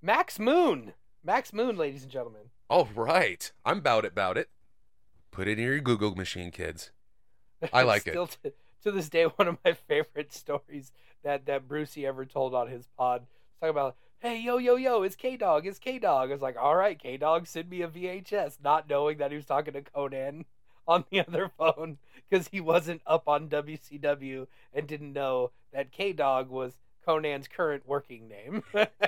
Max 0.00 0.38
Moon. 0.38 0.92
Max 1.24 1.52
Moon, 1.52 1.76
ladies 1.76 2.04
and 2.04 2.12
gentlemen. 2.12 2.42
All 2.70 2.88
right. 2.94 3.50
I'm 3.64 3.78
about 3.78 4.04
it, 4.04 4.12
about 4.12 4.38
it. 4.38 4.48
Put 5.32 5.48
it 5.48 5.58
in 5.58 5.64
your 5.64 5.80
Google 5.80 6.14
machine, 6.14 6.52
kids. 6.52 6.92
I 7.72 7.82
like 7.82 8.06
it. 8.06 8.12
Still 8.12 8.28
to, 8.28 8.52
to 8.84 8.92
this 8.92 9.08
day, 9.08 9.24
one 9.36 9.48
of 9.48 9.58
my 9.64 9.72
favorite 9.72 10.32
stories 10.32 10.92
that 11.24 11.46
that 11.46 11.66
Brucey 11.66 12.06
ever 12.06 12.24
told 12.24 12.54
on 12.54 12.68
his 12.68 12.86
pod. 12.96 13.26
Talk 13.60 13.70
about, 13.70 13.96
hey, 14.24 14.40
yo, 14.40 14.56
yo, 14.56 14.76
yo, 14.76 15.02
it's 15.02 15.16
K 15.16 15.36
Dog, 15.36 15.66
it's 15.66 15.78
K 15.78 15.98
Dog. 15.98 16.30
I 16.30 16.32
was 16.32 16.40
like, 16.40 16.56
all 16.58 16.74
right, 16.74 16.98
K 16.98 17.18
Dog, 17.18 17.46
send 17.46 17.68
me 17.68 17.82
a 17.82 17.88
VHS, 17.88 18.56
not 18.64 18.88
knowing 18.88 19.18
that 19.18 19.30
he 19.30 19.36
was 19.36 19.44
talking 19.44 19.74
to 19.74 19.82
Konnan 19.82 20.46
on 20.88 21.04
the 21.10 21.20
other 21.20 21.50
phone 21.58 21.98
because 22.30 22.48
he 22.48 22.58
wasn't 22.58 23.02
up 23.06 23.28
on 23.28 23.50
WCW 23.50 24.46
and 24.72 24.86
didn't 24.86 25.12
know 25.12 25.50
that 25.74 25.92
K 25.92 26.14
Dog 26.14 26.48
was 26.48 26.72
Konnan's 27.06 27.48
current 27.48 27.86
working 27.86 28.26
name. 28.26 28.62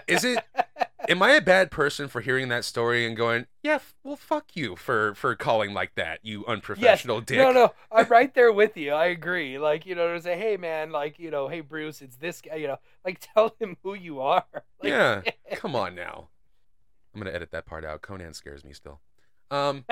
Is 0.07 0.23
it 0.23 0.45
am 1.09 1.23
I 1.23 1.33
a 1.33 1.41
bad 1.41 1.71
person 1.71 2.09
for 2.09 2.21
hearing 2.21 2.49
that 2.49 2.65
story 2.65 3.07
and 3.07 3.17
going, 3.17 3.47
"Yeah, 3.63 3.77
f- 3.77 3.95
well 4.05 4.17
fuck 4.17 4.55
you 4.55 4.77
for 4.77 5.15
for 5.15 5.35
calling 5.35 5.73
like 5.75 5.95
that, 5.95 6.21
you 6.23 6.45
unprofessional 6.47 7.21
dick." 7.21 7.39
No, 7.39 7.53
no, 7.53 7.73
I'm 7.91 8.07
right 8.09 8.33
there 8.35 8.53
with 8.53 8.77
you. 8.77 8.93
I 8.93 9.07
agree. 9.07 9.59
Like, 9.59 9.87
you 9.87 9.95
know, 9.95 10.15
to 10.15 10.21
say, 10.23 10.37
hey, 10.39 10.57
man, 10.57 10.91
like, 10.91 11.19
you 11.19 11.31
know, 11.31 11.49
hey, 11.49 11.61
Bruce, 11.61 12.03
it's 12.03 12.17
this 12.17 12.41
guy, 12.41 12.57
you 12.57 12.67
know, 12.69 12.79
like, 13.05 13.19
tell 13.35 13.55
him 13.61 13.77
who 13.83 13.95
you 13.95 14.21
are. 14.21 14.45
Like, 14.83 14.91
yeah. 14.91 15.23
Come 15.55 15.75
on 15.75 15.95
now. 15.95 16.29
I'm 17.15 17.21
going 17.23 17.33
to 17.33 17.35
edit 17.35 17.51
that 17.53 17.65
part 17.65 17.83
out. 17.83 18.03
Konnan 18.03 18.35
scares 18.35 18.63
me 18.63 18.75
still. 18.75 19.01
Um 19.51 19.87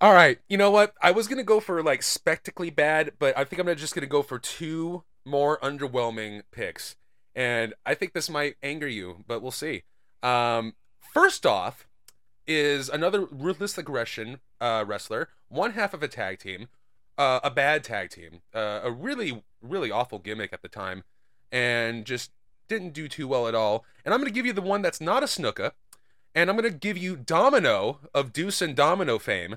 All 0.00 0.12
right, 0.12 0.38
you 0.48 0.56
know 0.56 0.70
what? 0.70 0.94
I 1.02 1.10
was 1.10 1.26
gonna 1.26 1.42
go 1.42 1.58
for 1.58 1.82
like 1.82 2.04
spectacly 2.04 2.70
bad, 2.70 3.12
but 3.18 3.36
I 3.36 3.42
think 3.42 3.58
I'm 3.58 3.66
gonna 3.66 3.74
just 3.74 3.96
gonna 3.96 4.06
go 4.06 4.22
for 4.22 4.38
two 4.38 5.02
more 5.24 5.58
underwhelming 5.58 6.42
picks, 6.52 6.94
and 7.34 7.74
I 7.86 7.94
think 7.94 8.12
this 8.12 8.30
might 8.30 8.56
anger 8.62 8.88
you, 8.88 9.24
but 9.26 9.42
we'll 9.42 9.50
see. 9.50 9.82
Um, 10.22 10.74
first 11.00 11.46
off, 11.46 11.88
is 12.48 12.88
another 12.88 13.26
ruthless 13.26 13.76
aggression 13.76 14.40
uh, 14.60 14.82
wrestler, 14.86 15.28
one 15.48 15.72
half 15.72 15.92
of 15.92 16.02
a 16.02 16.08
tag 16.08 16.38
team, 16.38 16.68
uh, 17.18 17.40
a 17.44 17.50
bad 17.50 17.84
tag 17.84 18.10
team, 18.10 18.40
uh, 18.54 18.80
a 18.82 18.90
really 18.90 19.44
really 19.60 19.90
awful 19.90 20.18
gimmick 20.18 20.52
at 20.52 20.62
the 20.62 20.68
time, 20.68 21.04
and 21.52 22.04
just 22.04 22.30
didn't 22.68 22.94
do 22.94 23.08
too 23.08 23.28
well 23.28 23.46
at 23.46 23.54
all. 23.54 23.84
And 24.04 24.14
I'm 24.14 24.20
gonna 24.20 24.30
give 24.30 24.46
you 24.46 24.52
the 24.52 24.62
one 24.62 24.82
that's 24.82 25.00
not 25.00 25.22
a 25.22 25.26
Snuka, 25.26 25.72
and 26.34 26.48
I'm 26.48 26.56
gonna 26.56 26.70
give 26.70 26.96
you 26.96 27.16
Domino 27.16 28.00
of 28.14 28.32
Deuce 28.32 28.62
and 28.62 28.74
Domino 28.74 29.18
fame. 29.18 29.56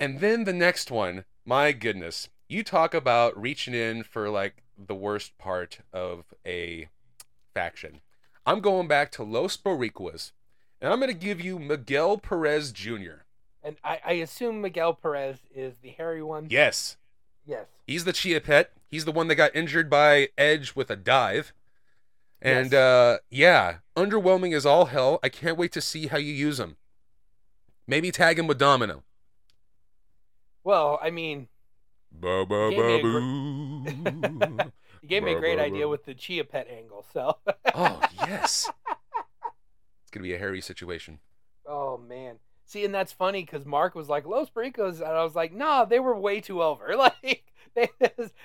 And 0.00 0.20
then 0.20 0.44
the 0.44 0.52
next 0.52 0.90
one, 0.90 1.24
my 1.44 1.70
goodness, 1.70 2.28
you 2.48 2.64
talk 2.64 2.92
about 2.92 3.40
reaching 3.40 3.74
in 3.74 4.02
for 4.02 4.28
like 4.28 4.64
the 4.76 4.94
worst 4.94 5.38
part 5.38 5.78
of 5.92 6.24
a 6.44 6.88
faction. 7.54 8.00
I'm 8.44 8.60
going 8.60 8.88
back 8.88 9.10
to 9.12 9.22
Los 9.22 9.56
Boricuas, 9.56 10.32
and 10.80 10.92
I'm 10.92 10.98
going 11.00 11.12
to 11.12 11.18
give 11.18 11.40
you 11.40 11.58
Miguel 11.58 12.18
Perez 12.18 12.72
Jr. 12.72 13.22
and 13.62 13.76
I, 13.84 14.00
I 14.04 14.12
assume 14.14 14.60
Miguel 14.60 14.94
Perez 14.94 15.38
is 15.54 15.74
the 15.82 15.90
hairy 15.90 16.22
one. 16.22 16.48
Yes, 16.50 16.96
Yes. 17.46 17.66
he's 17.86 18.04
the 18.04 18.12
Chia 18.12 18.40
Pet. 18.40 18.72
He's 18.88 19.04
the 19.04 19.12
one 19.12 19.28
that 19.28 19.36
got 19.36 19.54
injured 19.56 19.88
by 19.88 20.28
Edge 20.36 20.74
with 20.74 20.90
a 20.90 20.96
dive. 20.96 21.52
And 22.40 22.72
Yes. 22.72 22.78
uh, 22.80 23.18
yeah, 23.30 23.76
underwhelming 23.96 24.54
as 24.56 24.66
all 24.66 24.86
hell. 24.86 25.20
I 25.22 25.28
can't 25.28 25.56
wait 25.56 25.70
to 25.72 25.80
see 25.80 26.08
how 26.08 26.18
you 26.18 26.32
use 26.32 26.58
him. 26.58 26.76
Maybe 27.86 28.10
tag 28.10 28.38
him 28.38 28.46
with 28.48 28.58
Domino. 28.58 29.02
Well, 30.64 30.98
I 31.02 31.10
mean, 31.10 31.48
Ba 32.10 32.44
ba 32.46 32.70
Gave 32.70 32.78
me 32.78 32.98
a 32.98 33.02
ba 33.02 34.60
boo. 34.60 34.72
you 35.02 35.08
gave 35.08 35.22
me 35.22 35.32
a 35.32 35.38
great 35.38 35.58
idea 35.58 35.88
with 35.88 36.04
the 36.04 36.14
Chia 36.14 36.44
Pet 36.44 36.68
angle. 36.70 37.04
So, 37.12 37.36
oh 37.74 38.00
yes. 38.18 38.70
It's 40.02 40.10
gonna 40.10 40.22
be 40.24 40.34
a 40.34 40.38
hairy 40.38 40.60
situation. 40.60 41.18
oh 41.66 41.98
man. 41.98 42.36
See, 42.64 42.84
and 42.84 42.94
that's 42.94 43.12
funny 43.12 43.42
because 43.44 43.66
Mark 43.66 43.94
was 43.94 44.08
like 44.08 44.24
Los 44.24 44.48
Boricuas, 44.48 45.00
and 45.00 45.08
I 45.10 45.22
was 45.24 45.34
like, 45.34 45.52
nah, 45.52 45.84
they 45.84 46.00
were 46.00 46.18
way 46.18 46.40
too 46.40 46.62
over. 46.62 46.94
Like, 46.96 47.44
they, 47.74 47.88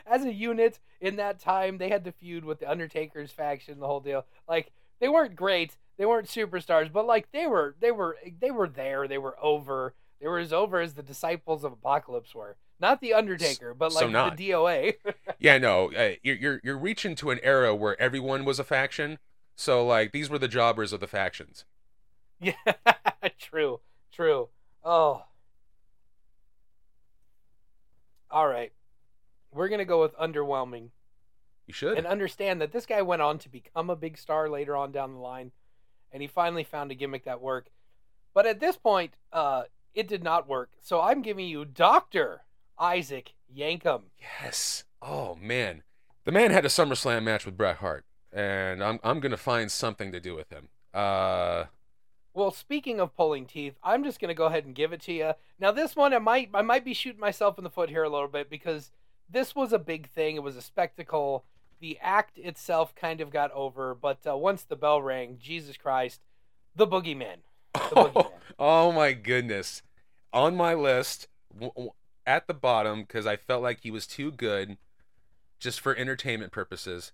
as 0.06 0.24
a 0.26 0.34
unit 0.34 0.80
in 1.02 1.18
that 1.18 1.40
time, 1.40 1.78
they 1.78 1.90
had 1.90 2.06
to 2.06 2.12
feud 2.14 2.44
with 2.46 2.60
the 2.60 2.70
Undertaker's 2.70 3.32
faction, 3.32 3.80
the 3.80 3.88
whole 3.88 4.00
deal. 4.00 4.26
Like, 4.48 4.72
they 5.00 5.10
weren't 5.10 5.36
great, 5.36 5.76
they 5.98 6.06
weren't 6.06 6.28
superstars, 6.28 6.92
but 6.92 7.06
like 7.06 7.32
they 7.32 7.46
were, 7.48 7.76
they 7.80 7.92
were, 7.92 8.18
they 8.40 8.52
were 8.52 8.68
there. 8.70 9.08
They 9.08 9.18
were 9.18 9.36
over. 9.42 9.94
They 10.22 10.28
were 10.28 10.40
as 10.40 10.54
over 10.54 10.80
as 10.80 10.94
the 10.94 11.04
disciples 11.04 11.64
of 11.64 11.74
Apocalypse 11.74 12.34
were. 12.34 12.56
Not 12.80 13.02
the 13.02 13.14
Undertaker, 13.14 13.74
but 13.74 13.92
so 13.92 14.02
like 14.06 14.12
not. 14.12 14.38
the 14.38 14.50
DOA. 14.52 14.94
Yeah, 15.40 15.58
no, 15.58 15.92
uh, 15.94 16.14
you're 16.24 16.36
you're 16.36 16.62
you're 16.64 16.78
reaching 16.78 17.14
to 17.16 17.30
an 17.32 17.40
era 17.44 17.76
where 17.76 18.00
everyone 18.02 18.44
was 18.46 18.60
a 18.60 18.64
faction. 18.64 19.20
So 19.56 19.86
like 19.86 20.12
these 20.12 20.30
were 20.30 20.40
the 20.40 20.48
jobbers 20.48 20.94
of 20.94 21.00
the 21.00 21.08
factions. 21.08 21.66
Yeah, 22.40 22.54
true, 23.40 23.80
true. 24.12 24.50
Oh. 24.84 25.24
All 28.30 28.48
right. 28.48 28.72
We're 29.52 29.70
going 29.70 29.80
to 29.80 29.86
go 29.86 30.02
with 30.02 30.16
underwhelming 30.18 30.90
You 31.66 31.74
should. 31.74 31.98
and 31.98 32.06
understand 32.06 32.62
that 32.62 32.72
this 32.72 32.86
guy 32.86 33.02
went 33.02 33.22
on 33.22 33.40
to 33.40 33.50
become 33.50 33.90
a 33.90 33.96
big 33.96 34.18
star 34.18 34.50
later 34.50 34.76
on 34.76 34.92
down 34.92 35.14
the 35.14 35.20
line 35.20 35.52
and 36.12 36.22
he 36.22 36.28
finally 36.28 36.64
found 36.64 36.92
a 36.92 36.96
gimmick 36.96 37.26
that 37.26 37.42
worked. 37.42 37.70
But 38.34 38.46
at 38.46 38.60
this 38.60 38.78
point, 38.78 39.14
uh 39.32 39.64
it 39.94 40.08
did 40.08 40.24
not 40.24 40.48
work. 40.48 40.70
So 40.82 41.02
I'm 41.02 41.22
giving 41.24 41.48
you 41.48 41.66
Dr. 41.66 42.42
Isaac 42.80 43.34
Yankem. 43.56 44.02
yes. 44.42 44.84
Oh 45.02 45.36
man, 45.42 45.84
the 46.26 46.32
man 46.32 46.52
had 46.52 46.66
a 46.66 46.70
SummerSlam 46.70 47.24
match 47.24 47.46
with 47.46 47.58
Bret 47.58 47.78
Hart, 47.78 48.06
and 48.32 48.84
I'm 48.84 49.00
I'm 49.04 49.20
gonna 49.20 49.38
find 49.38 49.72
something 49.72 50.12
to 50.12 50.20
do 50.20 50.36
with 50.36 50.50
him. 50.52 50.70
Uh, 50.94 51.66
Well, 52.34 52.52
speaking 52.52 53.00
of 53.00 53.16
pulling 53.16 53.46
teeth, 53.46 53.76
I'm 53.84 54.04
just 54.04 54.20
gonna 54.20 54.34
go 54.34 54.46
ahead 54.46 54.66
and 54.66 54.76
give 54.76 54.94
it 54.94 55.02
to 55.02 55.14
you. 55.14 55.34
Now, 55.60 55.72
this 55.72 55.96
one, 55.96 56.14
I 56.14 56.20
might, 56.20 56.50
I 56.54 56.62
might 56.62 56.86
be 56.86 56.94
shooting 56.94 57.20
myself 57.22 57.58
in 57.58 57.64
the 57.64 57.70
foot 57.70 57.90
here 57.90 58.04
a 58.04 58.10
little 58.10 58.28
bit 58.28 58.50
because 58.50 58.92
this 59.30 59.56
was 59.56 59.74
a 59.74 59.80
big 59.80 60.08
thing. 60.10 60.36
It 60.36 60.44
was 60.44 60.56
a 60.56 60.62
spectacle. 60.62 61.46
The 61.80 61.98
act 62.02 62.38
itself 62.40 62.96
kind 62.96 63.22
of 63.22 63.30
got 63.32 63.52
over, 63.52 63.94
but 63.94 64.20
uh, 64.28 64.36
once 64.38 64.64
the 64.64 64.76
bell 64.76 65.02
rang, 65.02 65.38
Jesus 65.40 65.78
Christ, 65.78 66.22
the 66.76 66.88
boogeyman. 66.88 67.38
The 67.74 67.80
boogeyman. 67.80 68.32
Oh 68.58 68.92
my 68.92 69.14
goodness. 69.14 69.84
On 70.34 70.56
my 70.56 70.74
list 70.74 71.28
at 72.28 72.46
the 72.46 72.54
bottom 72.54 73.06
cuz 73.06 73.26
I 73.26 73.38
felt 73.38 73.64
like 73.64 73.82
he 73.82 73.90
was 73.90 74.06
too 74.06 74.32
good 74.32 74.78
just 75.60 75.80
for 75.80 75.96
entertainment 75.96 76.52
purposes. 76.52 77.12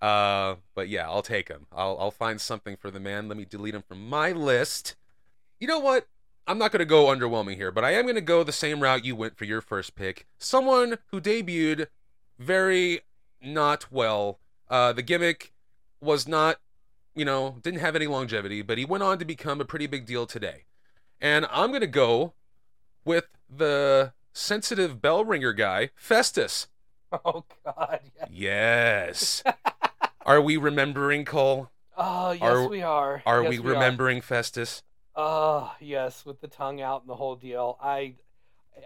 Uh 0.00 0.56
but 0.74 0.88
yeah, 0.88 1.06
I'll 1.06 1.22
take 1.22 1.48
him. 1.48 1.66
I'll 1.72 1.98
I'll 2.00 2.10
find 2.10 2.40
something 2.40 2.76
for 2.76 2.90
the 2.90 3.00
man. 3.00 3.28
Let 3.28 3.36
me 3.36 3.44
delete 3.44 3.74
him 3.74 3.82
from 3.82 4.08
my 4.08 4.32
list. 4.32 4.96
You 5.60 5.66
know 5.66 5.78
what? 5.78 6.06
I'm 6.46 6.58
not 6.58 6.72
going 6.72 6.80
to 6.80 6.84
go 6.84 7.06
underwhelming 7.06 7.56
here, 7.56 7.70
but 7.70 7.84
I 7.84 7.92
am 7.92 8.04
going 8.04 8.16
to 8.16 8.20
go 8.20 8.44
the 8.44 8.52
same 8.52 8.80
route 8.80 9.04
you 9.04 9.16
went 9.16 9.38
for 9.38 9.46
your 9.46 9.62
first 9.62 9.94
pick. 9.94 10.26
Someone 10.38 10.98
who 11.06 11.18
debuted 11.20 11.86
very 12.38 13.00
not 13.42 13.90
well. 13.90 14.38
Uh 14.70 14.92
the 14.92 15.02
gimmick 15.02 15.52
was 16.00 16.28
not 16.28 16.60
you 17.14 17.24
know, 17.24 17.56
didn't 17.62 17.80
have 17.80 17.96
any 17.96 18.06
longevity, 18.06 18.62
but 18.62 18.78
he 18.78 18.84
went 18.84 19.02
on 19.02 19.18
to 19.18 19.24
become 19.24 19.60
a 19.60 19.64
pretty 19.64 19.86
big 19.86 20.04
deal 20.04 20.26
today. 20.26 20.64
And 21.20 21.46
I'm 21.50 21.70
going 21.70 21.80
to 21.80 21.86
go 21.86 22.34
with 23.04 23.28
the 23.48 24.12
sensitive 24.34 25.00
bell 25.00 25.24
ringer 25.24 25.54
guy, 25.54 25.90
Festus. 25.96 26.68
oh 27.24 27.44
God. 27.64 28.00
Yeah. 28.16 28.26
Yes. 28.26 29.42
are 30.26 30.40
we 30.40 30.56
remembering 30.56 31.24
Cole? 31.24 31.70
Oh 31.96 32.30
yes, 32.32 32.66
Are- 32.66 32.68
we 32.68 32.82
are. 32.82 33.24
Are 33.26 33.42
Yes, 33.42 33.50
we 33.50 33.58
remembering 33.58 34.20
Festus? 34.20 34.82
Oh 35.16 35.74
yes, 35.80 36.24
with 36.24 36.40
the 36.40 36.48
tongue 36.48 36.80
out 36.80 37.02
and 37.02 37.08
the 37.10 37.14
whole 37.16 37.36
deal. 37.36 37.78
I, 37.80 38.16
I 38.76 38.84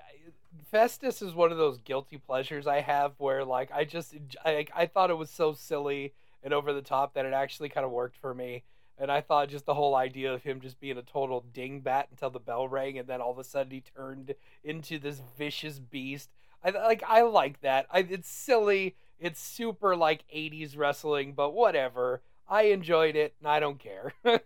Festus 0.70 1.22
is 1.22 1.34
one 1.34 1.52
of 1.52 1.58
those 1.58 1.78
guilty 1.78 2.18
pleasures 2.18 2.66
I 2.66 2.80
have 2.80 3.14
where 3.18 3.44
like 3.44 3.70
I 3.72 3.84
just 3.84 4.14
I, 4.44 4.66
I 4.74 4.86
thought 4.86 5.10
it 5.10 5.14
was 5.18 5.30
so 5.30 5.52
silly 5.54 6.14
and 6.42 6.52
over 6.54 6.72
the 6.72 6.82
top 6.82 7.14
that 7.14 7.26
it 7.26 7.32
actually 7.32 7.68
kind 7.70 7.84
of 7.86 7.92
worked 7.92 8.16
for 8.16 8.34
me. 8.34 8.64
And 9.00 9.12
I 9.12 9.20
thought 9.20 9.48
just 9.48 9.66
the 9.66 9.74
whole 9.74 9.94
idea 9.94 10.32
of 10.32 10.42
him 10.42 10.60
just 10.60 10.80
being 10.80 10.98
a 10.98 11.02
total 11.02 11.44
dingbat 11.54 12.06
until 12.10 12.30
the 12.30 12.40
bell 12.40 12.66
rang, 12.66 12.98
and 12.98 13.08
then 13.08 13.20
all 13.20 13.30
of 13.30 13.38
a 13.38 13.44
sudden 13.44 13.70
he 13.70 13.80
turned 13.80 14.34
into 14.64 14.98
this 14.98 15.22
vicious 15.36 15.78
beast. 15.78 16.30
I 16.64 16.70
like 16.70 17.02
I 17.06 17.22
like 17.22 17.60
that. 17.60 17.86
I, 17.90 18.00
it's 18.00 18.28
silly. 18.28 18.96
It's 19.20 19.40
super 19.40 19.94
like 19.96 20.24
'80s 20.34 20.76
wrestling, 20.76 21.32
but 21.32 21.54
whatever. 21.54 22.20
I 22.50 22.62
enjoyed 22.62 23.14
it, 23.14 23.34
and 23.40 23.48
I 23.48 23.60
don't 23.60 23.78
care. 23.78 24.14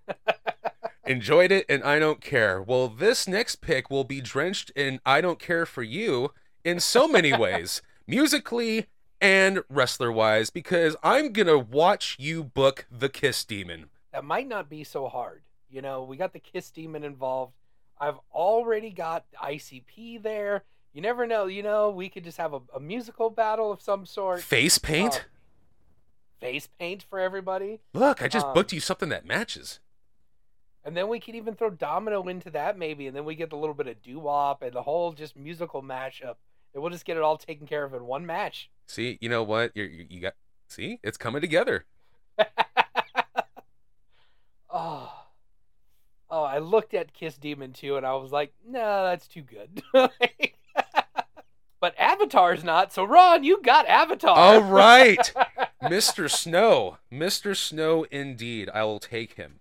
Enjoyed 1.05 1.51
it 1.51 1.67
and 1.69 1.83
I 1.83 1.99
don't 1.99 2.21
care. 2.21 2.63
Well, 2.63 2.87
this 2.89 3.27
next 3.27 3.57
pick 3.57 3.91
will 3.91 4.05
be 4.05 4.21
drenched 4.21 4.71
in 4.77 5.01
I 5.05 5.21
don't 5.21 5.41
care 5.41 5.67
for 5.67 5.83
you 5.83 6.33
in 6.65 6.79
so 6.79 7.09
many 7.09 7.33
ways, 7.37 7.83
musically 8.07 8.87
and 9.21 9.63
wrestler 9.69 10.13
wise, 10.13 10.51
because 10.51 10.97
I'm 11.03 11.33
going 11.33 11.47
to 11.49 11.59
watch 11.59 12.17
you 12.19 12.43
book 12.45 12.87
the 12.91 13.09
Kiss 13.09 13.45
Demon. 13.45 13.87
That 14.13 14.25
might 14.25 14.49
not 14.49 14.69
be 14.69 14.85
so 14.85 15.09
hard. 15.09 15.43
You 15.71 15.83
know, 15.83 16.03
we 16.03 16.17
got 16.17 16.33
the 16.33 16.39
Kiss 16.39 16.71
Demon 16.71 17.03
involved. 17.03 17.55
I've 17.99 18.19
already 18.33 18.91
got 18.91 19.25
ICP 19.43 20.23
there. 20.23 20.65
You 20.93 21.01
never 21.01 21.27
know. 21.27 21.47
You 21.47 21.63
know, 21.63 21.91
we 21.91 22.09
could 22.09 22.25
just 22.25 22.39
have 22.39 22.53
a, 22.53 22.61
a 22.75 22.81
musical 22.81 23.31
battle 23.31 23.73
of 23.73 23.81
some 23.81 24.05
sort. 24.05 24.43
Face 24.43 24.79
paint? 24.79 25.15
Uh, 25.15 26.41
face 26.41 26.69
paint 26.79 27.03
for 27.09 27.19
everybody. 27.19 27.81
Look, 27.95 28.21
I 28.21 28.29
just 28.29 28.47
um, 28.47 28.55
booked 28.55 28.73
you 28.73 28.81
something 28.81 29.09
that 29.09 29.25
matches. 29.25 29.81
And 30.85 30.97
then 30.97 31.09
we 31.09 31.21
could 31.21 31.37
even 31.37 31.55
throw 31.55 31.71
Domino 31.71 32.23
into 32.29 32.51
that 32.51 32.77
maybe. 32.77 33.07
And 33.07 33.17
then 33.17 33.25
we 33.25 33.35
get 33.35 33.53
a 33.53 33.57
little 33.57 33.75
bit 33.75 33.87
of 33.87 34.03
doo 34.03 34.19
wop 34.19 34.63
and 34.63 34.73
the 34.73 34.83
whole 34.83 35.13
just 35.13 35.37
musical 35.37 35.83
mashup. 35.83 36.35
And 36.75 36.83
we'll 36.83 36.91
just 36.91 37.05
get 37.05 37.17
it 37.17 37.23
all 37.23 37.37
taken 37.37 37.67
care 37.67 37.85
of 37.85 37.95
in 37.95 38.05
one 38.05 38.27
match. 38.27 38.69
See, 38.87 39.19
you 39.21 39.29
know 39.29 39.43
what? 39.43 39.73
You're, 39.75 39.87
you 39.87 40.07
you 40.09 40.21
got. 40.21 40.35
See, 40.69 40.99
it's 41.03 41.17
coming 41.19 41.41
together. 41.41 41.85
oh. 44.71 45.13
Oh, 46.31 46.42
I 46.53 46.59
looked 46.59 46.93
at 46.95 47.15
Kiss 47.15 47.37
Demon 47.39 47.73
too, 47.73 47.97
and 47.97 48.05
I 48.05 48.15
was 48.15 48.31
like, 48.33 48.53
"No, 48.67 49.05
that's 49.05 49.27
too 49.27 49.43
good." 49.43 49.83
but 51.81 51.99
Avatar's 51.99 52.63
not. 52.63 52.93
So, 52.93 53.05
Ron, 53.05 53.43
you 53.45 53.61
got 53.63 53.87
Avatar. 53.87 54.37
All 54.37 54.61
right, 54.63 55.33
Mr. 55.83 56.31
Snow, 56.31 56.99
Mr. 57.13 57.57
Snow, 57.57 58.05
indeed. 58.11 58.71
I 58.73 58.85
will 58.85 59.01
take 59.01 59.35
him. 59.35 59.61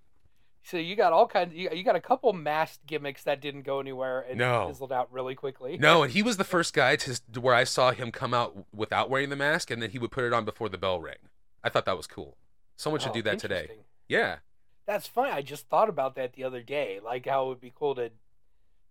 So 0.64 0.78
you 0.78 0.96
got 0.96 1.12
all 1.12 1.28
kinds. 1.28 1.54
You, 1.56 1.70
you 1.74 1.84
got 1.84 1.96
a 1.96 2.02
couple 2.02 2.32
masked 2.34 2.86
gimmicks 2.86 3.24
that 3.24 3.42
didn't 3.42 3.64
go 3.64 3.80
anywhere 3.80 4.22
and 4.30 4.38
No. 4.38 4.68
fizzled 4.68 4.92
out 4.92 5.12
really 5.12 5.34
quickly. 5.36 5.78
No, 5.78 6.04
and 6.04 6.12
he 6.14 6.22
was 6.22 6.38
the 6.38 6.44
first 6.44 6.74
guy 6.74 6.96
to 6.98 7.20
to 7.34 7.42
where 7.42 7.56
I 7.56 7.64
saw 7.64 7.92
him 7.92 8.12
come 8.12 8.34
out 8.34 8.66
without 8.74 9.10
wearing 9.10 9.30
the 9.30 9.36
mask, 9.36 9.72
and 9.72 9.82
then 9.82 9.90
he 9.90 10.00
would 10.00 10.12
put 10.12 10.24
it 10.24 10.34
on 10.34 10.46
before 10.46 10.70
the 10.70 10.78
bell 10.78 11.02
rang. 11.02 11.16
I 11.64 11.70
thought 11.70 11.86
that 11.86 11.98
was 11.98 12.08
cool. 12.08 12.38
Someone 12.78 13.00
should 13.00 13.12
Oh, 13.12 13.16
do 13.16 13.22
that 13.24 13.40
today. 13.40 13.70
Yeah, 14.08 14.38
That's 14.86 15.08
funny. 15.08 15.32
I 15.32 15.42
just 15.42 15.68
thought 15.70 15.90
about 15.90 16.16
that 16.16 16.34
the 16.34 16.44
other 16.44 16.62
day. 16.62 17.00
Like 17.04 17.26
how 17.26 17.46
it 17.46 17.48
would 17.50 17.62
be 17.62 17.74
cool 17.76 17.96
to 17.96 18.12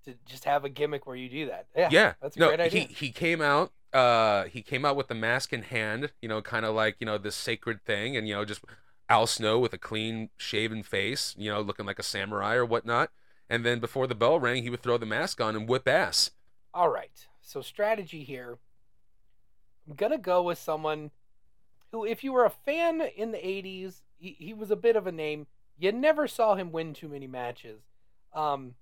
to 0.04 0.14
just 0.26 0.44
have 0.44 0.64
a 0.64 0.68
gimmick 0.68 1.06
where 1.06 1.16
you 1.16 1.28
do 1.28 1.46
that. 1.46 1.66
Yeah, 1.76 1.88
yeah. 1.90 2.12
that's 2.22 2.36
a 2.36 2.40
no, 2.40 2.48
great 2.48 2.60
idea. 2.60 2.82
he 2.82 2.94
he 2.94 3.10
came 3.10 3.40
out. 3.40 3.72
Uh, 3.92 4.44
he 4.44 4.62
came 4.62 4.84
out 4.84 4.96
with 4.96 5.08
the 5.08 5.14
mask 5.14 5.52
in 5.52 5.62
hand. 5.62 6.12
You 6.22 6.28
know, 6.28 6.40
kind 6.42 6.64
of 6.64 6.74
like 6.74 6.96
you 7.00 7.06
know 7.06 7.18
this 7.18 7.36
sacred 7.36 7.84
thing, 7.84 8.16
and 8.16 8.26
you 8.26 8.34
know 8.34 8.44
just 8.44 8.64
Al 9.08 9.26
Snow 9.26 9.58
with 9.58 9.72
a 9.72 9.78
clean 9.78 10.30
shaven 10.36 10.82
face. 10.82 11.34
You 11.36 11.50
know, 11.50 11.60
looking 11.60 11.86
like 11.86 11.98
a 11.98 12.04
samurai 12.04 12.54
or 12.54 12.64
whatnot. 12.64 13.10
And 13.48 13.66
then 13.66 13.80
before 13.80 14.06
the 14.06 14.14
bell 14.14 14.38
rang, 14.38 14.62
he 14.62 14.70
would 14.70 14.82
throw 14.82 14.96
the 14.96 15.06
mask 15.06 15.40
on 15.40 15.56
and 15.56 15.68
whip 15.68 15.88
ass. 15.88 16.30
All 16.72 16.88
right. 16.88 17.26
So 17.42 17.62
strategy 17.62 18.22
here. 18.22 18.58
I'm 19.88 19.96
gonna 19.96 20.18
go 20.18 20.42
with 20.42 20.58
someone 20.58 21.10
who, 21.90 22.04
if 22.04 22.22
you 22.22 22.32
were 22.32 22.44
a 22.44 22.50
fan 22.50 23.00
in 23.00 23.32
the 23.32 23.38
'80s, 23.38 24.02
he, 24.18 24.36
he 24.38 24.54
was 24.54 24.70
a 24.70 24.76
bit 24.76 24.94
of 24.94 25.08
a 25.08 25.12
name. 25.12 25.48
You 25.80 25.92
never 25.92 26.28
saw 26.28 26.54
him 26.54 26.70
win 26.72 26.92
too 26.94 27.08
many 27.08 27.26
matches. 27.26 27.80
Um, 28.34 28.74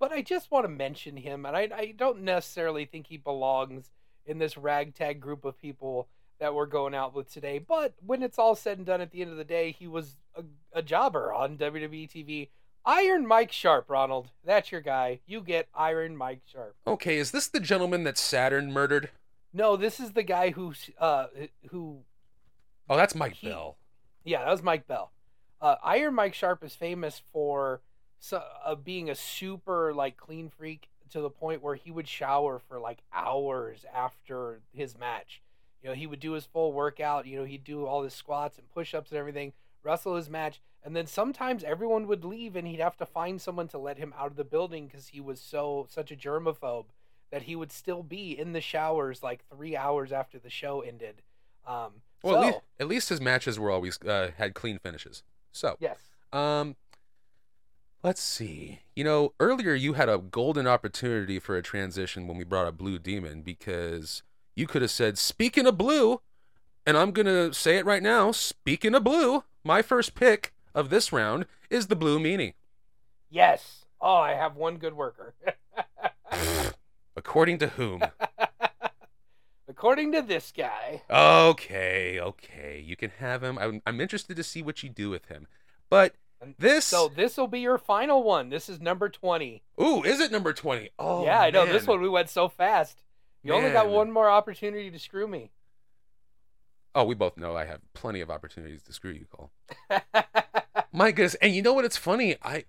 but 0.00 0.10
I 0.10 0.22
just 0.22 0.50
want 0.50 0.64
to 0.64 0.68
mention 0.68 1.16
him, 1.16 1.44
and 1.44 1.56
I, 1.56 1.68
I 1.74 1.94
don't 1.96 2.22
necessarily 2.22 2.84
think 2.86 3.06
he 3.08 3.16
belongs 3.18 3.90
in 4.24 4.38
this 4.38 4.56
ragtag 4.56 5.20
group 5.20 5.44
of 5.44 5.58
people 5.58 6.08
that 6.40 6.54
we're 6.54 6.66
going 6.66 6.94
out 6.94 7.14
with 7.14 7.30
today. 7.32 7.58
But 7.58 7.94
when 8.04 8.22
it's 8.22 8.38
all 8.38 8.54
said 8.54 8.78
and 8.78 8.86
done, 8.86 9.00
at 9.00 9.10
the 9.10 9.20
end 9.20 9.30
of 9.30 9.36
the 9.36 9.44
day, 9.44 9.70
he 9.72 9.86
was 9.86 10.16
a, 10.34 10.44
a 10.72 10.82
jobber 10.82 11.32
on 11.32 11.58
WWE 11.58 12.08
TV. 12.10 12.48
Iron 12.86 13.26
Mike 13.26 13.52
Sharpe, 13.52 13.90
Ronald. 13.90 14.30
That's 14.44 14.72
your 14.72 14.80
guy. 14.80 15.20
You 15.26 15.42
get 15.42 15.68
Iron 15.74 16.16
Mike 16.16 16.40
Sharpe. 16.50 16.76
Okay, 16.86 17.18
is 17.18 17.32
this 17.32 17.48
the 17.48 17.60
gentleman 17.60 18.04
that 18.04 18.16
Saturn 18.16 18.72
murdered? 18.72 19.10
No, 19.52 19.76
this 19.76 19.98
is 20.00 20.12
the 20.12 20.22
guy 20.22 20.50
who, 20.50 20.72
uh, 20.98 21.26
who, 21.70 21.98
Oh, 22.88 22.96
that's 22.96 23.14
Mike 23.14 23.34
He- 23.34 23.48
Bell. 23.48 23.76
yeah, 24.24 24.44
that 24.44 24.50
was 24.50 24.62
Mike 24.62 24.86
Bell. 24.86 25.10
Uh, 25.60 25.76
Iron 25.82 26.14
Mike 26.14 26.34
Sharpe 26.34 26.64
is 26.64 26.74
famous 26.74 27.20
for 27.32 27.80
so, 28.20 28.42
uh, 28.64 28.74
being 28.74 29.10
a 29.10 29.14
super 29.14 29.92
like 29.92 30.16
clean 30.16 30.48
freak 30.48 30.88
to 31.10 31.20
the 31.20 31.30
point 31.30 31.62
where 31.62 31.74
he 31.74 31.90
would 31.90 32.08
shower 32.08 32.58
for 32.58 32.78
like 32.78 32.98
hours 33.12 33.84
after 33.94 34.60
his 34.72 34.98
match. 34.98 35.42
You 35.82 35.90
know, 35.90 35.94
he 35.94 36.06
would 36.06 36.20
do 36.20 36.32
his 36.32 36.44
full 36.44 36.72
workout. 36.72 37.26
You 37.26 37.38
know, 37.38 37.44
he'd 37.44 37.64
do 37.64 37.86
all 37.86 38.02
his 38.02 38.14
squats 38.14 38.58
and 38.58 38.68
push-ups 38.70 39.10
and 39.10 39.18
everything, 39.18 39.52
wrestle 39.82 40.16
his 40.16 40.28
match, 40.28 40.60
and 40.82 40.94
then 40.94 41.06
sometimes 41.06 41.64
everyone 41.64 42.06
would 42.06 42.24
leave 42.24 42.56
and 42.56 42.66
he'd 42.66 42.80
have 42.80 42.96
to 42.98 43.06
find 43.06 43.40
someone 43.40 43.68
to 43.68 43.78
let 43.78 43.98
him 43.98 44.14
out 44.18 44.30
of 44.30 44.36
the 44.36 44.44
building 44.44 44.86
because 44.86 45.08
he 45.08 45.20
was 45.20 45.40
so 45.40 45.86
such 45.90 46.10
a 46.10 46.16
germaphobe 46.16 46.86
that 47.30 47.42
he 47.42 47.54
would 47.56 47.72
still 47.72 48.02
be 48.02 48.38
in 48.38 48.52
the 48.52 48.60
showers 48.60 49.22
like 49.22 49.44
three 49.48 49.76
hours 49.76 50.12
after 50.12 50.38
the 50.38 50.50
show 50.50 50.80
ended. 50.80 51.22
Um, 51.66 52.02
Well, 52.22 52.34
so, 52.34 52.40
at, 52.40 52.46
least, 52.46 52.60
at 52.80 52.88
least 52.88 53.08
his 53.10 53.20
matches 53.20 53.58
were 53.58 53.70
always 53.70 54.00
uh, 54.02 54.30
had 54.36 54.54
clean 54.54 54.78
finishes. 54.78 55.22
So, 55.52 55.76
yes. 55.80 55.98
um, 56.32 56.76
let's 58.02 58.20
see. 58.20 58.80
You 58.94 59.04
know, 59.04 59.34
earlier 59.40 59.74
you 59.74 59.94
had 59.94 60.08
a 60.08 60.18
golden 60.18 60.66
opportunity 60.66 61.38
for 61.38 61.56
a 61.56 61.62
transition 61.62 62.26
when 62.26 62.36
we 62.36 62.44
brought 62.44 62.66
up 62.66 62.78
Blue 62.78 62.98
Demon 62.98 63.42
because 63.42 64.22
you 64.54 64.66
could 64.66 64.82
have 64.82 64.90
said, 64.90 65.18
"Speaking 65.18 65.66
of 65.66 65.78
blue," 65.78 66.20
and 66.86 66.96
I'm 66.96 67.12
gonna 67.12 67.52
say 67.54 67.76
it 67.78 67.86
right 67.86 68.02
now. 68.02 68.32
Speaking 68.32 68.94
of 68.94 69.04
blue, 69.04 69.44
my 69.64 69.82
first 69.82 70.14
pick 70.14 70.52
of 70.74 70.90
this 70.90 71.12
round 71.12 71.46
is 71.70 71.88
the 71.88 71.96
Blue 71.96 72.18
Meanie. 72.18 72.54
Yes. 73.30 73.84
Oh, 74.00 74.16
I 74.16 74.34
have 74.34 74.56
one 74.56 74.76
good 74.76 74.94
worker. 74.94 75.34
According 77.16 77.58
to 77.58 77.68
whom? 77.68 78.02
According 79.68 80.12
to 80.12 80.22
this 80.22 80.52
guy. 80.56 81.02
okay, 81.10 82.18
okay, 82.20 82.82
you 82.84 82.96
can 82.96 83.10
have 83.18 83.42
him. 83.44 83.58
I'm, 83.58 83.82
I'm 83.86 84.00
interested 84.00 84.36
to 84.36 84.42
see 84.42 84.62
what 84.62 84.82
you 84.82 84.88
do 84.88 85.10
with 85.10 85.26
him. 85.26 85.46
But 85.90 86.14
this, 86.58 86.86
So 86.86 87.08
this 87.14 87.36
will 87.36 87.48
be 87.48 87.60
your 87.60 87.78
final 87.78 88.22
one. 88.22 88.48
This 88.48 88.68
is 88.68 88.80
number 88.80 89.08
20. 89.08 89.62
ooh, 89.80 90.02
is 90.04 90.20
it 90.20 90.30
number 90.32 90.52
twenty? 90.52 90.90
Oh, 90.98 91.24
yeah, 91.24 91.40
I 91.40 91.50
know. 91.50 91.66
This 91.66 91.86
one 91.86 92.00
we 92.00 92.08
went 92.08 92.30
so 92.30 92.48
fast. 92.48 93.02
You 93.42 93.52
only 93.54 93.70
got 93.70 93.88
one 93.88 94.10
more 94.10 94.28
opportunity 94.30 94.90
to 94.90 94.98
screw 94.98 95.26
me. 95.28 95.50
Oh, 96.94 97.04
we 97.04 97.14
both 97.14 97.36
know 97.36 97.54
I 97.56 97.64
have 97.66 97.80
plenty 97.92 98.20
of 98.20 98.30
opportunities 98.30 98.82
to 98.84 98.92
screw 98.92 99.12
you, 99.12 99.26
Cole. 99.30 99.50
My 100.92 101.12
goodness, 101.12 101.34
and 101.36 101.54
you 101.54 101.60
know 101.62 101.74
what? 101.74 101.84
It's 101.84 101.96
funny. 101.96 102.36
I 102.42 102.64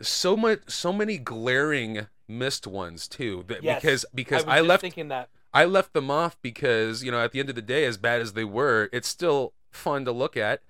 so 0.00 0.36
much, 0.36 0.60
so 0.68 0.92
many 0.92 1.18
glaring 1.18 2.06
missed 2.28 2.66
ones 2.66 3.08
too. 3.08 3.44
that- 3.48 3.62
Yes, 3.62 3.80
because 3.82 4.06
because 4.14 4.44
I, 4.46 4.58
just 4.58 4.68
left 4.68 4.80
thinking 4.82 5.08
that. 5.08 5.28
I 5.54 5.64
left 5.64 5.92
them 5.92 6.10
off 6.10 6.36
because 6.42 7.04
you 7.04 7.12
know 7.12 7.20
at 7.20 7.32
the 7.32 7.40
end 7.40 7.48
of 7.48 7.54
the 7.54 7.62
day, 7.62 7.84
as 7.84 7.96
bad 7.96 8.20
as 8.20 8.32
they 8.32 8.44
were, 8.44 8.90
it's 8.92 9.08
still 9.08 9.54
fun 9.70 10.04
to 10.04 10.12
look 10.12 10.36
at. 10.36 10.60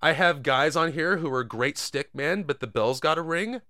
I 0.00 0.12
have 0.12 0.42
guys 0.42 0.76
on 0.76 0.92
here 0.92 1.18
who 1.18 1.32
are 1.32 1.44
great 1.44 1.78
stick 1.78 2.10
men, 2.14 2.42
but 2.42 2.60
the 2.60 2.66
bell's 2.66 3.00
got 3.00 3.18
a 3.18 3.22
ring. 3.22 3.60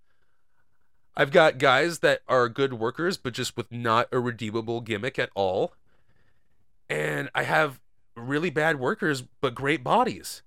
I've 1.17 1.31
got 1.31 1.59
guys 1.59 2.01
that 2.01 2.23
are 2.27 2.49
good 2.49 2.75
workers, 2.75 3.17
but 3.17 3.35
just 3.35 3.57
with 3.57 3.71
not 3.71 4.09
a 4.11 4.19
redeemable 4.19 4.81
gimmick 4.81 5.19
at 5.19 5.31
all. 5.35 5.75
And 6.89 7.31
I 7.35 7.45
have 7.45 7.81
really 8.17 8.51
bad 8.51 8.81
workers, 8.81 9.23
but 9.41 9.55
great 9.55 9.85
bodies. 9.85 10.43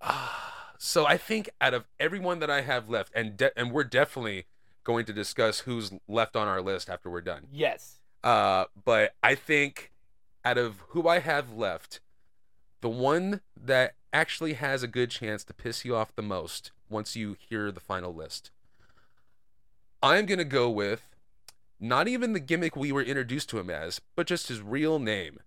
Ah, 0.00 0.74
so 0.78 1.06
I 1.06 1.16
think 1.16 1.50
out 1.60 1.74
of 1.74 1.86
everyone 2.00 2.38
that 2.38 2.50
I 2.50 2.62
have 2.62 2.88
left, 2.88 3.12
and 3.14 3.36
de- 3.36 3.58
and 3.58 3.72
we're 3.72 3.84
definitely 3.84 4.46
going 4.88 5.04
to 5.04 5.12
discuss 5.12 5.60
who's 5.60 5.92
left 6.08 6.34
on 6.34 6.48
our 6.48 6.62
list 6.62 6.88
after 6.88 7.10
we're 7.10 7.20
done. 7.20 7.46
Yes. 7.52 7.96
Uh, 8.24 8.64
but 8.86 9.12
I 9.22 9.34
think 9.34 9.92
out 10.46 10.56
of 10.56 10.76
who 10.88 11.06
I 11.06 11.18
have 11.18 11.52
left, 11.52 12.00
the 12.80 12.88
one 12.88 13.42
that 13.54 13.96
actually 14.14 14.54
has 14.54 14.82
a 14.82 14.88
good 14.88 15.10
chance 15.10 15.44
to 15.44 15.52
piss 15.52 15.84
you 15.84 15.94
off 15.94 16.16
the 16.16 16.22
most 16.22 16.72
once 16.88 17.14
you 17.14 17.36
hear 17.38 17.70
the 17.70 17.80
final 17.80 18.14
list, 18.14 18.50
I'm 20.02 20.24
going 20.24 20.38
to 20.38 20.44
go 20.44 20.70
with 20.70 21.02
not 21.78 22.08
even 22.08 22.32
the 22.32 22.40
gimmick 22.40 22.74
we 22.74 22.90
were 22.90 23.02
introduced 23.02 23.50
to 23.50 23.58
him 23.58 23.68
as, 23.68 24.00
but 24.16 24.26
just 24.26 24.48
his 24.48 24.62
real 24.62 24.98
name. 24.98 25.40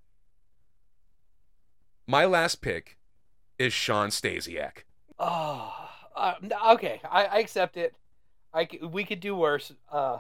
My 2.06 2.26
last 2.26 2.62
pick 2.62 3.00
is 3.58 3.74
Sean 3.74 4.10
Stasiak. 4.10 4.84
Oh, 5.18 5.74
uh, 6.16 6.36
okay. 6.74 7.02
I, 7.10 7.26
I 7.26 7.38
accept 7.40 7.76
it. 7.76 7.96
I 8.54 8.68
we 8.82 9.04
could 9.04 9.20
do 9.20 9.36
worse. 9.36 9.72
Uh, 9.92 10.20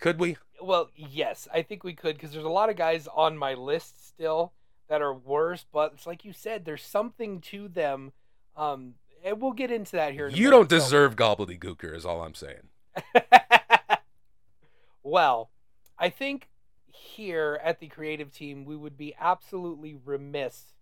Could 0.00 0.18
we? 0.18 0.36
well, 0.60 0.90
yes, 0.94 1.48
I 1.52 1.62
think 1.62 1.84
we 1.84 1.94
could 1.94 2.16
because 2.16 2.32
there's 2.32 2.44
a 2.44 2.48
lot 2.48 2.70
of 2.70 2.76
guys 2.76 3.08
on 3.14 3.36
my 3.36 3.54
list 3.54 4.08
still 4.08 4.52
that 4.88 5.02
are 5.02 5.14
worse. 5.14 5.64
But 5.72 5.92
it's 5.94 6.06
like 6.06 6.24
you 6.24 6.32
said, 6.32 6.64
there's 6.64 6.82
something 6.82 7.40
to 7.42 7.68
them. 7.68 8.12
Um, 8.56 8.94
and 9.24 9.40
we'll 9.40 9.52
get 9.52 9.70
into 9.70 9.92
that 9.92 10.12
here. 10.12 10.28
In 10.28 10.34
You 10.34 10.50
don't 10.50 10.68
deserve 10.68 11.16
gobbledygooker, 11.16 11.94
is 11.94 12.04
all 12.04 12.22
I'm 12.22 12.34
saying. 12.34 12.68
well, 15.02 15.50
I 15.98 16.08
think 16.08 16.48
here 16.86 17.60
at 17.62 17.80
the 17.80 17.88
creative 17.88 18.32
team, 18.32 18.64
we 18.64 18.76
would 18.76 18.96
be 18.96 19.14
absolutely 19.18 19.96
remiss 20.04 20.74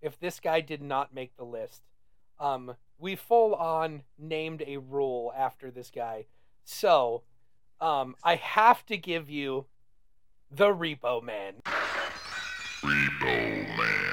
if 0.00 0.18
this 0.18 0.40
guy 0.40 0.60
did 0.60 0.82
not 0.82 1.14
make 1.14 1.36
the 1.36 1.44
list. 1.44 1.82
Um, 2.40 2.76
we 3.02 3.16
full 3.16 3.54
on 3.56 4.02
named 4.16 4.62
a 4.64 4.76
rule 4.76 5.32
after 5.36 5.72
this 5.72 5.90
guy. 5.90 6.24
So, 6.64 7.22
um, 7.80 8.14
I 8.22 8.36
have 8.36 8.86
to 8.86 8.96
give 8.96 9.28
you 9.28 9.66
the 10.52 10.68
Repo 10.68 11.20
Man. 11.20 11.54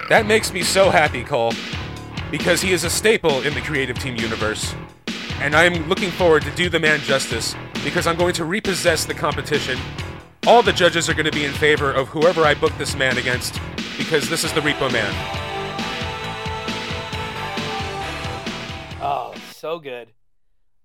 That 0.09 0.25
makes 0.25 0.51
me 0.51 0.63
so 0.63 0.89
happy, 0.89 1.23
Cole, 1.23 1.53
because 2.31 2.61
he 2.61 2.73
is 2.73 2.83
a 2.83 2.89
staple 2.89 3.43
in 3.43 3.53
the 3.53 3.61
creative 3.61 3.99
team 3.99 4.15
universe. 4.15 4.73
And 5.39 5.55
I'm 5.55 5.87
looking 5.87 6.09
forward 6.09 6.41
to 6.43 6.51
do 6.55 6.67
the 6.67 6.79
man 6.79 6.99
justice 7.01 7.55
because 7.83 8.07
I'm 8.07 8.17
going 8.17 8.33
to 8.33 8.45
repossess 8.45 9.05
the 9.05 9.13
competition. 9.13 9.77
All 10.47 10.63
the 10.63 10.73
judges 10.73 11.07
are 11.09 11.13
going 11.13 11.27
to 11.27 11.31
be 11.31 11.45
in 11.45 11.53
favor 11.53 11.91
of 11.91 12.07
whoever 12.07 12.43
I 12.43 12.55
book 12.55 12.73
this 12.79 12.95
man 12.95 13.19
against 13.19 13.59
because 13.97 14.29
this 14.29 14.43
is 14.43 14.51
the 14.53 14.61
Repo 14.61 14.91
Man. 14.91 15.38
So 19.59 19.79
good. 19.79 20.13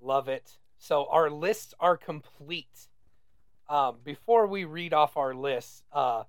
Love 0.00 0.28
it. 0.28 0.58
So 0.78 1.06
our 1.10 1.30
lists 1.30 1.74
are 1.80 1.96
complete. 1.96 2.88
Um, 3.68 3.96
before 4.04 4.46
we 4.46 4.64
read 4.64 4.92
off 4.92 5.16
our 5.16 5.34
lists, 5.34 5.82
uh, 5.92 6.24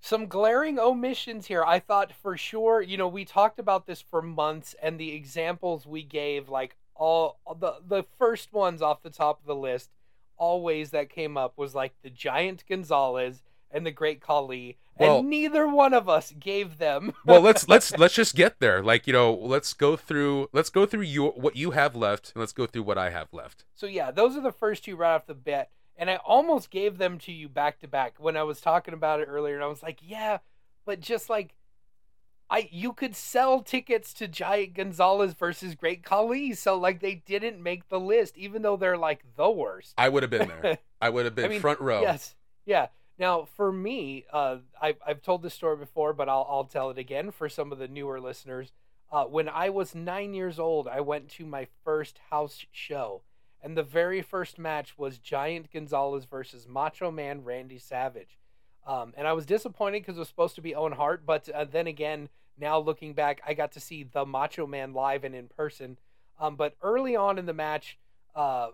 some 0.00 0.26
glaring 0.26 0.78
omissions 0.78 1.46
here. 1.46 1.64
I 1.64 1.78
thought 1.78 2.12
for 2.12 2.36
sure, 2.36 2.82
you 2.82 2.96
know, 2.96 3.08
we 3.08 3.24
talked 3.24 3.58
about 3.58 3.86
this 3.86 4.02
for 4.02 4.20
months, 4.20 4.74
and 4.82 4.98
the 4.98 5.12
examples 5.12 5.86
we 5.86 6.02
gave, 6.02 6.48
like 6.48 6.76
all 6.94 7.38
the 7.58 7.76
the 7.86 8.02
first 8.18 8.52
ones 8.52 8.82
off 8.82 9.02
the 9.02 9.08
top 9.10 9.40
of 9.40 9.46
the 9.46 9.54
list, 9.54 9.90
always 10.36 10.90
that 10.90 11.08
came 11.08 11.36
up 11.36 11.56
was 11.56 11.74
like 11.74 11.94
the 12.02 12.10
giant 12.10 12.64
Gonzalez 12.68 13.42
and 13.74 13.84
the 13.84 13.90
great 13.90 14.20
Khali, 14.22 14.78
Well- 14.98 15.18
and 15.18 15.28
neither 15.28 15.66
one 15.66 15.92
of 15.92 16.08
us 16.08 16.32
gave 16.38 16.78
them. 16.78 17.12
Well, 17.26 17.40
let's 17.40 17.68
let's 17.68 17.90
let's 17.98 18.14
just 18.14 18.36
get 18.36 18.60
there. 18.60 18.82
Like, 18.82 19.06
you 19.06 19.12
know, 19.12 19.34
let's 19.34 19.74
go 19.74 19.96
through 19.96 20.48
let's 20.52 20.70
go 20.70 20.86
through 20.86 21.02
your 21.02 21.32
what 21.32 21.56
you 21.56 21.72
have 21.72 21.96
left 21.96 22.32
and 22.34 22.40
let's 22.40 22.52
go 22.52 22.66
through 22.66 22.84
what 22.84 22.96
I 22.96 23.10
have 23.10 23.28
left. 23.32 23.64
So 23.74 23.86
yeah, 23.86 24.10
those 24.10 24.36
are 24.36 24.40
the 24.40 24.52
first 24.52 24.84
two 24.84 24.94
right 24.96 25.14
off 25.14 25.26
the 25.26 25.34
bat, 25.34 25.70
and 25.96 26.08
I 26.08 26.16
almost 26.16 26.70
gave 26.70 26.98
them 26.98 27.18
to 27.20 27.32
you 27.32 27.48
back 27.48 27.80
to 27.80 27.88
back 27.88 28.14
when 28.18 28.36
I 28.36 28.44
was 28.44 28.60
talking 28.60 28.94
about 28.94 29.20
it 29.20 29.24
earlier, 29.28 29.56
and 29.56 29.64
I 29.64 29.68
was 29.68 29.82
like, 29.82 29.98
yeah, 30.00 30.38
but 30.86 31.00
just 31.00 31.28
like, 31.28 31.54
I 32.48 32.68
you 32.70 32.92
could 32.92 33.16
sell 33.16 33.62
tickets 33.62 34.12
to 34.14 34.28
Giant 34.28 34.74
Gonzalez 34.74 35.34
versus 35.34 35.74
Great 35.74 36.04
Khali, 36.04 36.52
so 36.52 36.78
like 36.78 37.00
they 37.00 37.16
didn't 37.16 37.60
make 37.60 37.88
the 37.88 37.98
list, 37.98 38.38
even 38.38 38.62
though 38.62 38.76
they're 38.76 38.98
like 38.98 39.24
the 39.36 39.50
worst. 39.50 39.94
I 39.98 40.08
would 40.08 40.22
have 40.22 40.30
been 40.30 40.48
there. 40.48 40.78
I 41.00 41.10
would 41.10 41.24
have 41.24 41.34
been 41.34 41.46
I 41.46 41.48
mean, 41.48 41.60
front 41.60 41.80
row. 41.80 42.02
Yes, 42.02 42.36
yeah. 42.64 42.88
Now 43.18 43.44
for 43.44 43.70
me, 43.72 44.24
uh, 44.32 44.58
I, 44.80 44.96
I've 45.06 45.22
told 45.22 45.42
this 45.42 45.54
story 45.54 45.76
before, 45.76 46.12
but 46.12 46.28
I'll 46.28 46.46
I'll 46.48 46.64
tell 46.64 46.90
it 46.90 46.98
again 46.98 47.30
for 47.30 47.48
some 47.48 47.72
of 47.72 47.78
the 47.78 47.88
newer 47.88 48.20
listeners. 48.20 48.72
Uh, 49.12 49.24
when 49.24 49.48
I 49.48 49.70
was 49.70 49.94
nine 49.94 50.34
years 50.34 50.58
old, 50.58 50.88
I 50.88 51.00
went 51.00 51.28
to 51.30 51.46
my 51.46 51.68
first 51.84 52.18
house 52.30 52.64
show, 52.72 53.22
and 53.62 53.76
the 53.76 53.82
very 53.82 54.22
first 54.22 54.58
match 54.58 54.98
was 54.98 55.18
Giant 55.18 55.72
Gonzalez 55.72 56.24
versus 56.24 56.66
Macho 56.68 57.10
Man 57.10 57.44
Randy 57.44 57.78
Savage. 57.78 58.38
Um, 58.86 59.14
and 59.16 59.26
I 59.26 59.32
was 59.32 59.46
disappointed 59.46 60.02
because 60.02 60.16
it 60.16 60.20
was 60.20 60.28
supposed 60.28 60.56
to 60.56 60.60
be 60.60 60.74
Owen 60.74 60.92
Hart, 60.92 61.24
but 61.24 61.48
uh, 61.48 61.64
then 61.64 61.86
again, 61.86 62.28
now 62.58 62.78
looking 62.78 63.14
back, 63.14 63.40
I 63.46 63.54
got 63.54 63.72
to 63.72 63.80
see 63.80 64.02
the 64.02 64.26
Macho 64.26 64.66
Man 64.66 64.92
live 64.92 65.24
and 65.24 65.34
in 65.34 65.48
person. 65.48 65.96
Um, 66.38 66.56
but 66.56 66.74
early 66.82 67.16
on 67.16 67.38
in 67.38 67.46
the 67.46 67.54
match, 67.54 67.98
uh, 68.34 68.68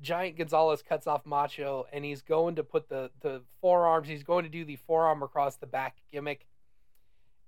Giant 0.00 0.36
Gonzalez 0.36 0.82
cuts 0.82 1.06
off 1.06 1.24
Macho, 1.24 1.86
and 1.92 2.04
he's 2.04 2.22
going 2.22 2.56
to 2.56 2.64
put 2.64 2.88
the 2.88 3.10
the 3.20 3.42
forearms. 3.60 4.08
He's 4.08 4.22
going 4.22 4.44
to 4.44 4.50
do 4.50 4.64
the 4.64 4.76
forearm 4.76 5.22
across 5.22 5.56
the 5.56 5.66
back 5.66 5.98
gimmick, 6.12 6.46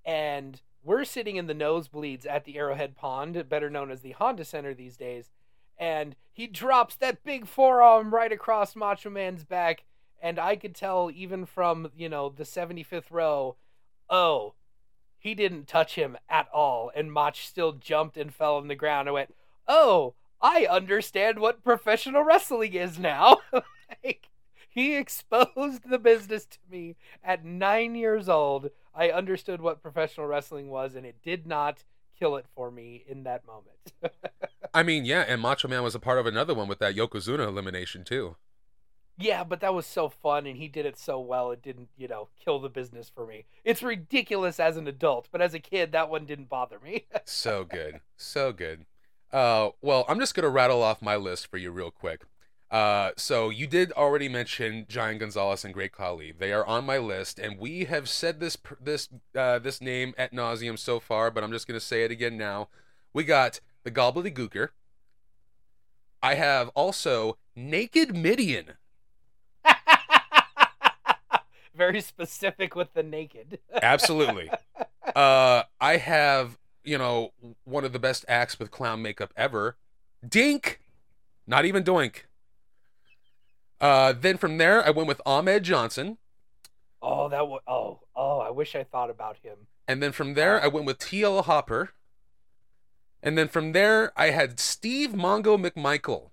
and 0.05 0.61
we're 0.83 1.05
sitting 1.05 1.35
in 1.35 1.47
the 1.47 1.53
nosebleeds 1.53 2.25
at 2.25 2.45
the 2.45 2.57
Arrowhead 2.57 2.95
Pond, 2.95 3.49
better 3.49 3.69
known 3.69 3.91
as 3.91 4.01
the 4.01 4.13
Honda 4.13 4.45
Center 4.45 4.73
these 4.73 4.95
days. 4.97 5.31
And 5.77 6.15
he 6.31 6.47
drops 6.47 6.95
that 6.95 7.23
big 7.23 7.45
forearm 7.45 8.13
right 8.13 8.31
across 8.31 8.75
Macho 8.75 9.09
Man's 9.09 9.43
back, 9.43 9.83
and 10.21 10.39
I 10.39 10.55
could 10.55 10.73
tell 10.73 11.11
even 11.13 11.45
from 11.45 11.91
you 11.95 12.09
know 12.09 12.29
the 12.29 12.43
75th 12.43 13.11
row, 13.11 13.57
oh, 14.09 14.53
he 15.19 15.35
didn't 15.35 15.67
touch 15.67 15.95
him 15.95 16.17
at 16.29 16.47
all, 16.53 16.91
and 16.95 17.11
Mach 17.11 17.35
still 17.35 17.73
jumped 17.73 18.17
and 18.17 18.33
fell 18.33 18.55
on 18.55 18.67
the 18.67 18.75
ground. 18.75 19.09
I 19.09 19.11
went, 19.11 19.35
oh, 19.67 20.13
I 20.41 20.65
understand 20.69 21.39
what 21.39 21.63
professional 21.63 22.23
wrestling 22.23 22.73
is 22.73 22.99
now. 22.99 23.37
like, 24.03 24.29
he 24.69 24.95
exposed 24.95 25.89
the 25.89 25.97
business 25.99 26.45
to 26.45 26.59
me 26.69 26.95
at 27.23 27.43
nine 27.43 27.95
years 27.95 28.29
old. 28.29 28.69
I 28.93 29.09
understood 29.09 29.61
what 29.61 29.81
professional 29.81 30.27
wrestling 30.27 30.69
was, 30.69 30.95
and 30.95 31.05
it 31.05 31.21
did 31.23 31.47
not 31.47 31.83
kill 32.17 32.35
it 32.35 32.45
for 32.55 32.71
me 32.71 33.03
in 33.07 33.23
that 33.23 33.45
moment. 33.45 33.93
I 34.73 34.83
mean, 34.83 35.05
yeah, 35.05 35.21
and 35.27 35.41
Macho 35.41 35.67
Man 35.67 35.83
was 35.83 35.95
a 35.95 35.99
part 35.99 36.19
of 36.19 36.25
another 36.25 36.53
one 36.53 36.67
with 36.67 36.79
that 36.79 36.95
Yokozuna 36.95 37.47
elimination 37.47 38.03
too. 38.03 38.35
yeah, 39.19 39.43
but 39.43 39.61
that 39.61 39.73
was 39.73 39.85
so 39.87 40.09
fun, 40.09 40.45
and 40.45 40.57
he 40.57 40.67
did 40.67 40.85
it 40.85 40.97
so 40.97 41.19
well. 41.19 41.51
It 41.51 41.61
didn't, 41.63 41.89
you 41.97 42.07
know, 42.07 42.29
kill 42.43 42.59
the 42.59 42.69
business 42.69 43.09
for 43.09 43.25
me. 43.25 43.45
It's 43.63 43.81
ridiculous 43.81 44.59
as 44.59 44.77
an 44.77 44.87
adult, 44.87 45.27
but 45.31 45.41
as 45.41 45.53
a 45.55 45.59
kid, 45.59 45.91
that 45.91 46.09
one 46.09 46.25
didn't 46.25 46.49
bother 46.49 46.79
me. 46.79 47.05
So 47.25 47.63
good. 47.65 47.99
So 48.15 48.53
good. 48.53 48.85
Uh 49.31 49.69
well, 49.81 50.05
I'm 50.07 50.19
just 50.19 50.33
going 50.35 50.43
to 50.43 50.49
rattle 50.49 50.81
off 50.81 51.01
my 51.01 51.15
list 51.15 51.47
for 51.47 51.57
you 51.57 51.71
real 51.71 51.91
quick. 51.91 52.23
Uh 52.69 53.11
so 53.17 53.49
you 53.49 53.67
did 53.67 53.91
already 53.93 54.27
mention 54.29 54.85
Giant 54.89 55.19
Gonzalez 55.19 55.63
and 55.63 55.73
Great 55.73 55.91
Khali. 55.91 56.33
They 56.37 56.51
are 56.53 56.65
on 56.65 56.85
my 56.85 56.97
list 56.97 57.39
and 57.39 57.57
we 57.59 57.85
have 57.85 58.09
said 58.09 58.39
this 58.39 58.57
this 58.81 59.09
uh 59.35 59.59
this 59.59 59.81
name 59.81 60.13
at 60.17 60.33
nauseum 60.33 60.77
so 60.77 60.99
far, 60.99 61.31
but 61.31 61.43
I'm 61.43 61.51
just 61.51 61.67
going 61.67 61.79
to 61.79 61.85
say 61.85 62.03
it 62.03 62.11
again 62.11 62.37
now. 62.37 62.69
We 63.13 63.23
got 63.23 63.59
the 63.83 63.91
Gobbledygooker. 63.91 64.69
I 66.21 66.35
have 66.35 66.69
also 66.69 67.37
Naked 67.55 68.15
Mideon. 68.15 68.73
Very 71.75 72.01
specific 72.01 72.75
with 72.75 72.93
the 72.93 73.03
naked. 73.03 73.59
Absolutely. 73.81 74.49
uh, 75.15 75.63
I 75.79 75.97
have, 75.97 76.57
you 76.87 76.97
know, 76.97 77.33
one 77.65 77.83
of 77.83 77.93
the 77.93 77.99
best 77.99 78.25
acts 78.27 78.57
with 78.57 78.71
clown 78.71 79.01
makeup 79.01 79.33
ever. 79.35 79.75
Dink. 80.27 80.79
Not 81.45 81.65
even 81.65 81.83
Doink. 81.83 82.23
Uh, 83.79 84.13
then 84.13 84.37
from 84.37 84.57
there, 84.57 84.85
I 84.85 84.89
went 84.89 85.07
with 85.07 85.21
Ahmed 85.25 85.63
Johnson. 85.63 86.17
Oh, 87.01 87.29
that 87.29 87.47
was. 87.47 87.61
Oh, 87.67 87.99
oh, 88.15 88.39
I 88.39 88.49
wish 88.49 88.75
I 88.75 88.83
thought 88.83 89.09
about 89.09 89.37
him. 89.37 89.55
And 89.87 90.01
then 90.01 90.11
from 90.11 90.33
there, 90.33 90.61
I 90.61 90.67
went 90.67 90.85
with 90.85 90.97
T.L. 90.99 91.43
Hopper. 91.43 91.91
And 93.21 93.37
then 93.37 93.47
from 93.47 93.71
there, 93.71 94.11
I 94.17 94.31
had 94.31 94.59
Steve 94.59 95.11
Mongo 95.11 95.57
McMichael. 95.57 96.31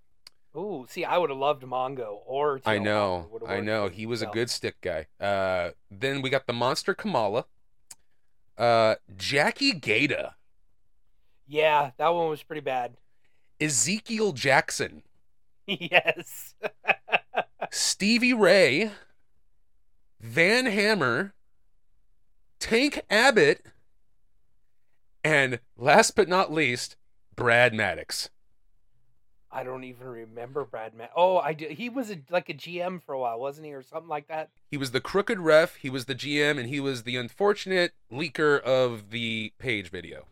Ooh, 0.57 0.87
see, 0.89 1.05
I 1.05 1.19
would 1.19 1.31
have 1.31 1.39
loved 1.39 1.65
Mongo 1.65 2.19
or 2.27 2.61
I 2.65 2.79
know, 2.79 3.41
I 3.47 3.61
know. 3.61 3.89
He 3.89 4.07
was 4.07 4.23
a 4.23 4.27
good 4.27 4.49
stick 4.51 4.77
guy. 4.81 5.07
Uh, 5.19 5.71
then 5.91 6.23
we 6.23 6.31
got 6.31 6.47
the 6.47 6.53
monster 6.53 6.95
Kamala. 6.95 7.47
Uh, 8.57 8.95
Jackie 9.17 9.73
Gayda, 9.73 10.35
Yeah, 11.47 11.91
that 11.97 12.09
one 12.09 12.29
was 12.29 12.43
pretty 12.43 12.61
bad. 12.61 12.97
Ezekiel 13.61 14.33
Jackson, 14.33 15.03
yes. 15.67 16.55
Stevie 17.71 18.33
Ray, 18.33 18.91
Van 20.21 20.67
Hammer, 20.67 21.35
Tank 22.59 23.03
Abbott, 23.11 23.65
and 25.23 25.61
last 25.77 26.17
but 26.17 26.29
not 26.29 26.53
least, 26.53 26.97
Brad 27.37 27.73
Maddox. 27.75 28.31
I 29.51 29.63
don't 29.63 29.85
even 29.85 30.09
remember 30.09 30.65
Brad 30.65 30.95
Matt. 30.95 31.13
Oh, 31.15 31.39
I 31.39 31.53
do. 31.53 31.69
He 31.69 31.89
was 31.89 32.11
a, 32.11 32.19
like 32.29 32.49
a 32.49 32.55
GM 32.55 33.01
for 33.01 33.13
a 33.13 33.19
while, 33.21 33.39
wasn't 33.39 33.67
he, 33.67 33.73
or 33.73 33.83
something 33.83 34.09
like 34.09 34.27
that? 34.27 34.51
He 34.69 34.77
was 34.77 34.91
the 34.91 35.01
crooked 35.01 35.39
ref, 35.39 35.77
he 35.77 35.89
was 35.89 36.07
the 36.07 36.15
GM, 36.15 36.59
and 36.59 36.69
he 36.69 36.81
was 36.81 37.05
the 37.05 37.17
unfortunate 37.17 37.93
leaker 38.13 38.61
of 38.61 39.11
the 39.11 39.53
page 39.59 39.91
video. 39.91 40.27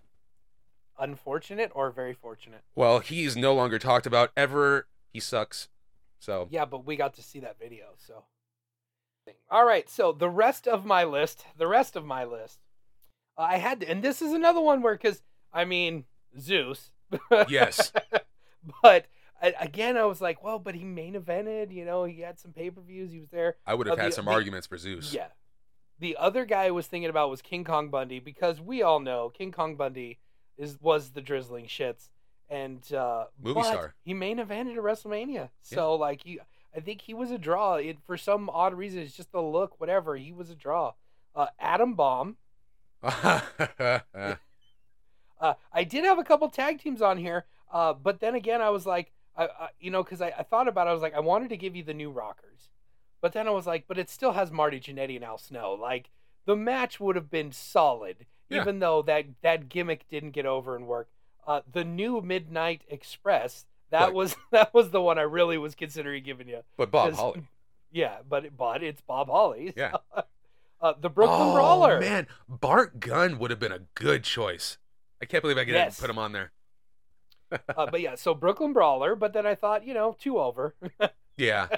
Unfortunate 1.02 1.70
or 1.74 1.90
very 1.90 2.14
fortunate? 2.14 2.62
Well, 2.76 3.00
he's 3.00 3.36
no 3.36 3.52
longer 3.54 3.78
talked 3.78 4.06
about 4.06 4.30
ever. 4.36 4.86
He 5.12 5.18
sucks. 5.20 5.68
So, 6.20 6.46
Yeah, 6.50 6.64
but 6.64 6.86
we 6.86 6.94
got 6.96 7.14
to 7.14 7.22
see 7.22 7.40
that 7.40 7.58
video, 7.58 7.86
so. 7.98 8.22
All 9.50 9.64
right, 9.66 9.88
so 9.90 10.12
the 10.12 10.30
rest 10.30 10.66
of 10.68 10.84
my 10.84 11.04
list, 11.04 11.44
the 11.56 11.66
rest 11.66 11.96
of 11.96 12.04
my 12.04 12.24
list, 12.24 12.60
I 13.36 13.58
had 13.58 13.80
to, 13.80 13.90
and 13.90 14.02
this 14.02 14.22
is 14.22 14.32
another 14.32 14.60
one 14.60 14.82
where, 14.82 14.94
because 14.94 15.22
I 15.52 15.64
mean, 15.64 16.04
Zeus. 16.38 16.92
yes. 17.48 17.92
but 18.82 19.06
I, 19.40 19.54
again, 19.60 19.96
I 19.96 20.04
was 20.04 20.20
like, 20.20 20.42
well, 20.44 20.58
but 20.60 20.74
he 20.76 20.84
main 20.84 21.14
evented. 21.14 21.72
You 21.72 21.84
know, 21.84 22.04
he 22.04 22.20
had 22.20 22.38
some 22.38 22.52
pay 22.52 22.70
per 22.70 22.80
views. 22.80 23.10
He 23.12 23.18
was 23.20 23.30
there. 23.30 23.56
I 23.66 23.74
would 23.74 23.86
have 23.88 23.98
Uh, 23.98 24.02
had 24.02 24.12
the- 24.12 24.16
some 24.16 24.24
the- 24.26 24.30
arguments 24.30 24.66
for 24.68 24.78
Zeus. 24.78 25.12
Yeah. 25.12 25.28
The 25.98 26.16
other 26.16 26.44
guy 26.44 26.64
I 26.64 26.70
was 26.70 26.86
thinking 26.86 27.10
about 27.10 27.30
was 27.30 27.42
King 27.42 27.62
Kong 27.64 27.88
Bundy 27.88 28.18
because 28.20 28.60
we 28.60 28.82
all 28.82 28.98
know 29.00 29.28
King 29.28 29.52
Kong 29.52 29.76
Bundy 29.76 30.18
is 30.62 30.78
was 30.80 31.10
the 31.10 31.20
drizzling 31.20 31.66
shits 31.66 32.08
and 32.48 32.92
uh, 32.92 33.24
Movie 33.42 33.62
star. 33.62 33.94
He 34.04 34.14
main 34.14 34.38
evented 34.38 34.76
at 34.76 34.82
WrestleMania, 34.82 35.48
so 35.62 35.94
like 35.94 36.22
he, 36.22 36.38
I 36.76 36.80
think 36.80 37.00
he 37.02 37.14
was 37.14 37.30
a 37.30 37.38
draw. 37.38 37.74
It 37.74 37.98
for 38.06 38.16
some 38.16 38.48
odd 38.50 38.74
reason, 38.74 39.00
it's 39.00 39.16
just 39.16 39.32
the 39.32 39.42
look, 39.42 39.80
whatever. 39.80 40.16
He 40.16 40.32
was 40.32 40.50
a 40.50 40.54
draw. 40.54 40.92
Uh, 41.34 41.46
Adam 41.58 41.94
Bomb. 41.94 42.36
Uh, 45.40 45.54
I 45.72 45.82
did 45.82 46.04
have 46.04 46.20
a 46.20 46.22
couple 46.22 46.48
tag 46.48 46.78
teams 46.78 47.02
on 47.02 47.18
here, 47.18 47.46
uh, 47.72 47.92
but 47.94 48.20
then 48.20 48.36
again, 48.36 48.62
I 48.62 48.70
was 48.70 48.86
like, 48.86 49.10
I, 49.36 49.46
I 49.46 49.68
you 49.80 49.90
know, 49.90 50.04
because 50.04 50.22
I, 50.22 50.32
I 50.38 50.44
thought 50.44 50.68
about 50.68 50.86
it, 50.86 50.90
I 50.90 50.92
was 50.92 51.02
like, 51.02 51.14
I 51.14 51.20
wanted 51.20 51.48
to 51.48 51.56
give 51.56 51.74
you 51.74 51.82
the 51.82 51.92
new 51.92 52.12
Rockers, 52.12 52.70
but 53.20 53.32
then 53.32 53.48
I 53.48 53.50
was 53.50 53.66
like, 53.66 53.86
but 53.88 53.98
it 53.98 54.08
still 54.08 54.34
has 54.34 54.52
Marty 54.52 54.78
Jannetty 54.78 55.16
and 55.16 55.24
Al 55.24 55.38
Snow. 55.38 55.72
Like 55.72 56.10
the 56.46 56.54
match 56.54 57.00
would 57.00 57.16
have 57.16 57.28
been 57.28 57.50
solid, 57.50 58.26
Yeah. 58.52 58.60
even 58.62 58.78
though 58.78 59.02
that 59.02 59.26
that 59.42 59.68
gimmick 59.68 60.08
didn't 60.08 60.30
get 60.30 60.46
over 60.46 60.76
and 60.76 60.86
work. 60.86 61.08
Uh, 61.46 61.62
the 61.70 61.84
new 61.84 62.20
Midnight 62.20 62.82
Express. 62.88 63.66
That 63.90 64.06
But- 64.06 64.14
was 64.14 64.36
that 64.52 64.72
was 64.74 64.90
the 64.90 65.00
one 65.02 65.18
I 65.18 65.22
really 65.22 65.58
was 65.58 65.74
considering 65.74 66.22
giving 66.24 66.48
you. 66.48 66.62
but 66.76 66.90
Bob 66.90 67.14
Holly. 67.14 67.42
Yeah, 67.90 68.18
but 68.28 68.56
but 68.56 68.82
it's 68.82 69.00
Bob 69.00 69.28
Holly. 69.28 69.72
Yeah. 69.76 69.92
uh, 70.80 70.94
the 71.00 71.10
Brooklyn 71.10 71.48
oh, 71.48 71.54
Brawler. 71.54 72.00
man. 72.00 72.26
Bart 72.48 72.98
Gunn 73.00 73.38
would 73.38 73.50
have 73.50 73.60
been 73.60 73.72
a 73.72 73.80
good 73.94 74.24
choice. 74.24 74.78
I 75.20 75.26
can't 75.26 75.42
believe 75.42 75.58
I 75.58 75.64
didn't 75.64 75.74
Yes. 75.76 76.00
put 76.00 76.10
him 76.10 76.18
on 76.18 76.32
there. 76.32 76.52
uh, 77.52 77.86
but 77.86 78.00
yeah, 78.00 78.14
so 78.14 78.34
Brooklyn 78.34 78.72
Brawler. 78.72 79.14
But 79.14 79.32
then 79.34 79.46
I 79.46 79.54
thought, 79.54 79.86
you 79.86 79.94
know, 79.94 80.16
two 80.18 80.38
over. 80.40 80.74
Yeah. 81.36 81.68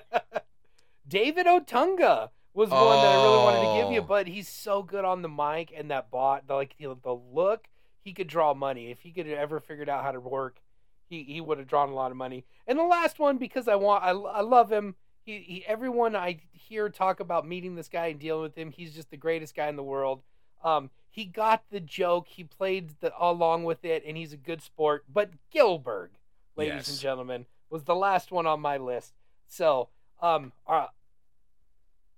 David 1.07 1.47
Otunga 1.47 2.31
was 2.55 2.71
one 2.71 2.79
that 2.81 3.07
I 3.07 3.23
really 3.23 3.37
wanted 3.39 3.61
to 3.79 3.83
give 3.83 3.93
you, 3.93 4.01
Oh. 4.01 4.05
but 4.05 4.27
he's 4.27 4.49
so 4.49 4.83
good 4.83 5.05
on 5.05 5.23
the 5.23 5.29
mic 5.29 5.73
and 5.77 5.91
that 5.91 6.11
bot, 6.11 6.47
the, 6.47 6.55
like 6.55 6.75
the, 6.79 6.97
the 7.03 7.13
look. 7.15 7.67
He 8.03 8.13
could 8.13 8.29
draw 8.29 8.55
money 8.55 8.91
if 8.91 9.01
he 9.01 9.11
could 9.13 9.27
have 9.27 9.39
ever 9.39 9.61
figured 9.61 9.89
out 9.89 10.03
how 10.05 10.13
to 10.13 10.21
work. 10.21 10.61
He 11.09 11.23
he 11.25 11.41
would 11.41 11.59
have 11.59 11.67
drawn 11.67 11.89
a 11.91 11.95
lot 11.95 12.11
of 12.11 12.17
money. 12.17 12.45
And 12.67 12.79
the 12.79 12.83
last 12.85 13.19
one 13.19 13.37
because 13.39 13.67
I 13.69 13.75
want 13.77 14.05
I, 14.05 14.11
I 14.11 14.41
love 14.41 14.71
him. 14.73 14.95
He, 15.25 15.39
he 15.39 15.65
everyone 15.67 16.15
I 16.15 16.41
hear 16.53 16.89
talk 16.91 17.21
about 17.21 17.47
meeting 17.47 17.75
this 17.77 17.89
guy 17.89 18.07
and 18.07 18.21
dealing 18.21 18.43
with 18.43 18.57
him. 18.57 18.71
He's 18.71 18.95
just 18.95 19.11
the 19.11 19.17
greatest 19.17 19.55
guy 19.55 19.69
in 19.69 19.77
the 19.77 19.83
world. 19.83 20.23
Um, 20.63 20.91
he 21.11 21.25
got 21.25 21.63
the 21.71 21.81
joke. 21.81 22.27
He 22.29 22.45
played 22.45 22.91
the, 23.01 23.13
along 23.19 23.65
with 23.65 23.85
it, 23.85 24.03
and 24.07 24.17
he's 24.17 24.33
a 24.33 24.37
good 24.39 24.63
sport. 24.63 25.05
But 25.13 25.31
Gilbert, 25.51 26.13
ladies 26.57 26.75
Yes. 26.75 26.89
and 26.91 26.99
gentlemen, 26.99 27.47
was 27.71 27.85
the 27.85 27.95
last 27.95 28.31
one 28.33 28.47
on 28.47 28.61
my 28.61 28.77
list. 28.79 29.13
So, 29.47 29.89
um, 30.21 30.53
uh, 30.67 30.87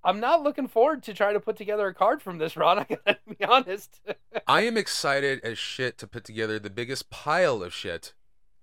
I'm 0.06 0.20
not 0.20 0.42
looking 0.42 0.68
forward 0.68 1.02
to 1.02 1.14
trying 1.14 1.34
to 1.34 1.40
put 1.40 1.56
together 1.56 1.88
a 1.88 1.94
card 1.94 2.22
from 2.22 2.38
this, 2.38 2.56
Ron. 2.56 2.78
I 2.80 2.84
gotta 2.84 3.18
be 3.28 3.44
honest. 3.44 4.00
I 4.46 4.62
am 4.62 4.76
excited 4.76 5.40
as 5.42 5.58
shit 5.58 5.98
to 5.98 6.06
put 6.06 6.24
together 6.24 6.58
the 6.58 6.70
biggest 6.70 7.10
pile 7.10 7.62
of 7.62 7.74
shit 7.74 8.14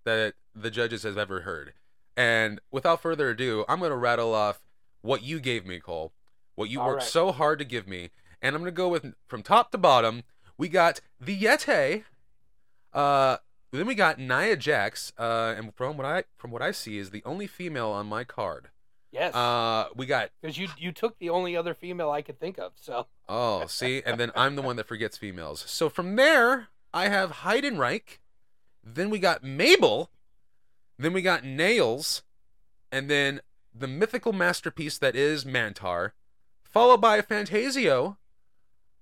that 0.05 0.35
the 0.55 0.71
judges 0.71 1.03
have 1.03 1.17
ever 1.17 1.41
heard. 1.41 1.73
And 2.15 2.61
without 2.71 3.01
further 3.01 3.29
ado, 3.29 3.65
I'm 3.67 3.79
to 3.81 3.95
rattle 3.95 4.33
off 4.33 4.61
what 5.01 5.23
you 5.23 5.39
gave 5.39 5.65
me, 5.65 5.79
Cole. 5.79 6.13
What 6.55 6.69
you 6.69 6.79
All 6.79 6.87
worked 6.87 7.01
right. 7.01 7.09
so 7.09 7.31
hard 7.31 7.59
to 7.59 7.65
give 7.65 7.87
me. 7.87 8.11
And 8.41 8.55
I'm 8.55 8.63
to 8.63 8.71
go 8.71 8.87
with 8.87 9.13
from 9.27 9.43
top 9.43 9.71
to 9.71 9.77
bottom. 9.77 10.23
We 10.57 10.69
got 10.69 11.01
the 11.19 11.37
Yeti. 11.37 12.03
Uh, 12.93 13.37
then 13.71 13.87
we 13.87 13.95
got 13.95 14.19
Nia 14.19 14.55
Jax. 14.55 15.11
Uh, 15.17 15.55
and 15.57 15.73
from 15.75 15.97
what 15.97 16.05
I 16.05 16.23
from 16.37 16.51
what 16.51 16.61
I 16.61 16.71
see 16.71 16.99
is 16.99 17.09
the 17.09 17.23
only 17.25 17.47
female 17.47 17.89
on 17.89 18.05
my 18.05 18.23
card. 18.23 18.69
Yes, 19.13 19.35
Uh, 19.35 19.89
we 19.95 20.07
got 20.07 20.31
because 20.41 20.57
you 20.57 20.67
you 20.75 20.91
took 20.91 21.19
the 21.19 21.29
only 21.29 21.55
other 21.55 21.75
female 21.75 22.09
I 22.09 22.23
could 22.23 22.39
think 22.39 22.57
of. 22.57 22.73
So 22.75 23.05
Oh, 23.29 23.67
see, 23.67 24.01
and 24.03 24.19
then 24.19 24.31
I'm 24.35 24.55
the 24.55 24.63
one 24.63 24.75
that 24.77 24.87
forgets 24.87 25.17
females. 25.17 25.63
So 25.67 25.87
from 25.87 26.15
there, 26.15 26.69
I 26.91 27.09
have 27.09 27.31
Heidenreich. 27.43 28.17
Then 28.83 29.11
we 29.11 29.19
got 29.19 29.43
Mabel. 29.43 30.09
Then 30.97 31.13
we 31.13 31.21
got 31.21 31.43
Nails, 31.43 32.23
and 32.91 33.09
then 33.09 33.41
the 33.73 33.87
mythical 33.87 34.33
masterpiece 34.33 34.97
that 34.97 35.15
is 35.15 35.45
Mantaur, 35.45 36.11
followed 36.63 37.01
by 37.01 37.21
Fantasio, 37.21 38.17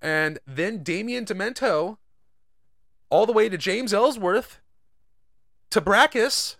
and 0.01 0.39
then 0.45 0.83
Damien 0.83 1.25
Demento, 1.25 1.97
all 3.09 3.25
the 3.25 3.33
way 3.33 3.49
to 3.49 3.57
James 3.57 3.93
Ellsworth, 3.93 4.61
to 5.69 5.81
Brakkus, 5.81 6.55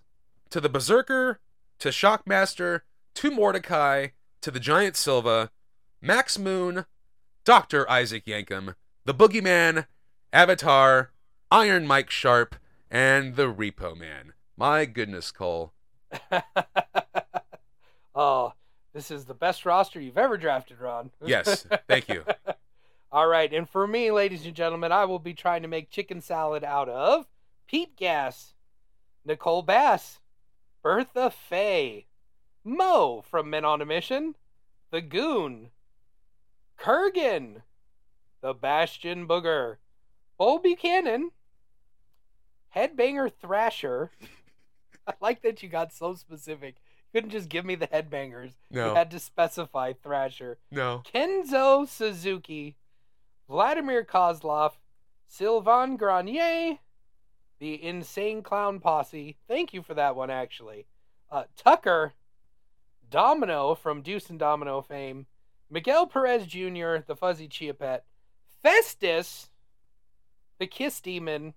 to 0.49 0.59
the 0.59 0.69
Berserker, 0.69 1.39
to 1.79 1.89
Shockmaster, 1.89 2.81
to 3.21 3.29
Mordecai, 3.29 4.07
to 4.41 4.49
the 4.49 4.59
Giant 4.59 4.95
Silva, 4.95 5.51
Max 6.01 6.39
Moon, 6.39 6.87
Dr. 7.45 7.87
Isaac 7.87 8.25
Yankem, 8.25 8.73
the 9.05 9.13
Boogeyman, 9.13 9.85
Avatar, 10.33 11.11
Iron 11.51 11.85
Mike 11.85 12.09
Sharpe, 12.09 12.55
and 12.89 13.35
the 13.35 13.53
Repo 13.53 13.95
Man. 13.95 14.33
My 14.57 14.85
goodness, 14.85 15.31
Cole. 15.31 15.71
oh, 18.15 18.53
this 18.91 19.11
is 19.11 19.25
the 19.25 19.35
best 19.35 19.67
roster 19.67 20.01
you've 20.01 20.17
ever 20.17 20.35
drafted, 20.35 20.81
Ron. 20.81 21.11
Yes, 21.23 21.67
thank 21.87 22.09
you. 22.09 22.23
All 23.11 23.27
right, 23.27 23.53
and 23.53 23.69
for 23.69 23.85
me, 23.85 24.09
ladies 24.09 24.47
and 24.47 24.55
gentlemen, 24.55 24.91
I 24.91 25.05
will 25.05 25.19
be 25.19 25.35
trying 25.35 25.61
to 25.61 25.67
make 25.67 25.91
chicken 25.91 26.21
salad 26.21 26.63
out 26.63 26.89
of 26.89 27.27
Pete 27.67 27.95
Gas, 27.95 28.55
Nicole 29.23 29.61
Bass, 29.61 30.21
Bertha 30.81 31.29
Faye, 31.29 32.07
Mo 32.63 33.23
from 33.29 33.49
Men 33.49 33.65
on 33.65 33.81
a 33.81 33.85
Mission, 33.85 34.35
The 34.91 35.01
Goon, 35.01 35.69
Kurrgan, 36.79 37.61
The 38.41 38.53
Bastion 38.53 39.27
Booger, 39.27 39.77
Bull 40.37 40.59
Buchanan, 40.59 41.31
Headbanger 42.75 43.31
Thrasher. 43.41 44.11
I 45.07 45.13
like 45.19 45.41
that 45.41 45.61
you 45.63 45.69
got 45.69 45.91
so 45.93 46.13
specific. 46.15 46.75
You 47.13 47.19
couldn't 47.19 47.31
just 47.31 47.49
give 47.49 47.65
me 47.65 47.75
the 47.75 47.87
headbangers. 47.87 48.51
You 48.69 48.77
No, 48.81 48.95
had 48.95 49.11
to 49.11 49.19
specify 49.19 49.93
Thrasher. 49.93 50.57
no. 50.71 51.03
Kenzo 51.13 51.87
Suzuki, 51.87 52.77
Vladimir 53.49 54.03
Kozlov, 54.05 54.73
Sylvain 55.27 55.97
Grenier, 55.97 56.77
the 57.59 57.83
Insane 57.83 58.41
Clown 58.41 58.79
Posse. 58.79 59.35
Thank 59.47 59.73
you 59.73 59.81
for 59.81 59.93
that 59.95 60.15
one, 60.15 60.29
actually. 60.29 60.85
Uh, 61.29 61.43
Tucker, 61.57 62.13
Domino 63.11 63.75
from 63.75 64.01
Deuce 64.01 64.29
and 64.29 64.39
Domino 64.39 64.81
fame, 64.81 65.27
Miguel 65.69 66.07
Perez 66.07 66.47
Jr., 66.47 66.97
the 67.05 67.15
Fuzzy 67.15 67.47
Chia 67.47 67.73
Pet, 67.75 68.05
Festus, 68.63 69.51
the 70.57 70.65
Kiss 70.65 70.99
Demon, 70.99 71.53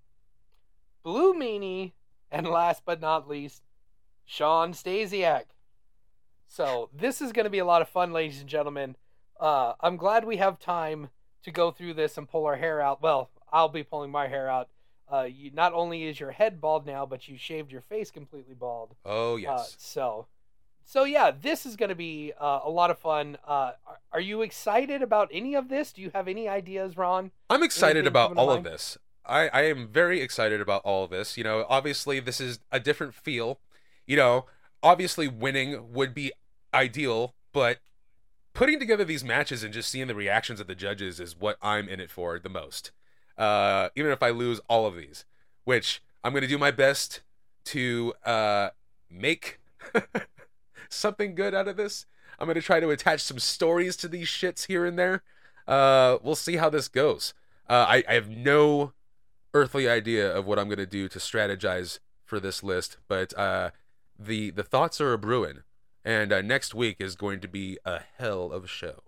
Blue 1.03 1.33
Meanie, 1.33 1.93
and 2.29 2.47
last 2.47 2.83
but 2.85 3.01
not 3.01 3.27
least, 3.27 3.63
Sean 4.25 4.73
Stasiak. 4.73 5.45
So 6.47 6.89
this 6.93 7.21
is 7.21 7.31
going 7.31 7.45
to 7.45 7.49
be 7.49 7.59
a 7.59 7.65
lot 7.65 7.81
of 7.81 7.89
fun, 7.89 8.13
ladies 8.13 8.41
and 8.41 8.49
gentlemen. 8.49 8.95
Uh, 9.39 9.73
I'm 9.79 9.97
glad 9.97 10.25
we 10.25 10.37
have 10.37 10.59
time 10.59 11.09
to 11.43 11.51
go 11.51 11.71
through 11.71 11.95
this 11.95 12.17
and 12.17 12.29
pull 12.29 12.45
our 12.45 12.55
hair 12.55 12.81
out. 12.81 13.01
Well, 13.01 13.31
I'll 13.51 13.69
be 13.69 13.83
pulling 13.83 14.11
my 14.11 14.27
hair 14.27 14.49
out 14.49 14.69
uh, 15.11 15.21
you 15.23 15.51
not 15.51 15.73
only 15.73 16.03
is 16.03 16.19
your 16.19 16.31
head 16.31 16.59
bald 16.59 16.85
now, 16.85 17.05
but 17.05 17.27
you 17.27 17.37
shaved 17.37 17.71
your 17.71 17.81
face 17.81 18.11
completely 18.11 18.55
bald. 18.55 18.95
Oh 19.05 19.33
Uh, 19.33 19.37
yes. 19.37 19.75
so, 19.77 20.27
so 20.85 21.03
yeah, 21.03 21.31
this 21.31 21.65
is 21.65 21.75
going 21.75 21.89
to 21.89 21.95
be 21.95 22.31
uh, 22.39 22.61
a 22.63 22.69
lot 22.69 22.91
of 22.91 22.99
fun. 22.99 23.37
Uh, 23.45 23.71
are, 23.85 23.99
are 24.13 24.19
you 24.19 24.41
excited 24.43 25.01
about 25.01 25.29
any 25.33 25.55
of 25.55 25.67
this? 25.67 25.91
Do 25.91 26.01
you 26.01 26.11
have 26.13 26.27
any 26.27 26.47
ideas, 26.47 26.95
Ron? 26.95 27.31
I'm 27.49 27.63
excited 27.63 27.97
anything 27.97 28.07
about 28.07 28.37
all 28.37 28.51
of 28.51 28.63
this. 28.63 28.97
I, 29.25 29.47
I 29.47 29.61
am 29.63 29.87
very 29.87 30.21
excited 30.21 30.61
about 30.61 30.83
all 30.83 31.03
of 31.03 31.09
this. 31.09 31.37
You 31.37 31.43
know, 31.43 31.65
obviously 31.67 32.19
this 32.19 32.39
is 32.39 32.59
a 32.71 32.79
different 32.79 33.15
feel. 33.15 33.59
You 34.05 34.15
know, 34.15 34.45
obviously 34.83 35.27
winning 35.27 35.91
would 35.91 36.13
be 36.13 36.31
ideal, 36.73 37.33
but 37.51 37.79
putting 38.53 38.79
together 38.79 39.03
these 39.03 39.23
matches 39.23 39.63
and 39.63 39.73
just 39.73 39.89
seeing 39.89 40.07
the 40.07 40.15
reactions 40.15 40.59
of 40.59 40.67
the 40.67 40.75
judges 40.75 41.19
is 41.19 41.35
what 41.35 41.57
I'm 41.61 41.89
in 41.89 41.99
it 41.99 42.11
for 42.11 42.37
the 42.37 42.49
most. 42.49 42.91
Uh, 43.37 43.89
even 43.95 44.11
if 44.11 44.21
I 44.21 44.29
lose 44.29 44.61
all 44.69 44.85
of 44.85 44.95
these, 44.95 45.25
which 45.63 46.01
I'm 46.23 46.31
going 46.31 46.43
to 46.43 46.47
do 46.47 46.59
my 46.59 46.71
best 46.71 47.21
to 47.65 48.13
uh, 48.23 48.69
make 49.09 49.59
something 50.89 51.35
good 51.35 51.53
out 51.53 51.67
of 51.67 51.77
this. 51.77 52.05
I'm 52.39 52.53
to 52.53 52.61
try 52.61 52.79
to 52.79 52.89
attach 52.89 53.21
some 53.21 53.39
stories 53.39 53.95
to 53.97 54.07
these 54.07 54.27
shits 54.27 54.67
here 54.67 54.85
and 54.85 54.99
there. 54.99 55.23
Uh, 55.67 56.17
we'll 56.21 56.35
see 56.35 56.57
how 56.57 56.69
this 56.69 56.87
goes. 56.87 57.33
Uh, 57.69 57.85
I, 57.87 58.03
I 58.07 58.13
have 58.13 58.29
no 58.29 58.93
earthly 59.53 59.89
idea 59.89 60.29
of 60.35 60.45
what 60.45 60.59
I'm 60.59 60.69
to 60.69 60.85
do 60.85 61.07
to 61.07 61.19
strategize 61.19 61.99
for 62.25 62.39
this 62.39 62.61
list, 62.61 62.97
but 63.07 63.37
uh, 63.37 63.71
the 64.19 64.51
the 64.51 64.63
thoughts 64.63 64.99
are 64.99 65.13
a 65.13 65.17
brewing, 65.17 65.63
and 66.03 66.33
uh, 66.33 66.41
next 66.41 66.75
week 66.75 66.97
is 66.99 67.15
going 67.15 67.39
to 67.39 67.47
be 67.47 67.77
a 67.85 68.01
hell 68.17 68.51
of 68.51 68.65
a 68.65 68.67
show. 68.67 69.03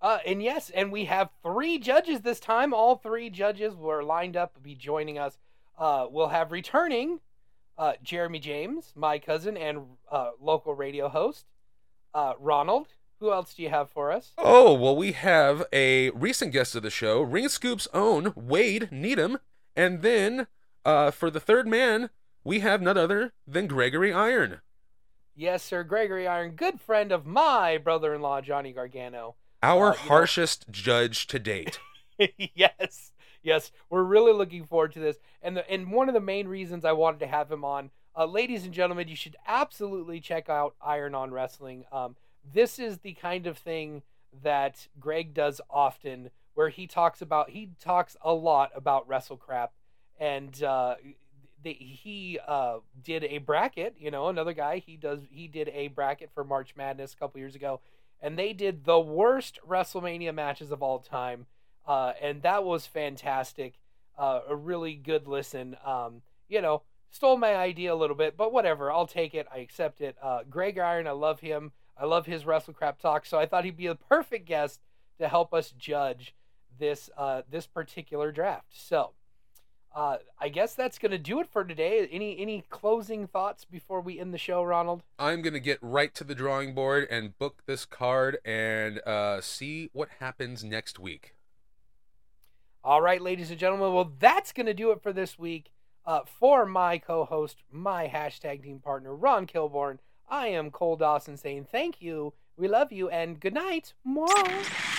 Uh, 0.00 0.18
and 0.26 0.42
yes, 0.42 0.70
and 0.70 0.90
we 0.90 1.04
have 1.04 1.30
three 1.44 1.78
judges 1.78 2.22
this 2.22 2.40
time. 2.40 2.74
All 2.74 2.96
three 2.96 3.30
judges 3.30 3.76
were 3.76 4.02
lined 4.02 4.36
up 4.36 4.54
to 4.54 4.60
be 4.60 4.74
joining 4.74 5.18
us. 5.18 5.38
Uh, 5.78 6.06
we'll 6.10 6.28
have 6.28 6.50
returning 6.50 7.20
uh, 7.78 7.94
Jeremy 8.02 8.38
James, 8.38 8.92
my 8.94 9.18
cousin 9.18 9.56
and 9.56 9.78
uh, 10.10 10.30
local 10.40 10.74
radio 10.74 11.08
host, 11.08 11.46
uh, 12.14 12.34
Ronald. 12.38 12.88
Who 13.20 13.32
else 13.32 13.54
do 13.54 13.62
you 13.62 13.68
have 13.70 13.88
for 13.90 14.10
us? 14.10 14.32
Oh 14.36 14.74
well, 14.74 14.96
we 14.96 15.12
have 15.12 15.64
a 15.72 16.10
recent 16.10 16.52
guest 16.52 16.74
of 16.74 16.82
the 16.82 16.90
show, 16.90 17.20
Ring 17.22 17.48
Scoop's 17.48 17.86
own 17.94 18.32
Wade 18.34 18.88
Needham, 18.90 19.38
and 19.76 20.02
then 20.02 20.48
uh, 20.84 21.12
for 21.12 21.30
the 21.30 21.38
third 21.38 21.68
man, 21.68 22.10
we 22.42 22.60
have 22.60 22.82
none 22.82 22.98
other 22.98 23.32
than 23.46 23.68
Gregory 23.68 24.12
Iron. 24.12 24.60
Yes, 25.36 25.62
sir, 25.62 25.84
Gregory 25.84 26.26
Iron, 26.26 26.56
good 26.56 26.80
friend 26.80 27.12
of 27.12 27.24
my 27.24 27.78
brother-in-law 27.78 28.40
Johnny 28.40 28.72
Gargano. 28.72 29.36
Our 29.62 29.90
Uh, 29.90 29.92
you 29.92 29.98
know- 29.98 30.08
harshest 30.08 30.66
judge 30.72 31.28
to 31.28 31.38
date. 31.38 31.78
yes, 32.54 33.11
yes, 33.42 33.72
we're 33.90 34.02
really 34.02 34.32
looking 34.32 34.64
forward 34.64 34.92
to 34.92 35.00
this. 35.00 35.18
And 35.42 35.56
the, 35.56 35.70
and 35.70 35.92
one 35.92 36.08
of 36.08 36.14
the 36.14 36.20
main 36.20 36.48
reasons 36.48 36.84
I 36.84 36.92
wanted 36.92 37.20
to 37.20 37.26
have 37.26 37.50
him 37.50 37.64
on, 37.64 37.90
uh, 38.16 38.26
ladies 38.26 38.64
and 38.64 38.74
gentlemen, 38.74 39.08
you 39.08 39.16
should 39.16 39.36
absolutely 39.46 40.20
check 40.20 40.48
out 40.48 40.74
Iron 40.84 41.14
on 41.14 41.30
Wrestling. 41.30 41.84
Um, 41.92 42.16
this 42.52 42.78
is 42.78 42.98
the 42.98 43.14
kind 43.14 43.46
of 43.46 43.56
thing 43.56 44.02
that 44.42 44.88
Greg 44.98 45.34
does 45.34 45.60
often, 45.70 46.30
where 46.54 46.68
he 46.68 46.86
talks 46.86 47.22
about 47.22 47.50
he 47.50 47.70
talks 47.80 48.16
a 48.22 48.32
lot 48.32 48.70
about 48.74 49.08
wrestle 49.08 49.36
crap, 49.36 49.72
and 50.18 50.62
uh, 50.62 50.96
the, 51.62 51.72
he 51.72 52.38
uh, 52.46 52.78
did 53.02 53.24
a 53.24 53.38
bracket. 53.38 53.94
You 53.98 54.10
know, 54.10 54.28
another 54.28 54.52
guy 54.52 54.78
he 54.78 54.96
does 54.96 55.20
he 55.30 55.48
did 55.48 55.70
a 55.70 55.88
bracket 55.88 56.30
for 56.34 56.44
March 56.44 56.74
Madness 56.76 57.14
a 57.14 57.16
couple 57.16 57.40
years 57.40 57.54
ago, 57.54 57.80
and 58.20 58.38
they 58.38 58.52
did 58.52 58.84
the 58.84 59.00
worst 59.00 59.58
WrestleMania 59.66 60.34
matches 60.34 60.70
of 60.70 60.82
all 60.82 60.98
time 60.98 61.46
uh, 61.86 62.12
and 62.20 62.42
that 62.42 62.64
was 62.64 62.86
fantastic. 62.86 63.74
Uh, 64.16 64.40
a 64.48 64.54
really 64.54 64.94
good 64.94 65.26
listen. 65.26 65.76
Um, 65.84 66.22
you 66.48 66.60
know, 66.60 66.82
stole 67.10 67.36
my 67.36 67.56
idea 67.56 67.92
a 67.92 67.96
little 67.96 68.16
bit, 68.16 68.36
but 68.36 68.52
whatever. 68.52 68.92
I'll 68.92 69.06
take 69.06 69.34
it. 69.34 69.46
I 69.52 69.58
accept 69.58 70.00
it. 70.00 70.16
Uh, 70.22 70.40
Greg 70.48 70.78
Iron, 70.78 71.06
I 71.06 71.12
love 71.12 71.40
him. 71.40 71.72
I 71.96 72.04
love 72.04 72.26
his 72.26 72.44
wrestle 72.44 72.74
crap 72.74 73.00
talk. 73.00 73.26
So 73.26 73.38
I 73.38 73.46
thought 73.46 73.64
he'd 73.64 73.76
be 73.76 73.86
a 73.86 73.94
perfect 73.94 74.46
guest 74.46 74.80
to 75.18 75.28
help 75.28 75.54
us 75.54 75.72
judge 75.72 76.34
this 76.78 77.10
uh, 77.16 77.42
this 77.50 77.66
particular 77.66 78.32
draft. 78.32 78.68
So. 78.70 79.12
Uh, 79.94 80.16
I 80.40 80.48
guess 80.48 80.74
that's 80.74 80.98
gonna 80.98 81.18
do 81.18 81.38
it 81.40 81.46
for 81.46 81.64
today. 81.64 82.08
Any 82.10 82.38
any 82.38 82.64
closing 82.70 83.26
thoughts 83.26 83.66
before 83.66 84.00
we 84.00 84.18
end 84.18 84.32
the 84.32 84.38
show, 84.38 84.62
Ronald? 84.62 85.02
I'm 85.18 85.42
gonna 85.42 85.60
get 85.60 85.78
right 85.82 86.14
to 86.14 86.24
the 86.24 86.34
drawing 86.34 86.74
board 86.74 87.06
and 87.10 87.38
book 87.38 87.64
this 87.66 87.84
card 87.84 88.38
and 88.42 89.00
uh, 89.06 89.42
see 89.42 89.90
what 89.92 90.08
happens 90.18 90.64
next 90.64 90.98
week. 90.98 91.34
All 92.84 93.00
right, 93.00 93.22
ladies 93.22 93.50
and 93.50 93.60
gentlemen. 93.60 93.94
Well, 93.94 94.12
that's 94.18 94.52
going 94.52 94.66
to 94.66 94.74
do 94.74 94.90
it 94.90 95.00
for 95.00 95.12
this 95.12 95.38
week. 95.38 95.70
Uh, 96.04 96.20
for 96.24 96.66
my 96.66 96.98
co 96.98 97.24
host, 97.24 97.62
my 97.70 98.08
hashtag 98.08 98.64
team 98.64 98.80
partner, 98.80 99.14
Ron 99.14 99.46
Kilborn, 99.46 99.98
I 100.28 100.48
am 100.48 100.72
Cole 100.72 100.96
Dawson 100.96 101.36
saying 101.36 101.68
thank 101.70 102.02
you, 102.02 102.32
we 102.56 102.66
love 102.66 102.90
you, 102.90 103.08
and 103.08 103.38
good 103.38 103.54
night. 103.54 103.94
Mwah. 104.04 104.91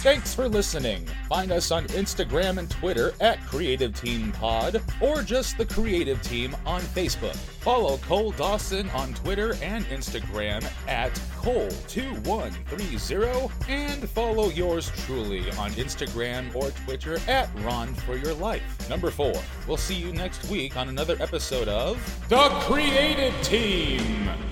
Thanks 0.00 0.32
for 0.32 0.48
listening. 0.48 1.04
Find 1.28 1.50
us 1.50 1.72
on 1.72 1.84
Instagram 1.88 2.58
and 2.58 2.70
Twitter 2.70 3.12
at 3.20 3.44
Creative 3.44 3.92
Team 3.92 4.30
Pod 4.30 4.80
or 5.00 5.22
just 5.22 5.58
the 5.58 5.66
Creative 5.66 6.22
Team 6.22 6.56
on 6.64 6.82
Facebook. 6.82 7.34
Follow 7.34 7.96
Cole 7.98 8.30
Dawson 8.30 8.88
on 8.90 9.12
Twitter 9.14 9.56
and 9.60 9.84
Instagram 9.86 10.64
at 10.88 11.12
Cole2130 11.40 13.50
and 13.68 14.08
follow 14.08 14.50
yours 14.50 14.92
truly 15.04 15.50
on 15.52 15.72
Instagram 15.72 16.54
or 16.54 16.70
Twitter 16.70 17.18
at 17.26 17.50
Ron 17.64 17.92
for 17.92 18.16
Your 18.16 18.34
Life. 18.34 18.88
Number 18.88 19.10
four. 19.10 19.34
We'll 19.66 19.76
see 19.76 19.96
you 19.96 20.12
next 20.12 20.48
week 20.48 20.76
on 20.76 20.88
another 20.88 21.16
episode 21.18 21.66
of 21.66 21.98
The 22.28 22.48
Creative 22.60 23.34
Team. 23.42 24.47